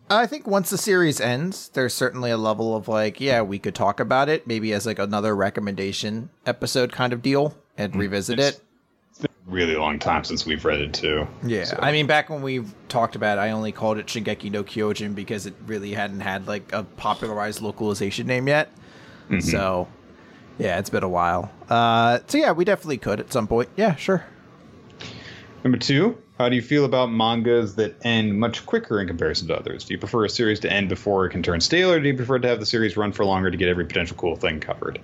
[0.10, 3.76] I think once the series ends, there's certainly a level of like, yeah, we could
[3.76, 8.00] talk about it, maybe as like another recommendation episode kind of deal, and mm-hmm.
[8.00, 8.64] revisit it's, it.
[9.10, 11.28] It's been a really long time since we've read it too.
[11.44, 11.78] Yeah, so.
[11.82, 15.14] I mean, back when we talked about it, I only called it Shingeki no Kyojin
[15.14, 18.72] because it really hadn't had like a popularized localization name yet.
[19.30, 19.42] Mm-hmm.
[19.42, 19.90] So
[20.58, 21.52] yeah, it's been a while.
[21.70, 23.70] Uh, so yeah, we definitely could at some point.
[23.76, 24.26] Yeah, sure.
[25.64, 29.58] Number two, how do you feel about mangas that end much quicker in comparison to
[29.58, 29.86] others?
[29.86, 32.16] Do you prefer a series to end before it can turn stale, or do you
[32.16, 35.00] prefer to have the series run for longer to get every potential cool thing covered?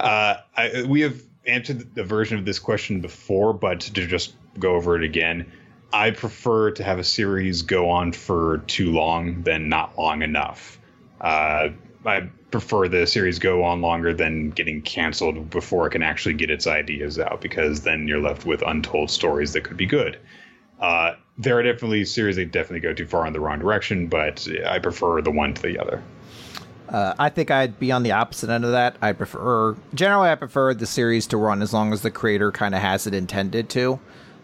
[0.00, 4.74] Uh, I, we have answered the version of this question before, but to just go
[4.74, 5.50] over it again,
[5.92, 10.80] I prefer to have a series go on for too long than not long enough.
[11.20, 11.68] Uh,
[12.04, 16.50] I prefer the series go on longer than getting canceled before it can actually get
[16.50, 20.16] its ideas out because then you're left with untold stories that could be good.
[20.78, 24.46] Uh, there are definitely series that definitely go too far in the wrong direction, but
[24.68, 26.00] I prefer the one to the other.
[26.88, 28.94] Uh, I think I'd be on the opposite end of that.
[29.02, 32.72] I prefer generally I prefer the series to run as long as the creator kind
[32.72, 33.98] of has it intended to.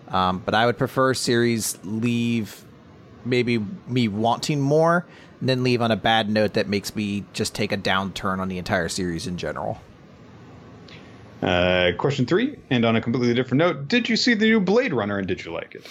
[0.08, 2.64] Um, but I would prefer series leave
[3.24, 5.06] maybe me wanting more
[5.40, 8.48] and then leave on a bad note that makes me just take a downturn on
[8.48, 9.80] the entire series in general.
[11.42, 14.92] Uh, question three, and on a completely different note, did you see the new Blade
[14.92, 15.86] Runner and did you like it?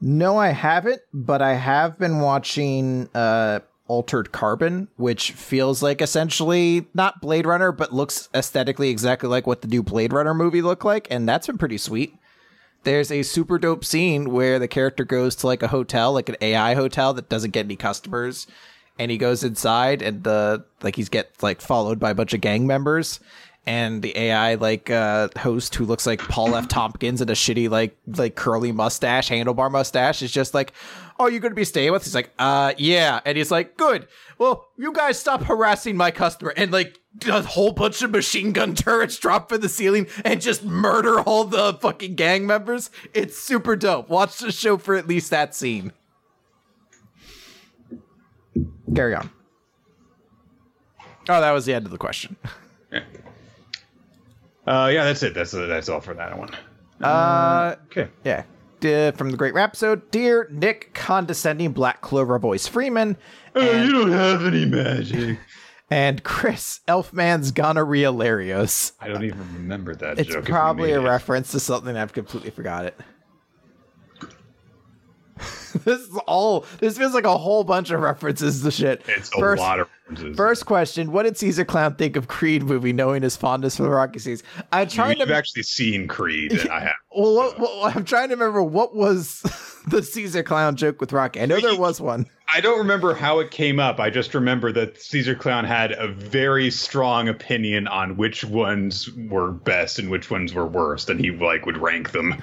[0.00, 6.86] No, I haven't, but I have been watching uh, Altered Carbon, which feels like essentially
[6.94, 10.84] not Blade Runner, but looks aesthetically exactly like what the new Blade Runner movie looked
[10.84, 12.14] like, and that's been pretty sweet
[12.86, 16.36] there's a super dope scene where the character goes to like a hotel, like an
[16.40, 18.46] AI hotel that doesn't get any customers,
[18.98, 22.40] and he goes inside and the like he's get like followed by a bunch of
[22.40, 23.20] gang members.
[23.68, 26.68] And the AI like uh, host who looks like Paul F.
[26.68, 30.72] Tompkins and a shitty like like curly mustache, handlebar mustache, is just like,
[31.18, 34.06] "Oh, you're gonna be staying with?" He's like, "Uh, yeah." And he's like, "Good.
[34.38, 38.76] Well, you guys stop harassing my customer." And like a whole bunch of machine gun
[38.76, 42.88] turrets drop from the ceiling and just murder all the fucking gang members.
[43.14, 44.08] It's super dope.
[44.08, 45.92] Watch the show for at least that scene.
[48.94, 49.30] Carry on.
[51.28, 52.36] Oh, that was the end of the question.
[52.92, 53.02] Yeah.
[54.66, 55.34] Uh, yeah, that's it.
[55.34, 56.50] That's that's all for that one.
[57.02, 58.08] Uh, Okay.
[58.24, 58.44] yeah.
[58.80, 63.16] D- from the Great Rhapsode, dear Nick, condescending Black Clover voice Freeman,
[63.54, 65.38] Oh, and, you don't have any magic.
[65.90, 68.92] and Chris Elfman's gonorrhea Larios.
[69.00, 70.44] I don't even remember that It's joke.
[70.44, 71.04] probably a it.
[71.04, 72.98] reference to something I've completely forgot it.
[75.84, 76.64] this is all.
[76.80, 79.02] This feels like a whole bunch of references to shit.
[79.08, 80.36] It's a First- lot of references.
[80.36, 83.90] First question: What did Caesar Clown think of Creed movie, knowing his fondness for the
[83.90, 84.42] Rocky series?
[84.72, 85.34] I'm trying You've to.
[85.36, 86.94] actually seen Creed, and I have.
[87.16, 89.40] Well, what, what- I'm trying to remember what was
[89.88, 91.40] the Caesar Clown joke with Rocky.
[91.40, 92.26] I know there was one.
[92.54, 93.98] I don't remember how it came up.
[93.98, 99.50] I just remember that Caesar Clown had a very strong opinion on which ones were
[99.50, 102.40] best and which ones were worst, and he like would rank them.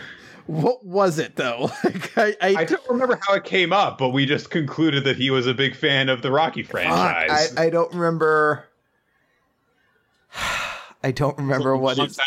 [0.47, 1.71] What was it though?
[1.83, 5.15] Like I, I, I don't remember how it came up, but we just concluded that
[5.17, 7.55] he was a big fan of the Rocky franchise.
[7.57, 8.67] I, I don't remember.
[11.03, 12.19] I don't remember what It it's.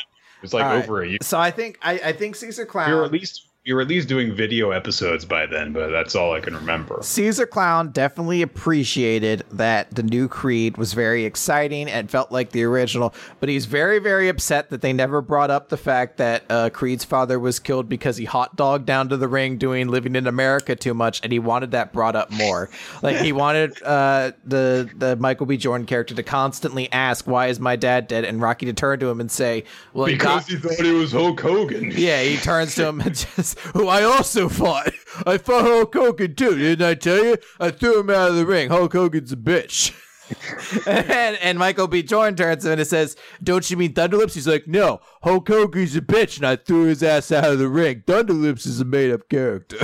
[0.42, 0.82] was like right.
[0.82, 1.18] over a year.
[1.22, 2.90] So I think I, I think Caesar Clown.
[2.90, 6.32] Were at least you were at least doing video episodes by then, but that's all
[6.32, 7.00] I can remember.
[7.02, 12.62] Caesar Clown definitely appreciated that the new Creed was very exciting and felt like the
[12.62, 16.70] original, but he's very, very upset that they never brought up the fact that uh,
[16.70, 20.28] Creed's father was killed because he hot dogged down to the ring doing Living in
[20.28, 22.70] America too much, and he wanted that brought up more.
[23.02, 25.56] like he wanted uh, the the Michael B.
[25.56, 29.08] Jordan character to constantly ask, "Why is my dad dead?" and Rocky to turn to
[29.08, 31.92] him and say, "Well, he got." Because he thought he was Hulk Hogan.
[31.96, 34.92] Yeah, he turns to him and just, who I also fought.
[35.26, 37.36] I fought Hulk Hogan too, didn't I tell you?
[37.60, 38.68] I threw him out of the ring.
[38.68, 39.94] Hulk Hogan's a bitch.
[40.88, 42.02] and, and Michael B.
[42.02, 44.34] Jordan turns to him and says, Don't you mean Thunderlips?
[44.34, 47.68] He's like, No, Hulk Hogan's a bitch, and I threw his ass out of the
[47.68, 48.02] ring.
[48.06, 49.78] Thunderlips is a made up character.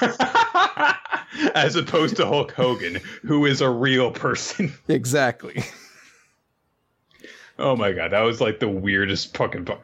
[1.54, 4.72] As opposed to Hulk Hogan, who is a real person.
[4.88, 5.62] exactly.
[7.58, 9.66] Oh my god, that was like the weirdest fucking.
[9.66, 9.78] fu-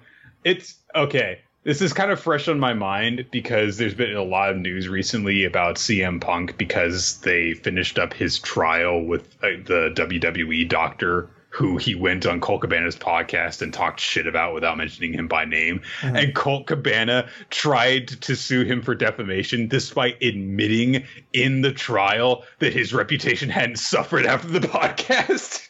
[0.44, 1.40] It's okay.
[1.62, 4.88] This is kind of fresh on my mind because there's been a lot of news
[4.88, 11.28] recently about CM Punk because they finished up his trial with uh, the WWE doctor
[11.50, 15.44] who he went on Colt Cabana's podcast and talked shit about without mentioning him by
[15.44, 15.82] name.
[16.00, 22.72] And Colt Cabana tried to sue him for defamation despite admitting in the trial that
[22.72, 25.69] his reputation hadn't suffered after the podcast.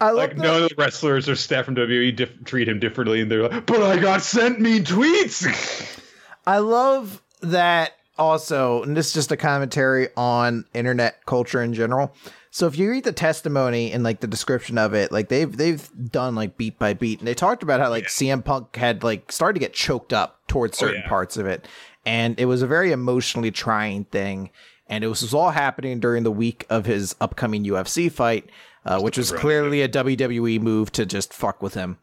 [0.00, 2.78] I love Like that- none of the wrestlers or staff from WWE diff- treat him
[2.78, 5.98] differently, and they're like, "But I got sent me tweets."
[6.46, 12.14] I love that also, and this is just a commentary on internet culture in general.
[12.52, 15.88] So if you read the testimony and like the description of it, like they've they've
[16.10, 19.30] done like beat by beat, and they talked about how like CM Punk had like
[19.30, 21.08] started to get choked up towards oh, certain yeah.
[21.08, 21.68] parts of it,
[22.04, 24.50] and it was a very emotionally trying thing.
[24.88, 28.50] And it was, was all happening during the week of his upcoming UFC fight,
[28.84, 31.98] uh, which was clearly a WWE move to just fuck with him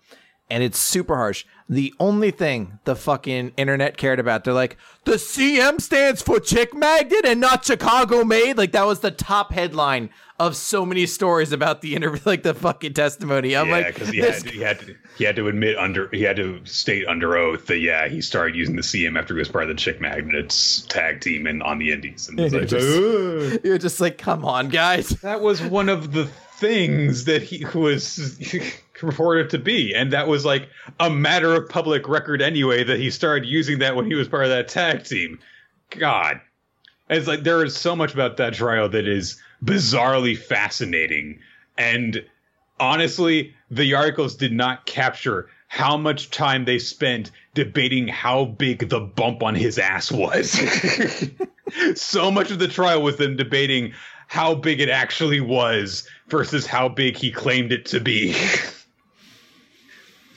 [0.49, 1.45] and it's super harsh.
[1.67, 6.73] The only thing the fucking internet cared about, they're like, the CM stands for Chick
[6.73, 8.57] Magnet and not Chicago Made.
[8.57, 10.09] Like that was the top headline
[10.39, 13.57] of so many stories about the interview, like the fucking testimony.
[13.57, 16.07] I'm yeah, like, because he this- had he had to, he had to admit under
[16.13, 19.39] he had to state under oath that yeah he started using the CM after he
[19.39, 22.67] was part of the Chick Magnets tag team and on the Indies, and it's like,
[22.69, 25.09] Just- "Ugh." you're just like, come on, guys.
[25.09, 28.51] that was one of the things that he was
[29.01, 30.69] reported to be, and that was like
[30.99, 34.43] a matter of public record anyway that he started using that when he was part
[34.43, 35.39] of that tag team.
[35.91, 36.41] God,
[37.09, 41.39] it's like there is so much about that trial that is bizarrely fascinating,
[41.77, 42.25] and
[42.79, 49.01] honestly, the articles did not capture how much time they spent debating how big the
[49.01, 50.51] bump on his ass was.
[51.95, 53.93] so much of the trial was them debating
[54.27, 58.35] how big it actually was versus how big he claimed it to be.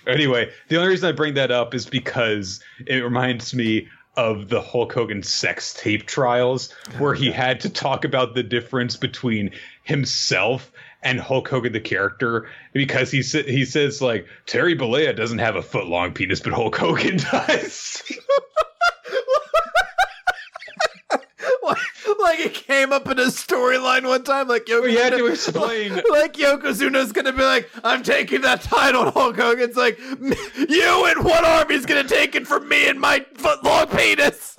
[0.07, 4.61] anyway, the only reason I bring that up is because it reminds me of the
[4.61, 9.53] Hulk Hogan sex tape trials, where he oh, had to talk about the difference between
[9.83, 10.71] himself
[11.03, 15.57] and Hulk Hogan the character because he sa- he says like Terry Bollea doesn't have
[15.57, 18.03] a foot long penis, but Hulk Hogan does.
[22.19, 25.95] like it came up in a storyline one time, like Yokozuna, We had to explain.
[26.11, 31.45] like Yokozuna's gonna be like, "I'm taking that title." Hulk Hogan's like, "You and one
[31.45, 34.57] army's gonna take it from me and my foot long penis."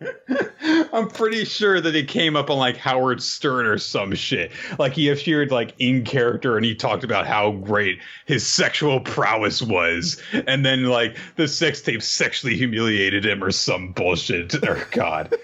[0.92, 4.50] I'm pretty sure that it came up on like Howard Stern or some shit.
[4.78, 9.62] Like he appeared like in character and he talked about how great his sexual prowess
[9.62, 14.54] was, and then like the sex tape sexually humiliated him or some bullshit.
[14.66, 15.34] Oh God.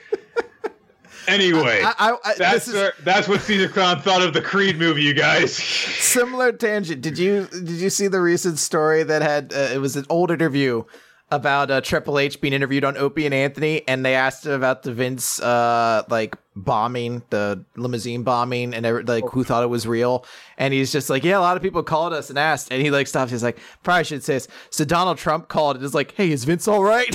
[1.29, 4.43] Anyway, I, I, I, that's this is our- that's what Caesar Clown thought of the
[4.43, 5.55] Creed movie, you guys.
[5.55, 7.03] similar tangent.
[7.03, 10.31] Did you did you see the recent story that had uh, it was an old
[10.31, 10.85] interview
[11.33, 14.83] about uh, Triple H being interviewed on Opie and Anthony, and they asked him about
[14.83, 19.87] the Vince uh, like bombing, the limousine bombing, and every, like who thought it was
[19.87, 20.25] real,
[20.59, 22.91] and he's just like, yeah, a lot of people called us and asked, and he
[22.91, 24.49] like stops, he's like, probably should say this.
[24.71, 27.15] So Donald Trump called and is like, hey, is Vince all right?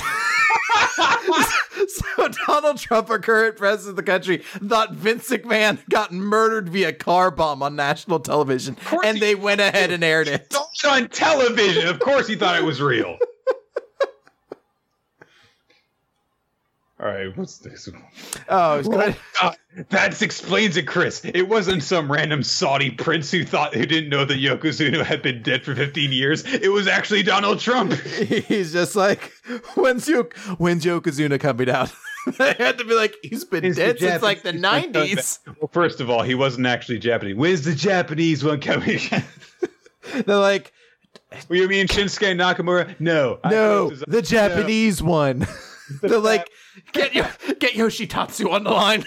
[1.88, 6.92] so Donald Trump, our current president of the country, thought Vince McMahon got murdered via
[6.92, 10.46] car bomb on national television, and they went ahead and aired it.
[10.50, 11.88] It's on television.
[11.88, 13.16] Of course, he thought it was real.
[17.06, 17.88] All right, what's this?
[18.48, 19.16] Oh, it's oh, good.
[19.40, 19.56] God,
[19.90, 21.24] that explains it, Chris.
[21.24, 25.40] It wasn't some random Saudi prince who thought who didn't know that Yokozuna had been
[25.40, 26.44] dead for 15 years.
[26.44, 27.92] It was actually Donald Trump.
[27.92, 29.30] He's just like,
[29.76, 30.28] when's Yo-
[30.58, 31.92] when's Yokozuna coming out?
[32.38, 35.38] they had to be like, he's been Is dead since like the nineties.
[35.46, 37.36] Well, first of all, he wasn't actually Japanese.
[37.36, 38.98] Where's the Japanese one coming?
[40.12, 40.72] They're like,
[41.48, 42.98] Well, you mean Shinsuke Nakamura?
[42.98, 45.46] No, no, thought it was- the Japanese one.
[46.02, 46.50] They're like,
[46.92, 49.04] get your get Yoshitatsu on the line.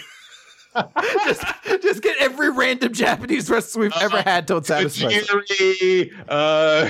[1.24, 1.44] just
[1.82, 5.08] just get every random Japanese wrestler we've ever had don't satisfy.
[5.08, 5.28] us.
[6.28, 6.88] Uh,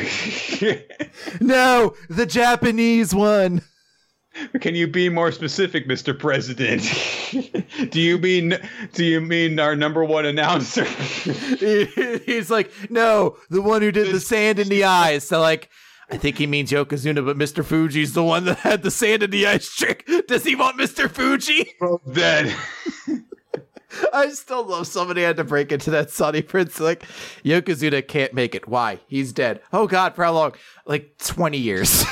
[1.41, 3.63] No, the Japanese one.
[4.61, 6.17] Can you be more specific, Mr.
[6.17, 6.83] President?
[7.91, 8.57] do you mean
[8.93, 10.85] do you mean our number one announcer?
[10.85, 15.27] He's like, no, the one who did the sand in the eyes.
[15.27, 15.69] So like,
[16.13, 17.65] I think he means Yokozuna, but Mr.
[17.65, 20.09] Fuji's the one that had the sand in the eyes trick.
[20.27, 21.09] Does he want Mr.
[21.11, 21.75] Fuji?
[22.13, 22.55] Dead.
[24.13, 26.81] I still love somebody had to break into that Saudi Prince.
[26.81, 27.05] Like,
[27.45, 28.69] Yokozuna can't make it.
[28.69, 29.01] Why?
[29.07, 29.61] He's dead.
[29.73, 30.55] Oh God, for how long?
[30.87, 32.05] Like twenty years.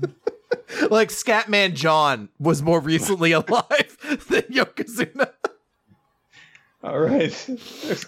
[0.90, 3.96] like Scatman John was more recently alive
[4.28, 5.30] than Yokozuna.
[6.82, 7.50] All right.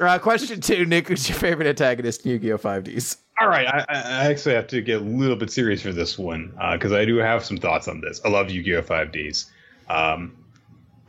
[0.01, 2.57] Uh, question two, Nick, who's your favorite antagonist in Yu-Gi-Oh!
[2.57, 3.19] 5Ds?
[3.43, 3.67] All right.
[3.67, 7.05] I, I actually have to get a little bit serious for this one because I
[7.05, 8.21] do have some thoughts on this.
[8.25, 8.83] I love Yu-Gi-Oh!
[8.83, 9.47] 5Ds.
[9.89, 10.37] Um,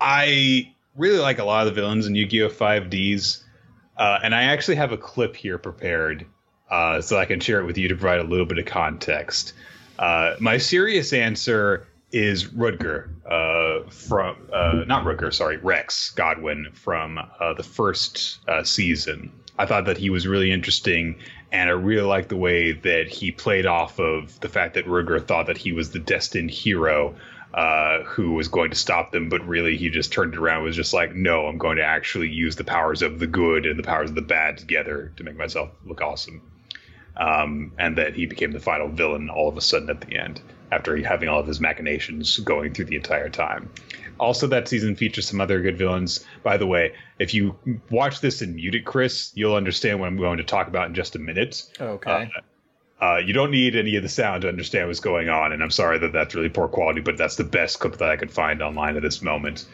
[0.01, 2.49] I really like a lot of the villains in Yu-Gi-Oh!
[2.49, 3.43] 5Ds,
[3.97, 6.25] uh, and I actually have a clip here prepared
[6.71, 9.53] uh, so I can share it with you to provide a little bit of context.
[9.99, 17.19] Uh, my serious answer is Rudger uh, from uh, not Rudger, sorry, Rex Godwin from
[17.19, 19.31] uh, the first uh, season.
[19.57, 21.19] I thought that he was really interesting,
[21.53, 25.25] and I really like the way that he played off of the fact that Rudger
[25.25, 27.15] thought that he was the destined hero
[27.53, 30.75] uh, who was going to stop them, but really he just turned it around was
[30.75, 33.83] just like, no, I'm going to actually use the powers of the good and the
[33.83, 36.41] powers of the bad together to make myself look awesome
[37.15, 40.41] um, and that he became the final villain all of a sudden at the end
[40.71, 43.69] after having all of his machinations going through the entire time.
[44.19, 46.25] Also, that season features some other good villains.
[46.43, 47.57] By the way, if you
[47.89, 50.95] watch this and mute it, Chris, you'll understand what I'm going to talk about in
[50.95, 51.63] just a minute.
[51.79, 52.29] Okay.
[53.01, 55.71] Uh, you don't need any of the sound to understand what's going on, and I'm
[55.71, 58.61] sorry that that's really poor quality, but that's the best clip that I could find
[58.61, 59.65] online at this moment.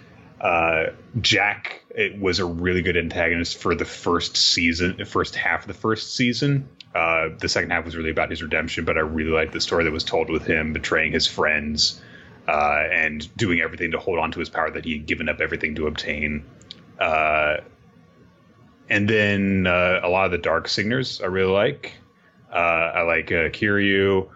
[0.41, 0.87] Uh,
[1.19, 5.67] Jack it was a really good antagonist for the first season, the first half of
[5.67, 6.69] the first season.
[6.95, 9.83] Uh, the second half was really about his redemption, but I really liked the story
[9.83, 12.01] that was told with him betraying his friends
[12.49, 15.39] uh, and doing everything to hold on to his power that he had given up
[15.39, 16.43] everything to obtain.
[16.99, 17.57] Uh,
[18.89, 21.93] and then uh, a lot of the dark singers I really like.
[22.51, 24.29] Uh, I like uh, Kiryu.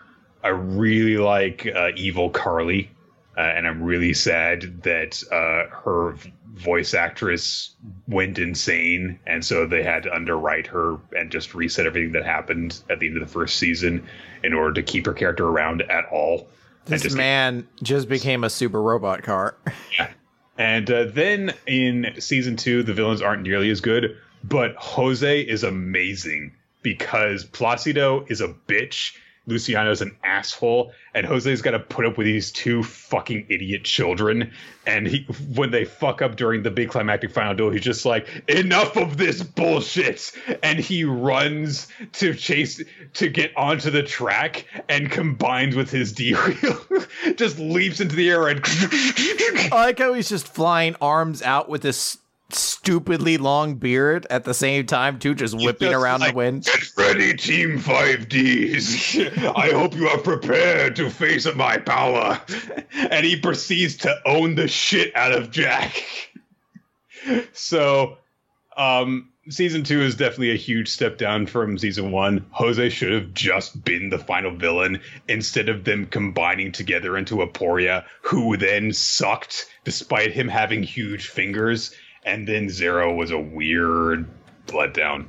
[0.44, 2.92] I really like uh, Evil Carly,
[3.36, 6.16] and I'm really sad that her
[6.54, 7.72] voice actress
[8.08, 12.84] went insane, and so they had to underwrite her and just reset everything that happened
[12.92, 14.06] at the end of the first season
[14.44, 16.48] in order to keep her character around at all.
[16.86, 19.56] This just- man just became a super robot car.
[19.98, 20.10] Yeah.
[20.58, 25.64] and uh, then in season two, the villains aren't nearly as good, but Jose is
[25.64, 29.16] amazing because Placido is a bitch
[29.46, 34.52] Luciano's an asshole, and Jose's got to put up with these two fucking idiot children.
[34.86, 38.28] And he, when they fuck up during the big climactic final duel, he's just like,
[38.48, 42.82] "Enough of this bullshit!" And he runs to chase
[43.14, 46.80] to get onto the track, and combines with his D wheel,
[47.36, 48.62] just leaps into the air and.
[48.64, 52.18] I like how he's just flying arms out with this
[52.56, 56.66] stupidly long beard at the same time too, just whipping just around like, the wind.
[56.66, 59.54] Get ready, Team 5Ds.
[59.56, 62.40] I hope you are prepared to face my power.
[62.96, 66.04] And he proceeds to own the shit out of Jack.
[67.54, 68.18] So,
[68.76, 72.46] um, season two is definitely a huge step down from season one.
[72.52, 78.04] Jose should have just been the final villain instead of them combining together into Aporia,
[78.22, 84.28] who then sucked despite him having huge fingers and then Zero was a weird
[84.68, 85.26] letdown.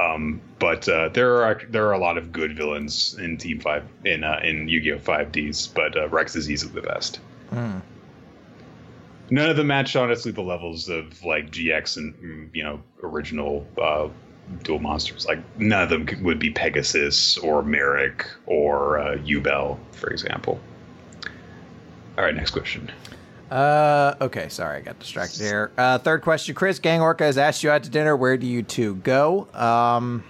[0.00, 3.84] Um, but uh, there are there are a lot of good villains in Team Five
[4.04, 4.98] in uh, in Yu-Gi-Oh!
[4.98, 7.20] Five Ds, but uh, Rex is easily the best.
[7.50, 7.80] Mm.
[9.30, 14.08] None of them match honestly the levels of like GX and you know original uh,
[14.62, 15.26] duel monsters.
[15.26, 20.60] Like none of them would be Pegasus or Marik or uh, Yubel, for example.
[22.18, 22.90] All right, next question.
[23.50, 25.70] Uh, okay, sorry, I got distracted here.
[25.78, 28.16] Uh, third question, Chris Gang Orca has asked you out to dinner.
[28.16, 29.46] Where do you two go?
[29.54, 30.24] Um,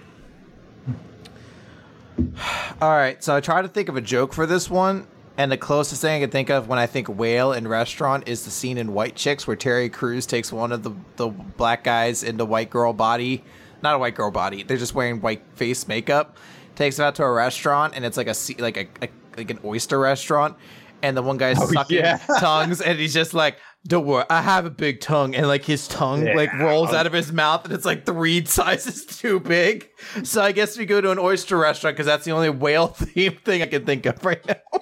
[2.81, 5.57] all right, so I try to think of a joke for this one, and the
[5.57, 8.77] closest thing I can think of when I think whale and restaurant is the scene
[8.77, 12.69] in White Chicks where Terry Crews takes one of the the black guys into white
[12.69, 13.43] girl body,
[13.81, 14.61] not a white girl body.
[14.61, 16.37] They're just wearing white face makeup.
[16.75, 19.59] Takes him out to a restaurant, and it's like a like a, a like an
[19.65, 20.55] oyster restaurant
[21.01, 22.17] and the one guy's oh, sucking yeah.
[22.39, 25.87] tongues, and he's just like, "Don't worry, I have a big tongue," and like his
[25.87, 26.35] tongue yeah.
[26.35, 29.89] like rolls out of his mouth, and it's like three sizes too big.
[30.23, 33.41] So I guess we go to an oyster restaurant because that's the only whale themed
[33.41, 34.81] thing I can think of right now.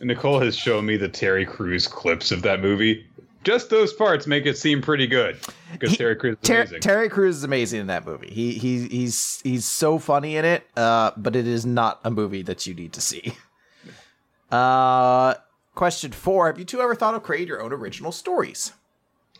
[0.00, 3.06] Nicole has shown me the Terry Crews clips of that movie.
[3.44, 5.38] Just those parts make it seem pretty good
[5.72, 6.80] because Terry Crews is Ter- amazing.
[6.80, 8.28] Terry Crews is amazing in that movie.
[8.28, 12.42] He he he's he's so funny in it, uh, but it is not a movie
[12.42, 13.34] that you need to see.
[14.50, 15.34] Uh,
[15.74, 18.72] question four: Have you two ever thought of creating your own original stories?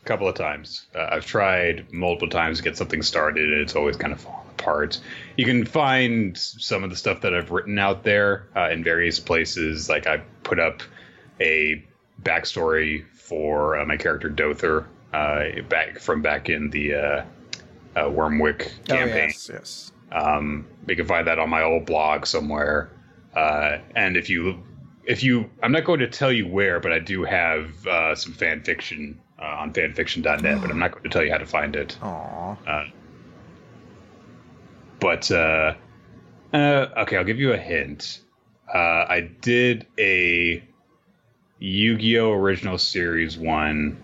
[0.03, 0.87] A couple of times.
[0.95, 4.47] Uh, I've tried multiple times to get something started, and it's always kind of fallen
[4.51, 5.01] apart.
[5.37, 9.19] You can find some of the stuff that I've written out there uh, in various
[9.19, 9.89] places.
[9.89, 10.83] Like I put up
[11.41, 11.85] a
[12.23, 17.25] backstory for uh, my character Dother uh, back from back in the uh,
[17.97, 19.25] uh, Wormwick oh, campaign.
[19.25, 19.93] Oh, yes, yes.
[20.13, 22.91] Um, you can find that on my old blog somewhere.
[23.35, 24.63] Uh, and if you
[25.09, 28.35] if you, I'm not going to tell you where, but I do have uh, some
[28.35, 31.75] fan fiction uh, on fanfiction.net, but I'm not going to tell you how to find
[31.75, 31.97] it.
[32.03, 32.59] Aww.
[32.69, 32.85] Uh,
[35.01, 35.75] but uh,
[36.53, 38.21] uh, okay, I'll give you a hint.
[38.73, 40.63] Uh, I did a
[41.59, 42.33] Yu-Gi-Oh!
[42.33, 43.97] Original Series one.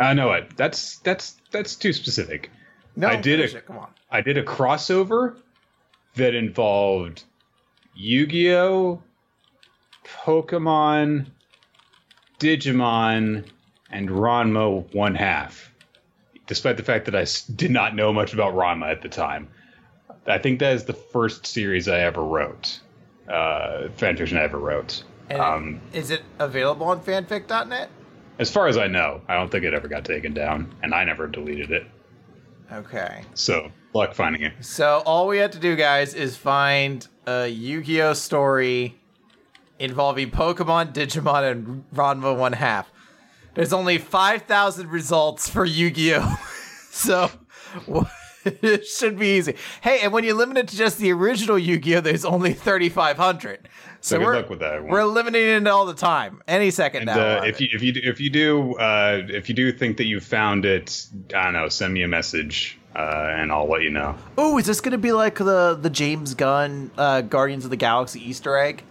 [0.00, 2.50] Uh, no, I, that's that's that's too specific.
[2.96, 3.66] No, I did a, it.
[3.66, 3.90] Come on.
[4.10, 5.36] I did a crossover
[6.14, 7.24] that involved
[7.94, 9.02] Yu-Gi-Oh!
[10.24, 11.26] Pokemon,
[12.38, 13.44] Digimon,
[13.90, 15.72] and Ranma one half.
[16.46, 19.48] Despite the fact that I did not know much about Ranma at the time,
[20.26, 22.80] I think that is the first series I ever wrote,
[23.28, 25.04] uh, fanfiction I ever wrote.
[25.30, 27.88] Um, is it available on fanfic.net?
[28.38, 31.04] As far as I know, I don't think it ever got taken down, and I
[31.04, 31.86] never deleted it.
[32.72, 33.22] Okay.
[33.34, 34.54] So, luck finding it.
[34.60, 38.99] So, all we have to do, guys, is find a Yu Gi Oh story
[39.80, 42.92] involving Pokemon, Digimon, and Ranma one half.
[43.54, 46.36] There's only 5,000 results for Yu Gi Oh!
[46.90, 47.30] so
[48.44, 49.56] it should be easy.
[49.80, 52.52] Hey, and when you limit it to just the original Yu Gi Oh!, there's only
[52.52, 53.68] 3,500.
[54.02, 56.42] So, so we're, we're eliminating it all the time.
[56.46, 57.38] Any second and, now.
[57.38, 60.20] Uh, if you if you if you do uh, if you do think that you
[60.20, 61.68] found it, I don't know.
[61.68, 62.78] Send me a message.
[62.96, 64.16] Uh, and I'll let you know.
[64.36, 67.76] Oh, is this going to be like the the James Gunn uh, Guardians of the
[67.76, 68.82] Galaxy Easter egg?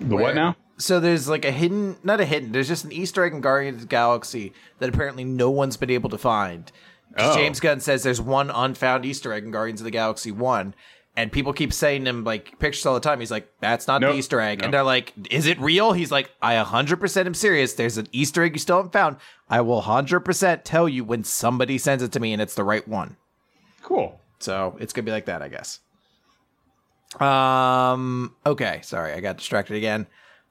[0.00, 0.56] The what now?
[0.78, 2.52] So there's like a hidden, not a hidden.
[2.52, 5.90] There's just an Easter egg in Guardians of the Galaxy that apparently no one's been
[5.90, 6.70] able to find.
[7.18, 7.34] Oh.
[7.34, 10.74] James Gunn says there's one unfound Easter egg in Guardians of the Galaxy one,
[11.16, 13.20] and people keep saying him like pictures all the time.
[13.20, 14.12] He's like, "That's not nope.
[14.12, 14.66] the Easter egg," nope.
[14.66, 17.74] and they're like, "Is it real?" He's like, "I 100% am serious.
[17.74, 19.16] There's an Easter egg you still haven't found.
[19.48, 22.86] I will 100% tell you when somebody sends it to me and it's the right
[22.86, 23.16] one."
[23.82, 24.20] Cool.
[24.38, 25.80] So it's gonna be like that, I guess.
[27.18, 28.34] Um.
[28.46, 28.80] Okay.
[28.82, 30.06] Sorry, I got distracted again.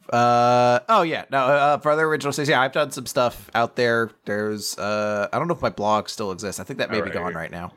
[0.10, 0.80] Uh.
[0.90, 1.26] Oh yeah.
[1.31, 1.38] No.
[1.40, 4.11] Uh, for other original series, yeah, I've done some stuff out there.
[4.26, 4.77] There's.
[4.77, 5.30] Uh.
[5.31, 6.60] I don't know if my blog still exists.
[6.60, 7.14] I think that may All be right.
[7.14, 7.73] gone right now.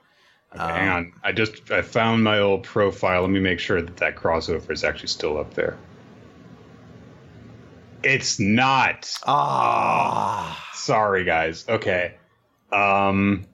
[0.54, 1.12] Okay, hang on.
[1.22, 3.22] I just I found my old profile.
[3.22, 5.78] Let me make sure that that crossover is actually still up there.
[8.02, 9.14] It's not.
[9.26, 10.68] Ah.
[10.74, 11.64] Sorry, guys.
[11.68, 12.16] Okay.
[12.72, 13.46] Um.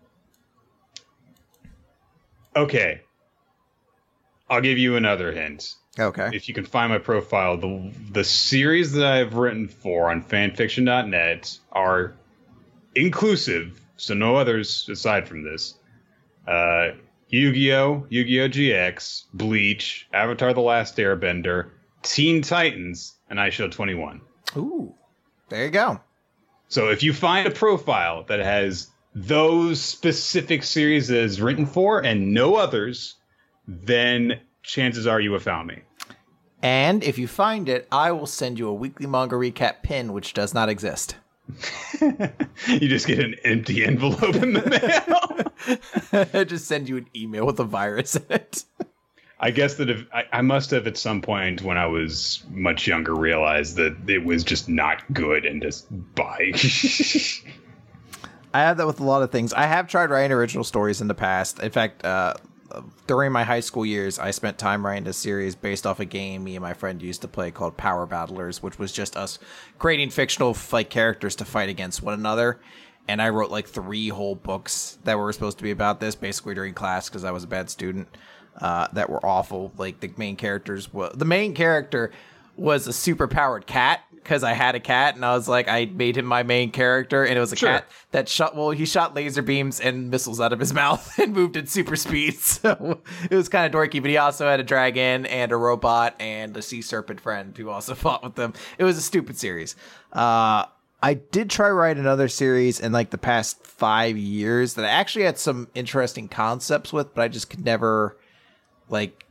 [2.56, 3.02] Okay.
[4.50, 5.74] I'll give you another hint.
[5.98, 6.30] Okay.
[6.32, 11.58] If you can find my profile, the the series that I've written for on fanfiction.net
[11.72, 12.14] are
[12.94, 15.74] inclusive, so no others aside from this.
[16.46, 16.90] Uh,
[17.28, 21.70] Yu-Gi-Oh, Yu-Gi-Oh GX, Bleach, Avatar: The Last Airbender,
[22.02, 24.20] Teen Titans, and Eyeshield 21.
[24.56, 24.94] Ooh.
[25.48, 26.00] There you go.
[26.68, 32.04] So if you find a profile that has those specific series that is written for
[32.04, 33.14] and no others,
[33.69, 35.82] then chances are you have found me.
[36.62, 40.35] And if you find it, I will send you a weekly manga recap pin, which
[40.35, 41.15] does not exist.
[42.01, 46.28] you just get an empty envelope in the mail.
[46.32, 48.65] I just send you an email with a virus in it.
[49.40, 52.89] I guess that if I, I must have at some point when I was much
[52.89, 56.53] younger realized that it was just not good and just buy.
[58.53, 59.53] I have that with a lot of things.
[59.53, 61.61] I have tried writing original stories in the past.
[61.61, 62.35] In fact, uh,
[63.07, 66.45] during my high school years, I spent time writing a series based off a game
[66.45, 69.39] me and my friend used to play called Power Battlers, which was just us
[69.78, 72.61] creating fictional fight characters to fight against one another.
[73.07, 76.55] And I wrote like three whole books that were supposed to be about this, basically
[76.55, 78.09] during class because I was a bad student.
[78.61, 79.70] Uh, that were awful.
[79.77, 82.11] Like the main characters, the main character
[82.57, 85.86] was a super powered cat because I had a cat and I was like, I
[85.86, 87.70] made him my main character, and it was a Sure.
[87.70, 88.55] cat that shot.
[88.55, 91.96] Well, he shot laser beams and missiles out of his mouth and moved at super
[91.96, 92.34] speed.
[92.59, 93.00] So
[93.30, 94.02] it was kind of dorky.
[94.02, 97.70] But he also had a dragon and a robot and a sea serpent friend who
[97.70, 98.52] also fought with them.
[98.76, 99.76] It was a stupid series.
[100.12, 100.66] Uh,
[101.02, 105.24] I did try write another series in like the past five years that I actually
[105.24, 108.18] had some interesting concepts with, but I just could never
[108.90, 109.24] like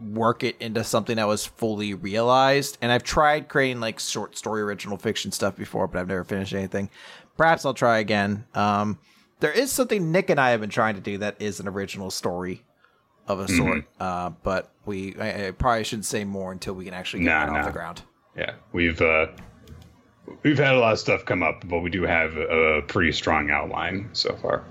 [0.00, 2.78] work it into something that was fully realized.
[2.80, 6.54] And I've tried creating like short story original fiction stuff before, but I've never finished
[6.54, 6.90] anything.
[7.36, 8.44] Perhaps I'll try again.
[8.54, 8.98] Um,
[9.40, 12.10] there is something Nick and I have been trying to do that is an original
[12.10, 12.62] story
[13.26, 16.94] of a sort, uh, but we I, I probably shouldn't say more until we can
[16.94, 18.02] actually get Nah, that off the ground.
[18.36, 19.26] yeah, we've uh,
[20.42, 23.12] we've had a lot of stuff come up, but we do have a, a pretty
[23.12, 24.64] strong outline so far.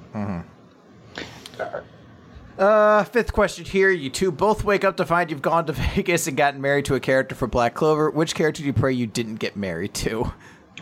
[2.59, 3.89] Uh, fifth question here.
[3.89, 6.95] You two both wake up to find you've gone to Vegas and gotten married to
[6.95, 8.11] a character for Black Clover.
[8.11, 10.31] Which character do you pray you didn't get married to?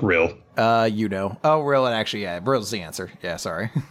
[0.01, 0.35] Real.
[0.57, 1.37] Uh, you know.
[1.43, 3.11] Oh, real and actually, yeah, real's the answer.
[3.21, 3.71] Yeah, sorry.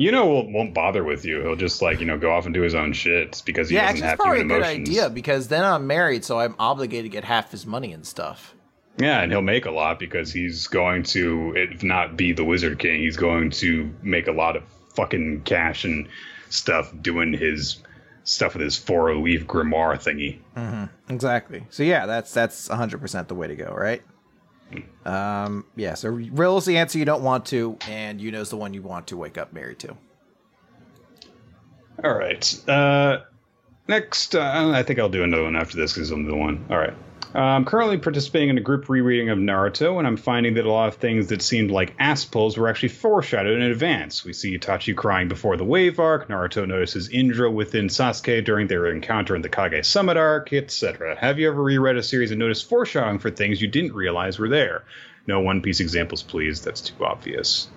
[0.00, 1.40] You know, won't, won't bother with you.
[1.40, 3.90] He'll just like you know go off and do his own shit because he yeah,
[3.90, 6.54] doesn't actually, it's have probably a human good idea because then I'm married, so I'm
[6.56, 8.54] obligated to get half his money and stuff.
[8.96, 12.78] Yeah, and he'll make a lot because he's going to, if not be the Wizard
[12.78, 14.62] King, he's going to make a lot of
[14.94, 16.06] fucking cash and
[16.50, 17.82] stuff doing his
[18.24, 20.38] stuff with his four leaf grimoire thingy.
[21.08, 21.64] Exactly.
[21.70, 24.02] So yeah, that's that's 100 percent the way to go, right?
[25.06, 25.94] Um, yeah.
[25.94, 28.82] So real is the answer you don't want to, and you know's the one you
[28.82, 29.96] want to wake up married to.
[32.04, 32.68] All right.
[32.68, 33.20] Uh,
[33.88, 36.66] next, uh, I think I'll do another one after this because I'm the one.
[36.70, 36.94] All right.
[37.34, 40.88] I'm currently participating in a group rereading of Naruto, and I'm finding that a lot
[40.88, 44.24] of things that seemed like ass pulls were actually foreshadowed in advance.
[44.24, 48.86] We see Itachi crying before the Wave Arc, Naruto notices Indra within Sasuke during their
[48.86, 51.16] encounter in the Kage Summit Arc, etc.
[51.16, 54.48] Have you ever reread a series and noticed foreshadowing for things you didn't realize were
[54.48, 54.84] there?
[55.26, 56.62] No One Piece examples, please.
[56.62, 57.68] That's too obvious.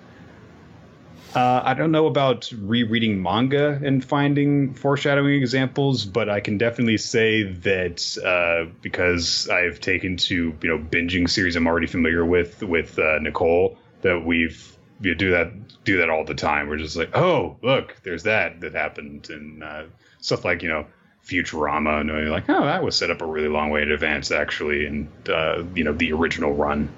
[1.34, 6.98] Uh, I don't know about rereading manga and finding foreshadowing examples, but I can definitely
[6.98, 12.62] say that uh, because I've taken to you know binging series I'm already familiar with
[12.62, 16.68] with uh, Nicole, that we've you do that do that all the time.
[16.68, 19.84] We're just like, oh look, there's that that happened, and uh,
[20.20, 20.86] stuff like you know
[21.24, 24.30] Futurama, and you're like, oh that was set up a really long way in advance
[24.30, 26.90] actually, and uh, you know the original run.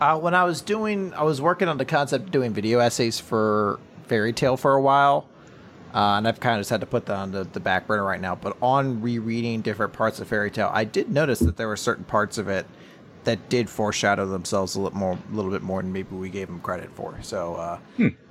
[0.00, 3.20] Uh, when I was doing, I was working on the concept of doing video essays
[3.20, 5.28] for Fairy Tail for a while,
[5.94, 8.04] uh, and I've kind of just had to put that on the, the back burner
[8.04, 8.34] right now.
[8.34, 12.04] But on rereading different parts of Fairy Tail, I did notice that there were certain
[12.04, 12.66] parts of it
[13.24, 16.46] that did foreshadow themselves a little more, a little bit more than maybe we gave
[16.46, 17.18] them credit for.
[17.20, 17.78] So uh,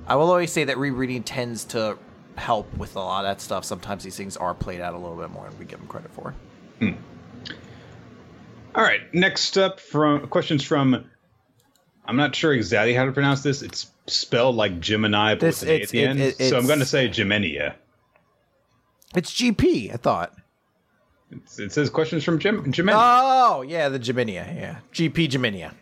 [0.07, 1.99] I will always say that rereading tends to
[2.35, 3.63] help with a lot of that stuff.
[3.63, 6.09] Sometimes these things are played out a little bit more than we give them credit
[6.11, 6.33] for.
[8.73, 9.01] All right.
[9.13, 11.05] Next up, from questions from.
[12.09, 13.61] I'm not sure exactly how to pronounce this.
[13.61, 16.19] It's spelled like Gemini, but This- with an A it's- at the it- end.
[16.21, 17.75] it- so I'm going to say Gemenia.
[19.15, 20.33] It's GP, I thought.
[21.31, 22.97] It's, it says questions from Gem- Gemini.
[22.99, 24.55] Oh, yeah, the Geminia.
[24.55, 24.77] Yeah.
[24.91, 25.73] GP Geminia.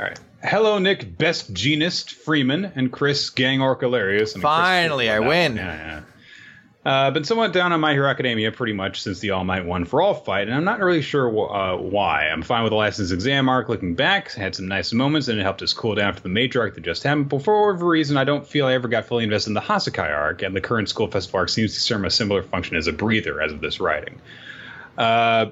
[0.00, 0.18] All right.
[0.42, 4.32] Hello, Nick, Best Jeanist Freeman, and Chris Gang Orcalarius.
[4.34, 5.56] And Finally, I win.
[5.56, 6.00] Yeah, yeah.
[6.88, 9.84] Uh, been somewhat down on My Hero Academia pretty much since the All Might One
[9.84, 12.28] for All fight, and I'm not really sure wh- uh, why.
[12.28, 15.42] I'm fine with the license exam arc looking back, had some nice moments, and it
[15.42, 17.28] helped us cool down for the major arc that just happened.
[17.28, 20.10] But for whatever reason, I don't feel I ever got fully invested in the Hassaikai
[20.10, 22.92] arc, and the current School Festival arc seems to serve a similar function as a
[22.94, 24.18] breather as of this writing.
[24.96, 25.50] Uh,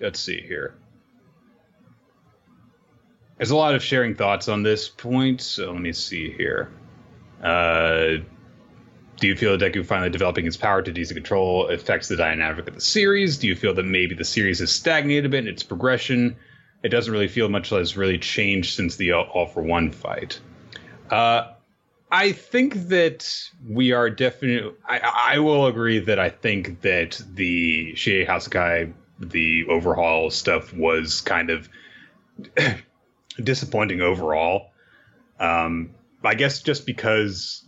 [0.00, 0.76] let's see here.
[3.36, 6.70] There's a lot of sharing thoughts on this point, so let me see here.
[7.42, 8.18] Uh,
[9.18, 12.66] do you feel that Deku finally developing his power to decent control affects the dynamic
[12.66, 13.38] of the series?
[13.38, 16.36] Do you feel that maybe the series has stagnated a bit in its progression?
[16.82, 20.38] It doesn't really feel much has really changed since the All for One fight.
[21.10, 21.52] Uh,
[22.10, 23.28] I think that
[23.68, 24.72] we are definitely.
[24.86, 31.20] I, I will agree that I think that the Shie Hassaikai, the overhaul stuff was
[31.20, 31.68] kind of
[33.42, 34.70] disappointing overall.
[35.40, 35.90] Um,
[36.22, 37.67] I guess just because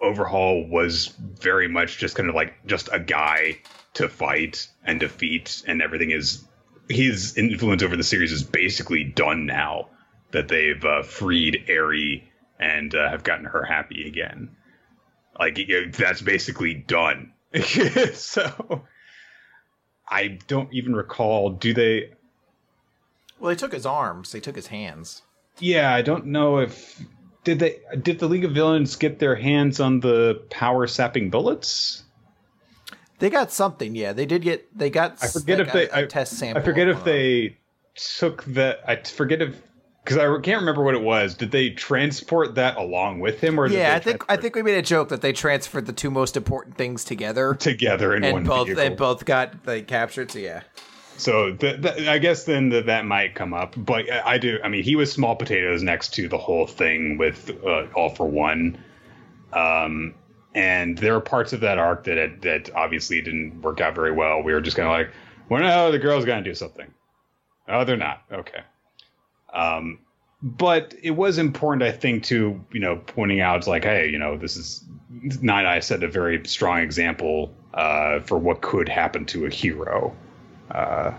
[0.00, 3.58] Overhaul was very much just kind of like just a guy
[3.94, 6.44] to fight and defeat, and everything is
[6.88, 9.88] his influence over the series is basically done now
[10.30, 14.50] that they've uh, freed Eri and uh, have gotten her happy again.
[15.38, 15.58] Like
[15.96, 17.32] that's basically done.
[18.14, 18.82] so
[20.08, 21.50] I don't even recall.
[21.50, 22.12] Do they?
[23.38, 24.32] Well, they took his arms.
[24.32, 25.22] They took his hands.
[25.60, 27.00] Yeah, I don't know if
[27.44, 32.04] did they did the League of Villains get their hands on the power sapping bullets?
[33.18, 33.94] They got something.
[33.94, 34.76] Yeah, they did get.
[34.76, 35.18] They got.
[35.22, 36.62] I forget like if they a, a I, test sample.
[36.62, 37.56] I forget if they
[37.94, 38.80] took that.
[38.86, 39.60] I forget if
[40.04, 41.34] because I can't remember what it was.
[41.34, 43.94] Did they transport that along with him, or yeah?
[43.94, 46.76] I think I think we made a joke that they transferred the two most important
[46.76, 48.84] things together together in and one both vehicle.
[48.84, 50.30] and both got like captured.
[50.30, 50.62] So yeah.
[51.18, 54.60] So th- th- I guess then that that might come up, but I do.
[54.62, 58.26] I mean, he was small potatoes next to the whole thing with uh, All for
[58.26, 58.78] One,
[59.52, 60.14] um,
[60.54, 64.42] and there are parts of that arc that that obviously didn't work out very well.
[64.44, 65.10] We were just kind of like,
[65.48, 66.86] well, no, the girl's gonna do something.
[67.68, 68.22] Oh, they're not.
[68.32, 68.60] Okay.
[69.52, 69.98] Um,
[70.40, 74.38] but it was important, I think, to you know pointing out like, hey, you know,
[74.38, 79.50] this is Nighteye set a very strong example uh, for what could happen to a
[79.50, 80.16] hero.
[80.70, 81.12] Uh,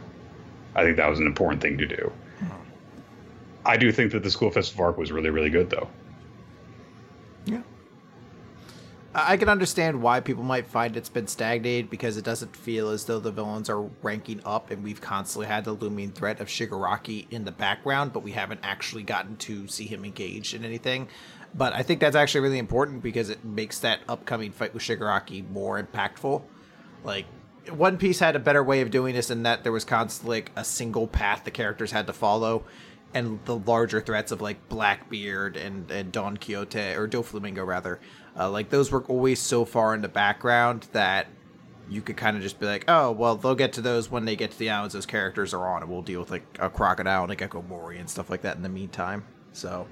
[0.76, 2.12] I think that was an important thing to do.
[3.66, 5.90] I do think that the School Festival arc was really, really good, though.
[7.46, 7.62] Yeah.
[9.14, 13.06] I can understand why people might find it's been stagnated because it doesn't feel as
[13.06, 17.28] though the villains are ranking up, and we've constantly had the looming threat of Shigaraki
[17.32, 21.08] in the background, but we haven't actually gotten to see him engaged in anything.
[21.54, 25.50] But I think that's actually really important because it makes that upcoming fight with Shigaraki
[25.50, 26.44] more impactful.
[27.04, 27.26] Like,
[27.72, 30.52] one Piece had a better way of doing this in that there was constantly like
[30.56, 32.64] a single path the characters had to follow,
[33.14, 38.00] and the larger threats of like Blackbeard and and Don Quixote or Doflamingo rather,
[38.38, 41.28] uh, like those were always so far in the background that
[41.90, 44.36] you could kind of just be like, oh well, they'll get to those when they
[44.36, 47.24] get to the islands those characters are on, and we'll deal with like a crocodile
[47.24, 49.26] and a Gecko Moria and stuff like that in the meantime.
[49.54, 49.88] So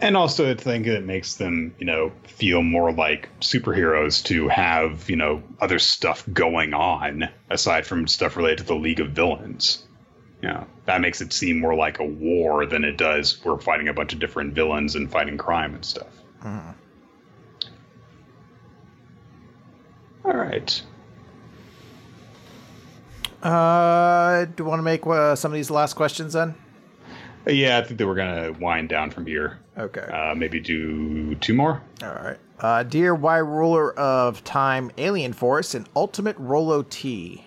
[0.00, 5.08] and also I think it makes them, you know, feel more like superheroes to have,
[5.10, 9.84] you know, other stuff going on aside from stuff related to the League of Villains.
[10.42, 13.88] You know, that makes it seem more like a war than it does we're fighting
[13.88, 16.12] a bunch of different villains and fighting crime and stuff.
[16.42, 16.74] mm.
[20.24, 20.82] All right.
[23.42, 26.54] uh, do you want to make uh, some of these last questions then?
[27.46, 29.58] Yeah, I think that we're gonna wind down from here.
[29.80, 30.00] Okay.
[30.02, 31.82] Uh, maybe do two more.
[32.02, 32.36] All right.
[32.58, 37.44] Uh, dear Y Ruler of Time, Alien Force, and Ultimate Rolo T.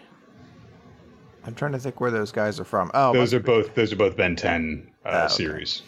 [1.45, 2.89] I'm trying to think where those guys are from.
[2.93, 5.33] Oh, those are both those are both Ben 10 uh, Oh, okay.
[5.33, 5.81] series.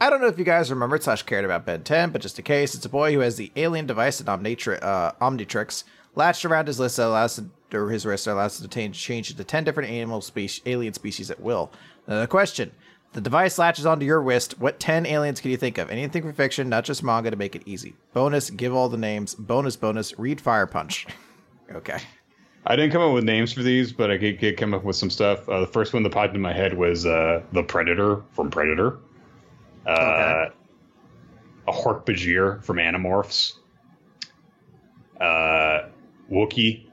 [0.00, 2.44] I don't know if you guys remembered slash cared about Ben 10, but just in
[2.44, 6.66] case, it's a boy who has the alien device in Omnitri- uh, Omnitrix latched around
[6.66, 9.64] his list that allows him, or his wrist that allows him to change, into 10
[9.64, 11.72] different animal species, alien species at will.
[12.06, 12.72] Now, the question
[13.16, 14.60] the device latches onto your wrist.
[14.60, 15.90] What 10 aliens can you think of?
[15.90, 17.94] Anything from fiction, not just manga, to make it easy.
[18.12, 19.34] Bonus, give all the names.
[19.34, 21.06] Bonus, bonus, read Fire Punch.
[21.72, 21.98] okay.
[22.66, 24.96] I didn't come up with names for these, but I could, could come up with
[24.96, 25.48] some stuff.
[25.48, 28.98] Uh, the first one that popped in my head was uh, the Predator from Predator.
[29.86, 30.52] Uh, Okay.
[31.68, 33.54] A Hork-Bajir from Animorphs.
[35.18, 35.88] Uh,
[36.30, 36.90] Wookie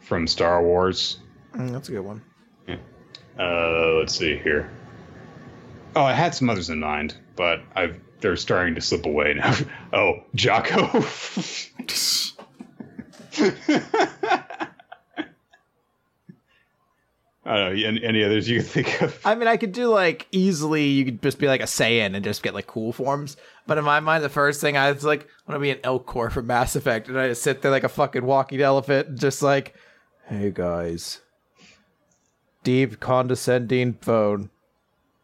[0.00, 1.18] from Star Wars.
[1.54, 2.22] Mm, that's a good one.
[3.38, 4.68] Uh, let's see here.
[5.98, 9.52] Oh, I had some others in mind, but I've they're starting to slip away now.
[9.92, 10.76] oh, Jocko.
[17.44, 17.88] I don't know.
[17.88, 19.20] Any, any others you can think of?
[19.24, 20.84] I mean, I could do like easily.
[20.84, 23.36] You could just be like a Saiyan and just get like cool forms.
[23.66, 25.78] But in my mind, the first thing I was like, I want to be an
[25.78, 29.18] Elcor from Mass Effect, and I just sit there like a fucking walking elephant, and
[29.18, 29.74] just like,
[30.28, 31.22] hey guys,
[32.62, 34.50] deep condescending phone.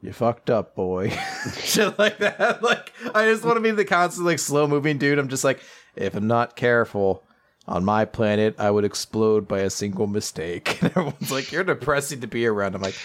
[0.05, 1.09] You fucked up, boy.
[1.57, 2.63] Shit like that.
[2.63, 5.19] Like, I just want to be the constant, like, slow moving dude.
[5.19, 5.61] I'm just like,
[5.97, 7.23] if I'm not careful,
[7.67, 10.79] on my planet, I would explode by a single mistake.
[10.83, 12.75] And everyone's like, you're depressing to be around.
[12.75, 12.99] I'm like,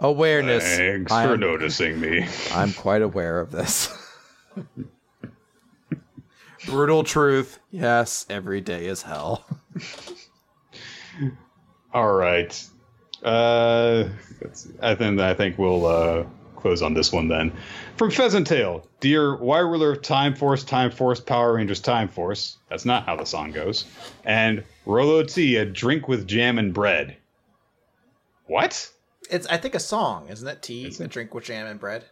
[0.00, 0.64] awareness.
[0.64, 2.26] Thanks for I'm, noticing me.
[2.52, 3.88] I'm quite aware of this.
[6.66, 7.60] Brutal truth.
[7.70, 9.46] Yes, every day is hell.
[11.94, 12.68] All right.
[13.22, 14.08] Uh,
[14.80, 16.24] I think I think we'll uh,
[16.56, 17.52] close on this one then.
[17.96, 22.58] From Pheasant Tail, dear Y Ruler of Time Force, Time Force, Power Rangers, Time Force.
[22.68, 23.84] That's not how the song goes.
[24.24, 27.16] And Rolo T, a drink with jam and bread.
[28.46, 28.90] What?
[29.30, 30.62] It's I think a song, isn't it?
[30.62, 32.04] Tea, Is a drink with jam and bread.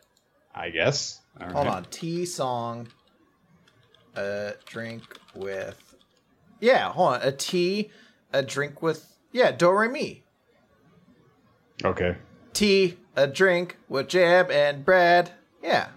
[0.55, 1.20] I guess.
[1.40, 1.77] All Hold right.
[1.77, 2.89] on, tea song,
[4.15, 5.03] a drink
[5.35, 5.82] with.
[6.61, 7.90] Yeah, hold on, a tea,
[8.32, 9.07] a drink with.
[9.32, 10.23] Yeah, do re mi.
[11.85, 12.16] Okay.
[12.53, 15.32] Tea, a drink with jam and bread.
[15.62, 15.89] Yeah.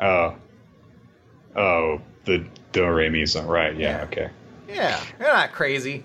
[0.00, 0.36] Oh.
[1.56, 3.46] Oh, the Do Re Mi song.
[3.46, 3.76] Right.
[3.76, 3.98] Yeah.
[3.98, 4.04] Yeah.
[4.04, 4.30] Okay.
[4.68, 6.04] Yeah, you're not crazy.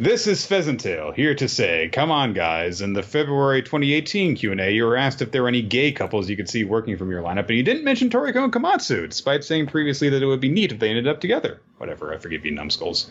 [0.00, 2.80] This is Pheasantail here to say, come on, guys.
[2.80, 6.36] In the February 2018 Q&A, you were asked if there were any gay couples you
[6.36, 9.68] could see working from your lineup, and you didn't mention Toriko and Komatsu, despite saying
[9.68, 11.60] previously that it would be neat if they ended up together.
[11.78, 13.08] Whatever, I forgive you, numbskulls.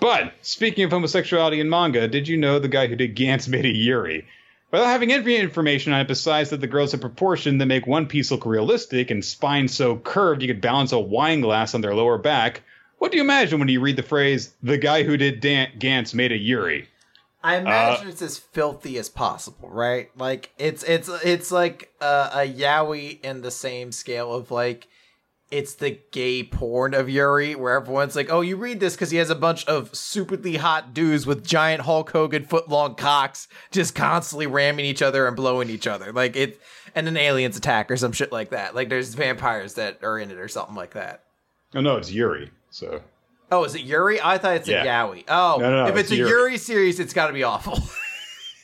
[0.00, 3.66] But speaking of homosexuality in manga, did you know the guy who did Gantz made
[3.66, 4.26] a Yuri?
[4.70, 8.06] Without having any information on it besides that the girls have proportion that make one
[8.06, 11.94] piece look realistic and spine so curved you could balance a wine glass on their
[11.94, 12.62] lower back,
[12.98, 16.14] what do you imagine when you read the phrase, the guy who did Dan- Gantz
[16.14, 16.88] made a Yuri?
[17.42, 20.10] I imagine it's as filthy as possible, right?
[20.16, 24.88] Like it's it's it's like uh, a yaoi in the same scale of like
[25.50, 29.16] it's the gay porn of Yuri, where everyone's like, "Oh, you read this because he
[29.18, 33.94] has a bunch of superly hot dudes with giant Hulk Hogan foot long cocks just
[33.94, 36.60] constantly ramming each other and blowing each other, like it,
[36.94, 38.74] and then aliens attack or some shit like that.
[38.74, 41.24] Like there's vampires that are in it or something like that.
[41.74, 42.50] Oh, no, it's Yuri.
[42.70, 43.00] So,
[43.52, 44.20] Oh, is it Yuri?
[44.20, 44.84] I thought it's a Yeah.
[45.06, 45.24] yaoi.
[45.28, 46.30] Oh, No, no, no, if it's, it's a Yuri.
[46.30, 47.78] Yuri series, it's got to be awful.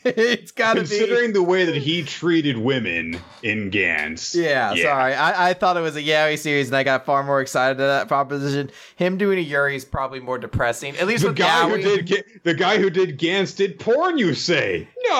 [0.07, 0.89] it's got to be.
[0.89, 4.35] considering the way that he treated women in Gantz.
[4.35, 5.15] Yeah, sorry.
[5.15, 7.87] I, I thought it was a Yaoi series, and I got far more excited at
[7.87, 8.71] that proposition.
[8.97, 10.97] Him doing a Yuri is probably more depressing.
[10.97, 11.83] At least The with guy Yaoi.
[11.83, 14.19] who did the guy who did Gantz did porn.
[14.19, 15.13] You say no?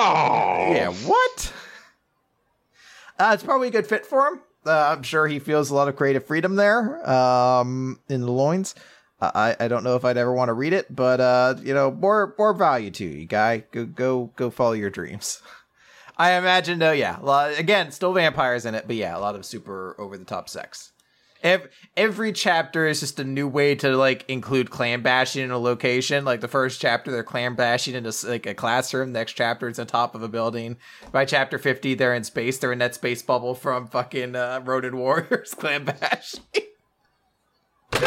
[0.73, 1.53] Yeah, what?
[3.19, 4.41] Uh, it's probably a good fit for him.
[4.65, 8.75] Uh, I'm sure he feels a lot of creative freedom there um, in the loins.
[9.19, 11.89] I, I don't know if I'd ever want to read it, but uh, you know,
[11.91, 13.63] more more value to you, guy.
[13.71, 15.41] Go go go follow your dreams.
[16.17, 17.17] I imagine though, yeah.
[17.21, 20.49] lot- Again, still vampires in it, but yeah, a lot of super over the top
[20.49, 20.91] sex.
[21.43, 25.59] Every, every chapter is just a new way to like include clam bashing in a
[25.59, 26.25] location.
[26.25, 29.11] Like the first chapter, they're clam bashing in a, like a classroom.
[29.11, 30.77] Next chapter, it's on top of a building.
[31.11, 32.57] By chapter fifty, they're in space.
[32.57, 36.41] They're in that space bubble from fucking uh, Ronin Warriors clam bashing.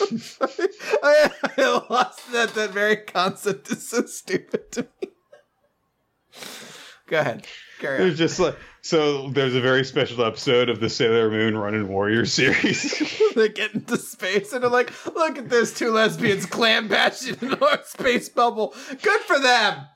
[1.02, 2.54] I, I lost that.
[2.54, 5.08] That very concept is so stupid to me.
[7.06, 7.46] Go ahead.
[7.78, 8.00] Carry on.
[8.02, 9.30] There's just like so.
[9.30, 13.12] There's a very special episode of the Sailor Moon Ronin Warrior series.
[13.34, 17.54] they get into space and they're like, look at this two lesbians clam bashing in
[17.54, 18.74] our space bubble.
[19.02, 19.86] Good for them.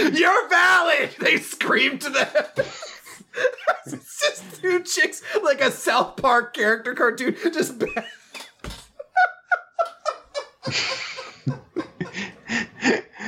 [0.12, 1.10] You're valid.
[1.18, 2.28] They scream to them.
[3.86, 7.36] it's just two chicks like a South Park character cartoon.
[7.52, 7.82] Just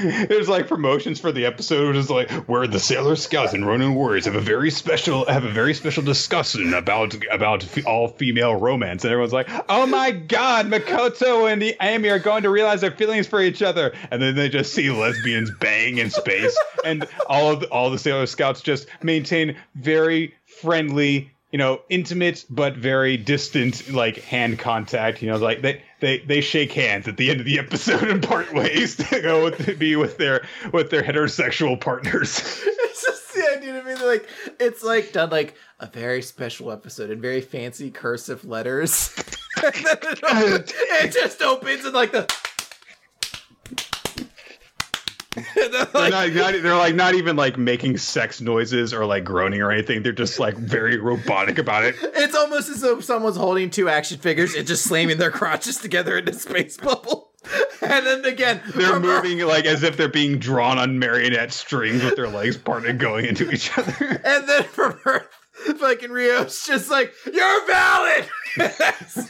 [0.02, 3.94] There's like promotions for the episode, which is like where the Sailor Scouts and Ronin
[3.94, 9.04] Warriors have a very special have a very special discussion about about all female romance,
[9.04, 13.28] and everyone's like, "Oh my God, Makoto and Amy are going to realize their feelings
[13.28, 17.60] for each other," and then they just see lesbians bang in space, and all of
[17.60, 21.30] the, all the Sailor Scouts just maintain very friendly.
[21.52, 25.22] You know, intimate but very distant, like hand contact.
[25.22, 28.22] You know, like they they they shake hands at the end of the episode and
[28.22, 32.38] part ways to go with, to be with their with their heterosexual partners.
[32.66, 36.72] it's just the idea to me that like it's like done like a very special
[36.72, 39.14] episode in very fancy cursive letters.
[39.58, 42.34] it, it just opens in like the
[45.34, 45.70] they're,
[46.10, 50.02] not, not, they're like not even like making sex noises or like groaning or anything.
[50.02, 51.96] They're just like very robotic about it.
[52.02, 56.18] It's almost as though someone's holding two action figures and just slamming their crotches together
[56.18, 57.30] into space bubble.
[57.82, 62.14] And then again, they're moving like as if they're being drawn on marionette strings with
[62.14, 64.20] their legs parted going into each other.
[64.24, 65.26] And then from Earth,
[65.78, 69.28] fucking Rio's just like, "You're valid." that's,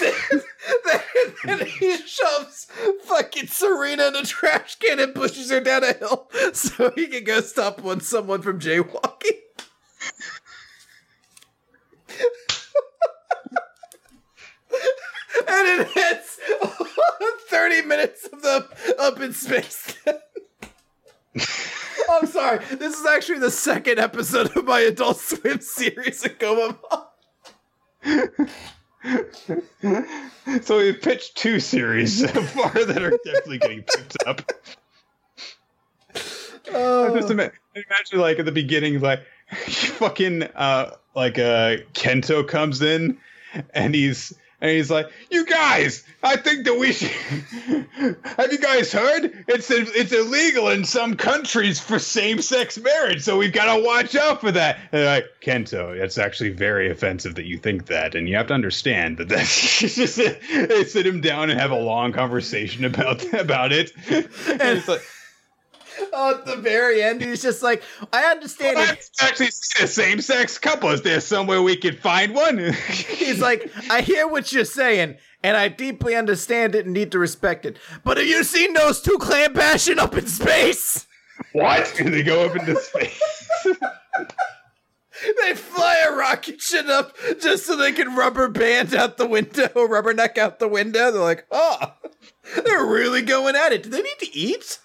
[0.00, 0.44] it.
[0.84, 1.00] Then,
[1.44, 2.66] then he shoves
[3.04, 7.24] fucking Serena in a trash can and pushes her down a hill so he can
[7.24, 9.38] go stop one someone from jaywalking.
[15.48, 16.38] and it hits
[17.48, 18.64] 30 minutes of them
[18.98, 19.96] up in space.
[22.10, 22.64] I'm sorry.
[22.72, 26.78] This is actually the second episode of my Adult Swim series, Akoma
[30.62, 34.42] so we've pitched two series so far that are definitely getting picked up.
[36.72, 37.14] Oh.
[37.14, 43.18] Just imagine, imagine, like at the beginning, like fucking uh, like uh, Kento comes in
[43.74, 47.10] and he's and he's like, "You guys, I think that we should.
[48.36, 49.44] Have you guys heard?
[49.46, 54.40] It's it's illegal in some countries for same-sex marriage, so we've got to watch out
[54.40, 58.36] for that." And like, Kento, it's actually very offensive that you think that, and you
[58.36, 62.84] have to understand that that's just they sit him down and have a long conversation
[62.84, 63.92] about about it.
[64.10, 64.28] and
[64.60, 65.02] it's like
[66.12, 68.76] oh, at the very end, he's just like, I understand.
[68.76, 69.10] Well, it.
[69.20, 70.90] actually a same sex couple.
[70.90, 72.58] Is there somewhere we could find one?
[72.88, 77.18] he's like, I hear what you're saying, and I deeply understand it and need to
[77.18, 77.76] respect it.
[78.04, 81.06] But have you seen those two clam bashing up in space?
[81.52, 81.92] What?
[81.96, 83.48] Do they go up into space.
[85.42, 89.68] they fly a rocket ship up just so they can rubber band out the window,
[89.88, 91.10] rubber neck out the window.
[91.10, 91.94] They're like, oh,
[92.64, 93.82] they're really going at it.
[93.82, 94.78] Do they need to eat?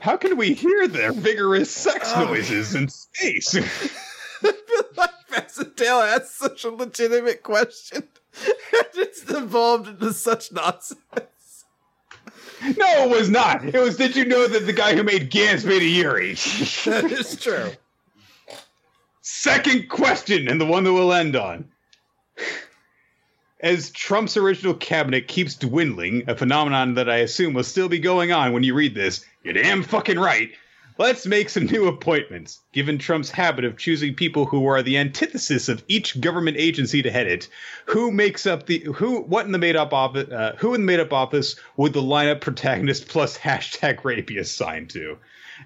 [0.00, 2.24] How can we hear their vigorous sex oh.
[2.24, 3.54] noises in space?
[3.56, 3.60] I
[4.52, 5.10] feel like
[6.16, 8.08] asked such a legitimate question.
[8.46, 11.00] and it's evolved into such nonsense.
[12.62, 13.64] No, it was not.
[13.64, 13.96] It was.
[13.96, 16.34] Did you know that the guy who made Gantz made a Yuri?
[16.84, 17.70] that is true.
[19.20, 21.68] Second question, and the one that we'll end on
[23.60, 28.32] as Trump's original cabinet keeps dwindling, a phenomenon that I assume will still be going
[28.32, 30.50] on when you read this, you're damn fucking right.
[30.98, 32.60] Let's make some new appointments.
[32.72, 37.10] Given Trump's habit of choosing people who are the antithesis of each government agency to
[37.10, 37.48] head it,
[37.84, 39.20] who makes up the who?
[39.20, 40.30] What in the made up office?
[40.30, 44.38] Uh, who in the made up office would the lineup protagonist plus hashtag rape be
[44.38, 45.18] assigned to?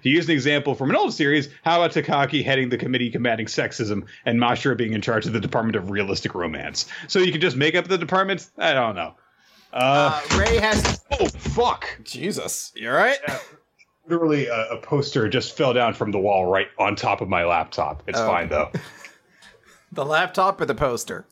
[0.03, 3.45] To use an example from an old series, how about Takagi heading the committee combating
[3.45, 6.87] sexism and Mashiro being in charge of the Department of Realistic Romance?
[7.07, 8.51] So you can just make up the departments?
[8.57, 9.15] I don't know.
[9.73, 11.01] Uh, uh, Ray has.
[11.11, 11.87] Oh fuck!
[12.03, 13.17] Jesus, you right?
[13.25, 13.39] Yeah,
[14.07, 17.45] literally, a, a, poster just fell down from the wall right on top of my
[17.45, 18.03] laptop.
[18.07, 18.27] It's oh.
[18.27, 18.69] fine though.
[19.93, 21.25] the laptop or the poster?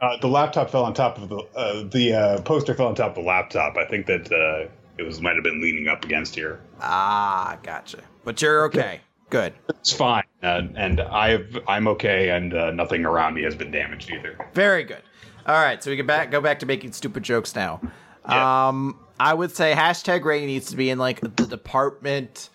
[0.00, 3.10] Uh, the laptop fell on top of the uh, the uh, poster fell on top
[3.10, 3.76] of the laptop.
[3.76, 4.70] I think that uh,
[5.00, 6.60] it was might have been leaning up against here.
[6.80, 8.02] Ah, gotcha.
[8.24, 9.00] But you're okay.
[9.30, 9.54] Good.
[9.68, 14.10] It's fine, uh, and I've I'm okay, and uh, nothing around me has been damaged
[14.10, 14.36] either.
[14.54, 15.02] Very good.
[15.46, 17.80] All right, so we can back go back to making stupid jokes now.
[18.28, 18.68] Yeah.
[18.68, 22.50] Um, I would say hashtag Ray needs to be in like the department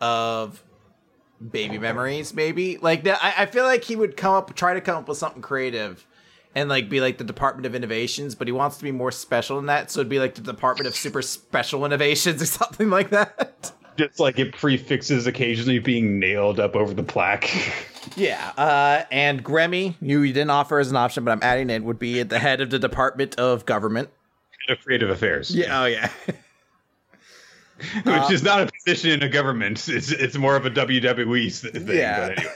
[0.00, 0.62] of
[1.50, 2.78] baby memories, maybe.
[2.78, 5.42] Like I, I feel like he would come up, try to come up with something
[5.42, 6.06] creative
[6.54, 9.56] and like be like the Department of Innovations, but he wants to be more special
[9.56, 13.10] than that, so it'd be like the Department of Super Special Innovations or something like
[13.10, 13.72] that.
[13.96, 17.50] Just like it prefixes occasionally being nailed up over the plaque.
[18.16, 21.98] yeah, uh, and Gremmy, you didn't offer as an option, but I'm adding it, would
[21.98, 24.08] be at the head of the Department of Government.
[24.68, 25.54] Of Creative Affairs.
[25.54, 26.10] Yeah, oh yeah.
[28.04, 29.88] Which uh, is not a position in a government.
[29.88, 31.88] It's it's more of a WWE thing.
[31.96, 32.28] Yeah.
[32.28, 32.54] But anyway.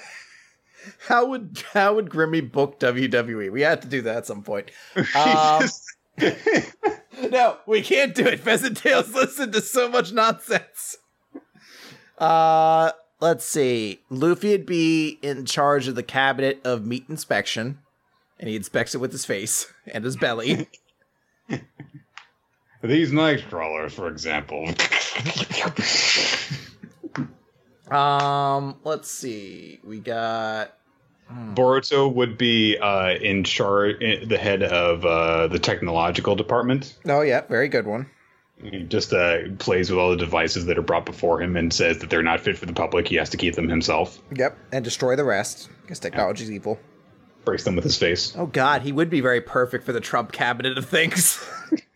[1.07, 3.51] How would how would Gremmy book WWE?
[3.51, 4.71] We had to do that at some point.
[5.17, 5.69] Um,
[7.31, 8.41] no, we can't do it.
[8.41, 10.97] Pheasant Tales listen to so much nonsense.
[12.19, 14.01] Uh, let's see.
[14.11, 17.79] Luffy would be in charge of the cabinet of meat inspection,
[18.39, 20.69] and he inspects it with his face and his belly.
[22.83, 24.67] These night crawlers, for example.
[27.95, 29.81] Um, let's see.
[29.85, 30.75] We got
[31.29, 31.55] Hmm.
[31.55, 36.95] Boruto would be uh, in charge, the head of uh, the technological department.
[37.07, 38.11] Oh yeah, very good one.
[38.63, 41.99] He just uh, plays with all the devices that are brought before him and says
[41.99, 43.09] that they're not fit for the public.
[43.09, 44.21] He has to keep them himself.
[44.35, 46.57] Yep, and destroy the rest because technology's yeah.
[46.57, 46.79] evil.
[47.45, 48.35] Breaks them with his face.
[48.37, 51.45] Oh God, he would be very perfect for the Trump cabinet of things.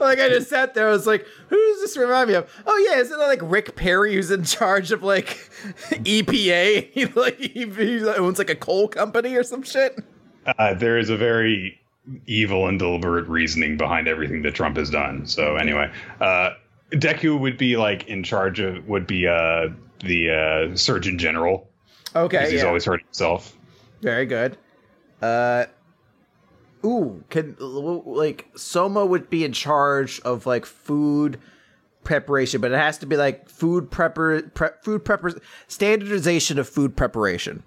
[0.00, 0.88] like I just sat there.
[0.88, 3.76] I was like, "Who does this remind me of?" Oh yeah, isn't it like Rick
[3.76, 5.26] Perry who's in charge of like
[5.90, 6.90] EPA?
[6.92, 9.98] He like he, he owns like a coal company or some shit.
[10.46, 11.78] Uh, there is a very
[12.26, 15.26] evil and deliberate reasoning behind everything that Trump has done.
[15.26, 15.90] So anyway,
[16.20, 16.50] uh,
[16.92, 19.68] Deku would be like in charge of would be uh,
[20.04, 20.30] the
[20.72, 21.68] uh, Surgeon General.
[22.14, 22.66] Okay, He's yeah.
[22.66, 23.56] always hurt himself.
[24.02, 24.58] Very good.
[25.22, 25.66] Uh,
[26.84, 31.38] ooh, can like Soma would be in charge of like food
[32.04, 36.96] preparation, but it has to be like food prepper, pre- food prepper, standardization of food
[36.96, 37.62] preparation,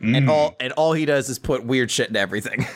[0.00, 2.66] and all and all he does is put weird shit in everything.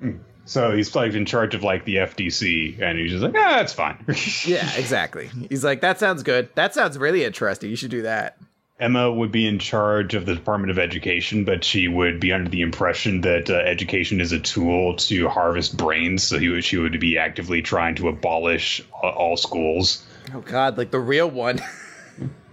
[0.44, 3.72] So he's like in charge of like the FDC, and he's just like, ah, that's
[3.72, 4.04] fine.
[4.44, 5.30] yeah, exactly.
[5.48, 6.48] He's like, that sounds good.
[6.56, 7.70] That sounds really interesting.
[7.70, 8.38] You should do that.
[8.82, 12.50] Emma would be in charge of the Department of Education, but she would be under
[12.50, 16.24] the impression that uh, education is a tool to harvest brains.
[16.24, 20.04] So he would, she would be actively trying to abolish all, all schools.
[20.34, 21.60] Oh God, like the real one.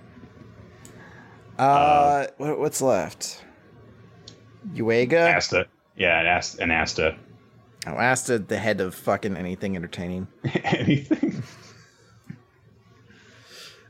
[1.57, 3.43] uh, what, what's left?
[4.73, 5.35] Uega.
[5.35, 5.65] Asta,
[5.97, 7.17] yeah, Asta, and Asta.
[7.87, 10.27] Oh, Asta, the head of fucking anything entertaining.
[10.63, 11.28] anything.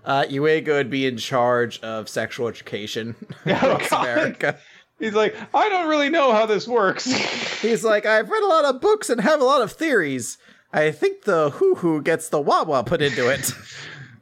[0.10, 3.16] Uh, Uega would be in charge of sexual education
[3.46, 3.88] God.
[3.92, 4.58] America.
[4.98, 7.06] He's like, I don't really know how this works.
[7.62, 10.40] He's like, I've read a lot of books and have a lot of theories.
[10.74, 13.54] I think the hoo hoo gets the wah wah put into it.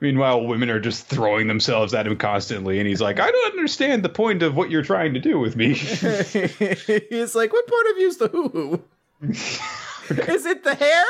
[0.01, 4.03] Meanwhile, women are just throwing themselves at him constantly, and he's like, I don't understand
[4.03, 5.73] the point of what you're trying to do with me.
[5.73, 8.83] He's like, what part of you's the hoo hoo?
[9.21, 11.05] Is it the hair?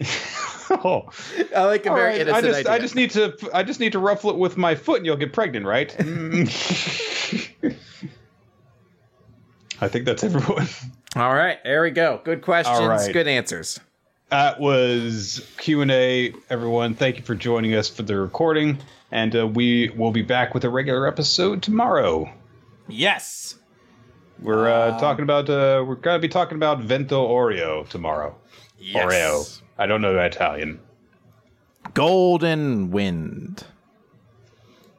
[0.70, 1.08] oh,
[1.54, 2.72] I like a all very right, I innocent just, idea.
[2.72, 5.16] I just need to, I just need to ruffle it with my foot, and you'll
[5.16, 5.94] get pregnant, right?
[9.80, 10.66] I think that's everyone.
[11.14, 12.20] All right, there we go.
[12.24, 13.12] Good questions, All right.
[13.12, 13.80] good answers.
[14.30, 16.34] That was Q and A.
[16.50, 18.78] Everyone, thank you for joining us for the recording,
[19.10, 22.30] and uh, we will be back with a regular episode tomorrow.
[22.88, 23.54] Yes.
[24.40, 28.34] We're uh, talking about, uh, we're gonna be talking about Vento Aureo tomorrow.
[28.78, 29.04] Yes.
[29.04, 29.62] Oreo.
[29.78, 30.80] I don't know Italian.
[31.94, 33.64] Golden Wind.